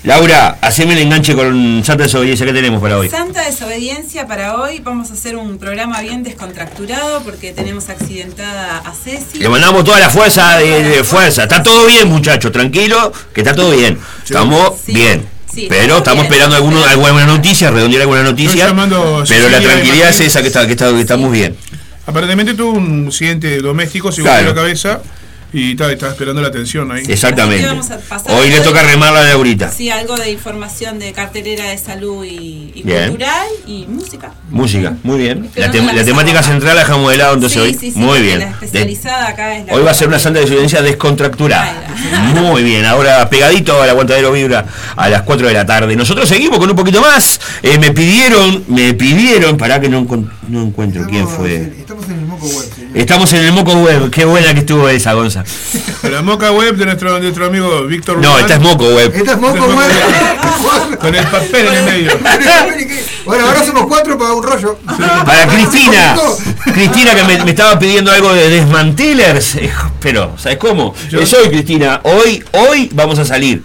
Laura, 0.03 0.57
haceme 0.59 0.93
el 0.95 0.99
enganche 0.99 1.33
con 1.33 1.81
Santa 1.85 2.03
Desobediencia 2.03 2.45
que 2.45 2.51
tenemos 2.51 2.81
para 2.81 2.97
hoy. 2.97 3.07
Santa 3.09 3.41
desobediencia 3.45 4.27
para 4.27 4.57
hoy. 4.57 4.79
Vamos 4.79 5.09
a 5.11 5.13
hacer 5.13 5.37
un 5.37 5.57
programa 5.57 6.01
bien 6.01 6.23
descontracturado 6.23 7.21
porque 7.23 7.53
tenemos 7.53 7.87
accidentada 7.87 8.79
a 8.79 8.93
Ceci. 8.93 9.39
Le 9.39 9.47
mandamos 9.47 9.85
toda 9.85 9.99
la 10.01 10.09
fuerza 10.09 10.57
de, 10.57 10.83
de 10.83 11.03
fuerza. 11.05 11.43
Está 11.43 11.63
todo 11.63 11.85
bien, 11.85 12.09
muchachos, 12.09 12.51
tranquilo, 12.51 13.13
que 13.33 13.41
está 13.41 13.55
todo 13.55 13.71
bien. 13.71 13.97
Estamos 14.25 14.73
bien. 14.87 15.25
Sí, 15.53 15.67
pero 15.69 15.99
estamos 15.99 16.25
esperando 16.25 16.55
alguno, 16.57 16.83
alguna 16.83 17.25
noticia, 17.25 17.71
redondear 17.71 18.01
alguna 18.01 18.23
noticia. 18.23 18.67
llamando 18.67 19.23
Pero 19.29 19.47
la 19.47 19.61
tranquilidad 19.61 20.09
es 20.09 20.19
esa 20.19 20.41
que, 20.41 20.47
está, 20.47 20.65
que, 20.65 20.73
está- 20.73 20.91
que 20.91 20.99
estamos 20.99 21.31
bien. 21.31 21.55
Aparentemente 22.05 22.55
tuvo 22.55 22.71
un 22.73 23.05
accidente 23.07 23.59
doméstico, 23.59 24.11
se 24.11 24.21
golpeó 24.21 24.33
Claro. 24.39 24.49
la 24.49 24.55
cabeza 24.55 25.01
y 25.53 25.75
ta, 25.75 25.91
estaba 25.91 26.11
esperando 26.11 26.41
la 26.41 26.47
atención 26.47 26.91
ahí. 26.91 27.03
Exactamente. 27.07 27.65
Vamos 27.67 27.89
a 27.91 27.97
pasar 27.99 28.31
Hoy 28.33 28.49
le 28.49 28.59
toca 28.61 28.81
de- 28.81 28.87
remarla 28.91 29.23
de 29.23 29.31
ahorita. 29.33 29.71
Sí, 29.71 29.89
algo 29.89 30.17
de 30.17 30.31
información 30.31 30.97
de 30.99 31.13
cartelera 31.13 31.69
de 31.69 31.77
salud 31.77 32.25
y, 32.25 32.81
cultural 32.83 33.47
y 33.67 33.85
música. 33.87 34.31
Música, 34.49 34.93
muy 35.03 35.19
bien. 35.19 35.43
La, 35.43 35.49
Pero 35.53 35.73
tem- 35.73 35.81
no 35.81 35.87
la 35.87 35.93
la 35.93 36.03
temática 36.03 36.41
central 36.43 36.75
la 36.75 36.81
dejamos 36.81 37.11
de 37.11 37.17
lado 37.17 37.35
entonces 37.35 37.61
sí, 37.61 37.67
hoy. 37.67 37.73
sí, 37.75 37.91
sí, 37.91 37.99
muy 37.99 38.19
bien. 38.21 38.39
La 38.39 38.49
especializada 38.49 39.27
acá 39.27 39.55
es 39.57 39.67
la 39.67 39.73
Hoy 39.73 39.83
va 39.83 39.91
a 39.91 39.93
ser 39.93 40.07
una 40.07 40.19
santa 40.19 40.39
desobediencia 40.39 40.81
descontracturada. 40.81 41.83
Muy 42.33 42.63
bien, 42.63 42.85
ahora 42.85 43.29
pegadito 43.29 43.81
al 43.81 43.89
aguantadero 43.89 44.31
vibra 44.31 44.65
a 44.95 45.09
las 45.09 45.21
4 45.21 45.47
de 45.47 45.53
la 45.53 45.65
tarde. 45.65 45.95
Nosotros 45.95 46.27
seguimos 46.27 46.57
con 46.57 46.69
un 46.69 46.75
poquito 46.75 46.99
más. 47.01 47.39
Eh, 47.61 47.77
me 47.77 47.91
pidieron, 47.91 48.63
me 48.67 48.93
pidieron, 48.93 49.57
para 49.57 49.79
que 49.79 49.87
no, 49.89 50.05
no 50.49 50.63
encuentro 50.63 51.05
quién 51.07 51.27
fue. 51.27 51.73
Estamos 51.79 52.05
en 52.05 52.19
el 52.19 52.22
moco 52.33 52.47
web. 52.47 52.73
señor. 52.75 52.97
Estamos 52.97 53.33
en 53.33 53.45
el 53.45 53.51
Moco 53.53 53.73
Web, 53.73 54.09
qué 54.09 54.25
buena 54.25 54.53
que 54.53 54.59
estuvo 54.61 54.89
esa, 54.89 55.13
Gonza. 55.13 55.43
La 56.09 56.21
moca 56.21 56.51
web 56.51 56.75
de 56.75 56.85
nuestro, 56.85 57.13
de 57.15 57.21
nuestro 57.21 57.45
amigo 57.45 57.83
Víctor 57.85 58.17
No, 58.19 58.37
esta 58.39 58.55
es 58.55 58.59
Moco 58.61 58.85
Web. 58.85 59.13
Esta 59.15 59.33
es 59.33 59.39
moco 59.39 59.65
web. 59.65 60.97
Con 60.99 61.15
el 61.15 61.25
papel 61.27 61.67
en 61.67 61.73
el 61.75 61.83
medio. 61.85 62.11
Bueno, 63.25 63.47
ahora 63.47 63.65
somos 63.65 63.85
cuatro 63.87 64.17
para 64.17 64.33
un 64.33 64.43
rollo. 64.43 64.77
Para 64.85 65.47
Cristina, 65.47 66.13
Cristina 66.73 67.15
que 67.15 67.23
me, 67.23 67.45
me 67.45 67.51
estaba 67.51 67.79
pidiendo 67.79 68.11
algo 68.11 68.33
de 68.33 68.49
desmantelers, 68.49 69.55
Eh, 69.55 69.71
pero 70.01 70.35
¿sabes 70.37 70.57
cómo? 70.57 70.93
Es 71.09 71.33
hoy, 71.33 71.47
Cristina, 71.47 72.01
hoy, 72.03 72.43
hoy 72.51 72.89
vamos 72.93 73.19
a 73.19 73.25
salir. 73.25 73.63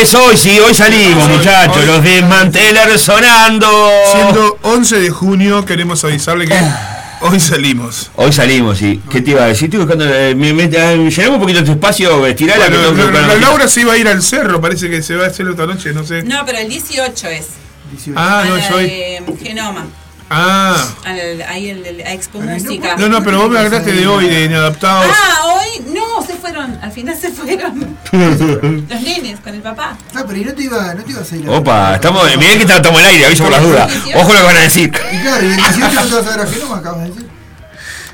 Es 0.00 0.14
hoy, 0.14 0.36
sí, 0.36 0.58
hoy 0.60 0.74
salimos, 0.74 1.28
muchachos. 1.28 1.84
Los 1.86 2.02
desmantelers 2.02 3.00
sonando. 3.00 3.68
Siendo 4.12 4.58
11 4.62 5.00
de 5.00 5.10
junio, 5.10 5.64
queremos 5.64 6.02
avisarle 6.04 6.46
que 6.46 6.54
hoy 7.20 7.40
salimos. 7.40 8.10
Hoy 8.16 8.32
salimos, 8.32 8.78
sí. 8.78 9.00
¿Qué 9.10 9.20
te 9.20 9.32
iba 9.32 9.42
a 9.44 9.46
decir? 9.46 9.64
Estoy 9.66 9.80
buscando. 9.80 10.04
eh, 10.06 10.34
me, 10.34 10.52
me- 10.52 10.64
eh, 10.64 10.70
llenamos 11.10 11.34
un 11.36 11.40
poquito 11.40 11.58
este 11.60 11.72
espacio, 11.72 12.18
Bueno, 12.18 12.34
tengo 12.34 12.94
que 13.12 13.18
la- 13.20 13.34
Laura 13.36 13.68
se 13.68 13.80
iba 13.82 13.92
a 13.94 13.96
ir 13.98 14.08
al 14.08 14.22
cerro, 14.22 14.60
parece 14.60 14.88
que 14.90 15.02
se 15.02 15.16
va 15.16 15.24
a 15.24 15.28
hacer 15.28 15.48
otra 15.48 15.66
noche, 15.66 15.92
no 15.92 16.04
sé. 16.04 16.22
No, 16.22 16.44
pero 16.46 16.58
el 16.58 16.68
18 16.68 17.26
es. 17.28 17.46
Ah, 18.14 18.44
no, 18.46 18.54
a 18.54 18.58
es 18.60 18.70
hoy. 18.70 18.92
Genoma. 19.42 19.86
Ah. 20.30 20.86
Al- 21.06 21.40
ahí 21.48 21.70
el, 21.70 22.00
Expo 22.00 22.38
Música. 22.40 22.96
No, 22.98 23.08
no, 23.08 23.24
pero 23.24 23.38
vos 23.40 23.50
me 23.50 23.58
hablaste 23.60 23.92
de 23.92 24.06
hoy, 24.06 24.28
de 24.28 24.44
inadaptados. 24.44 25.06
Ah, 25.10 25.46
hoy 25.46 25.84
no, 25.94 26.22
se 26.26 26.34
fueron. 26.34 26.78
Al 26.82 26.92
final 26.92 27.16
se 27.18 27.30
fueron 27.30 27.96
los 28.12 29.02
el 29.58 29.62
papá. 29.62 29.96
Ah, 30.14 30.24
pero 30.26 30.38
¿y 30.38 30.44
no 30.44 30.54
te, 30.54 30.62
iba, 30.62 30.94
no 30.94 31.02
te 31.04 31.10
ibas 31.10 31.30
a 31.32 31.36
ir 31.36 31.48
a 31.48 31.52
Opa, 31.52 31.94
estamos. 31.96 32.24
Mirá 32.36 32.52
que 32.56 32.62
estamos 32.62 33.00
al 33.00 33.06
aire, 33.06 33.26
aviso 33.26 33.42
por 33.44 33.52
las 33.52 33.62
dudas. 33.62 33.92
Ojo 34.14 34.32
lo 34.32 34.38
que 34.38 34.44
van 34.44 34.56
a 34.56 34.60
decir. 34.60 34.86
Y 35.12 35.18
claro, 35.20 35.44
y 35.44 35.50
el 35.50 35.56
18 35.56 35.80
no 35.94 36.06
te 36.06 36.14
vas 36.14 36.26
a 36.26 36.36
ver 36.36 36.40
a 36.40 36.46
Genoma, 36.50 36.76
acabas 36.78 37.00
de 37.02 37.08
decir. 37.08 37.28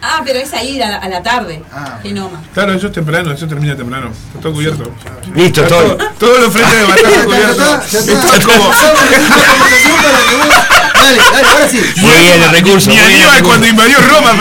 Ah, 0.07 0.21
pero 0.23 0.39
es 0.39 0.53
ahí 0.53 0.81
a 0.83 0.91
la, 0.91 0.97
a 0.99 1.09
la 1.09 1.23
tarde. 1.23 1.62
Genoma. 2.03 2.43
Claro, 2.53 2.75
eso 2.75 2.89
es 2.89 2.93
temprano, 2.93 3.33
eso 3.33 3.47
termina 3.47 3.75
temprano. 3.77 4.11
Está 4.29 4.41
todo 4.41 4.53
cubierto. 4.53 4.93
Listo, 5.35 5.62
Está 5.62 5.75
todo. 5.77 5.97
Todos 6.19 6.41
los 6.41 6.53
frentes 6.53 6.79
de 6.79 6.85
batalla 6.85 7.25
cubiertos. 7.25 7.95
Está 7.95 8.41
como. 8.47 8.71
Dale, 10.95 11.19
dale, 11.33 11.49
ahora 11.49 11.69
sí. 11.69 11.81
Muy 11.97 12.19
bien 12.19 12.43
el 12.43 12.51
recurso. 12.51 12.91
Ni 12.91 12.97
el 12.97 13.05
Aníbal 13.05 13.23
recurso. 13.23 13.45
cuando 13.45 13.66
invadió 13.66 13.99
Roma, 14.01 14.33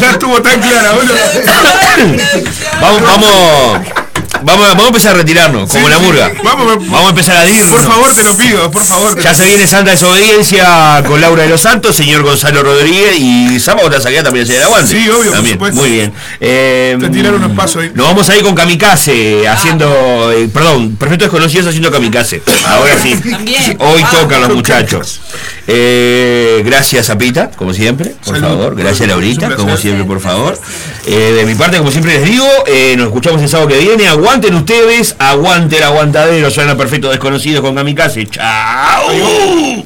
ya 0.00 0.10
estuvo 0.10 0.42
tan 0.42 0.60
clara, 0.60 0.92
boludo. 0.92 1.14
Vamos, 2.80 3.02
vamos. 3.02 3.97
Vamos, 4.42 4.68
vamos 4.68 4.84
a 4.84 4.88
empezar 4.88 5.14
a 5.14 5.18
retirarnos, 5.18 5.70
como 5.70 5.86
Sí, 5.86 5.90
la 5.92 5.98
sí. 5.98 6.04
murga. 6.04 6.32
Vamos, 6.44 6.66
Vamos 6.88 7.06
a 7.06 7.10
empezar 7.10 7.36
a 7.36 7.46
irnos. 7.48 7.70
Por 7.70 7.80
favor, 7.92 8.12
te 8.14 8.22
lo 8.24 8.36
pido, 8.36 8.70
por 8.70 8.84
favor. 8.84 9.20
Ya 9.20 9.34
se 9.34 9.44
viene 9.44 9.66
Santa 9.66 9.90
Desobediencia 9.92 11.02
con 11.06 11.20
Laura 11.20 11.42
de 11.44 11.48
los 11.48 11.60
Santos, 11.60 11.96
señor 11.96 12.22
Gonzalo 12.22 12.62
Rodríguez 12.62 13.16
y 13.18 13.58
Sábado 13.60 13.90
Tazaguía 13.90 14.22
también 14.22 14.46
se 14.46 14.56
el 14.56 14.62
aguante. 14.62 14.92
Sí, 14.92 15.08
obvio, 15.08 15.24
por 15.24 15.32
También, 15.32 15.54
supuesto. 15.54 15.80
muy 15.80 15.90
bien. 15.90 16.12
Eh, 16.40 16.96
Te 17.00 17.08
tiraron 17.10 17.42
unos 17.42 17.56
pasos 17.56 17.82
ahí. 17.82 17.92
Nos 17.94 18.06
vamos 18.06 18.28
a 18.28 18.36
ir 18.36 18.42
con 18.42 18.54
Kamikaze 18.54 19.46
haciendo, 19.48 20.32
eh, 20.32 20.48
perdón, 20.52 20.96
Perfectos 20.96 21.26
Desconocidos 21.26 21.66
haciendo 21.66 21.90
Kamikaze. 21.90 22.42
Ahora 22.66 22.94
sí. 23.02 23.14
También. 23.16 23.76
Hoy 23.80 24.02
Ah. 24.04 24.10
tocan 24.12 24.40
los 24.42 24.54
muchachos. 24.54 25.20
Eh, 25.66 26.62
gracias 26.64 27.10
a 27.10 27.18
Pita, 27.18 27.50
como 27.50 27.72
siempre, 27.74 28.14
por 28.24 28.34
Salud. 28.34 28.48
favor. 28.48 28.74
Gracias 28.76 29.02
a 29.02 29.06
Laurita, 29.12 29.54
como 29.56 29.76
siempre, 29.76 30.04
por 30.04 30.20
favor. 30.20 30.58
Eh, 31.06 31.34
de 31.36 31.44
mi 31.44 31.54
parte, 31.54 31.78
como 31.78 31.90
siempre 31.90 32.14
les 32.14 32.24
digo, 32.24 32.46
eh, 32.66 32.94
nos 32.96 33.06
escuchamos 33.08 33.42
el 33.42 33.48
sábado 33.48 33.68
que 33.68 33.78
viene. 33.78 34.06
Aguanten 34.08 34.54
ustedes, 34.54 35.14
aguante 35.18 35.76
el 35.78 35.82
aguantadero. 35.82 36.50
Suena 36.50 36.76
Perfectos 36.76 37.10
Desconocidos 37.10 37.60
con 37.62 37.74
Kamikaze. 37.74 38.26
¡Chao! 38.26 39.84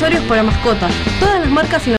Accesorios 0.00 0.24
para 0.28 0.42
mascotas. 0.42 0.90
Todas 1.18 1.40
las 1.40 1.50
marcas 1.50 1.86
y 1.86 1.88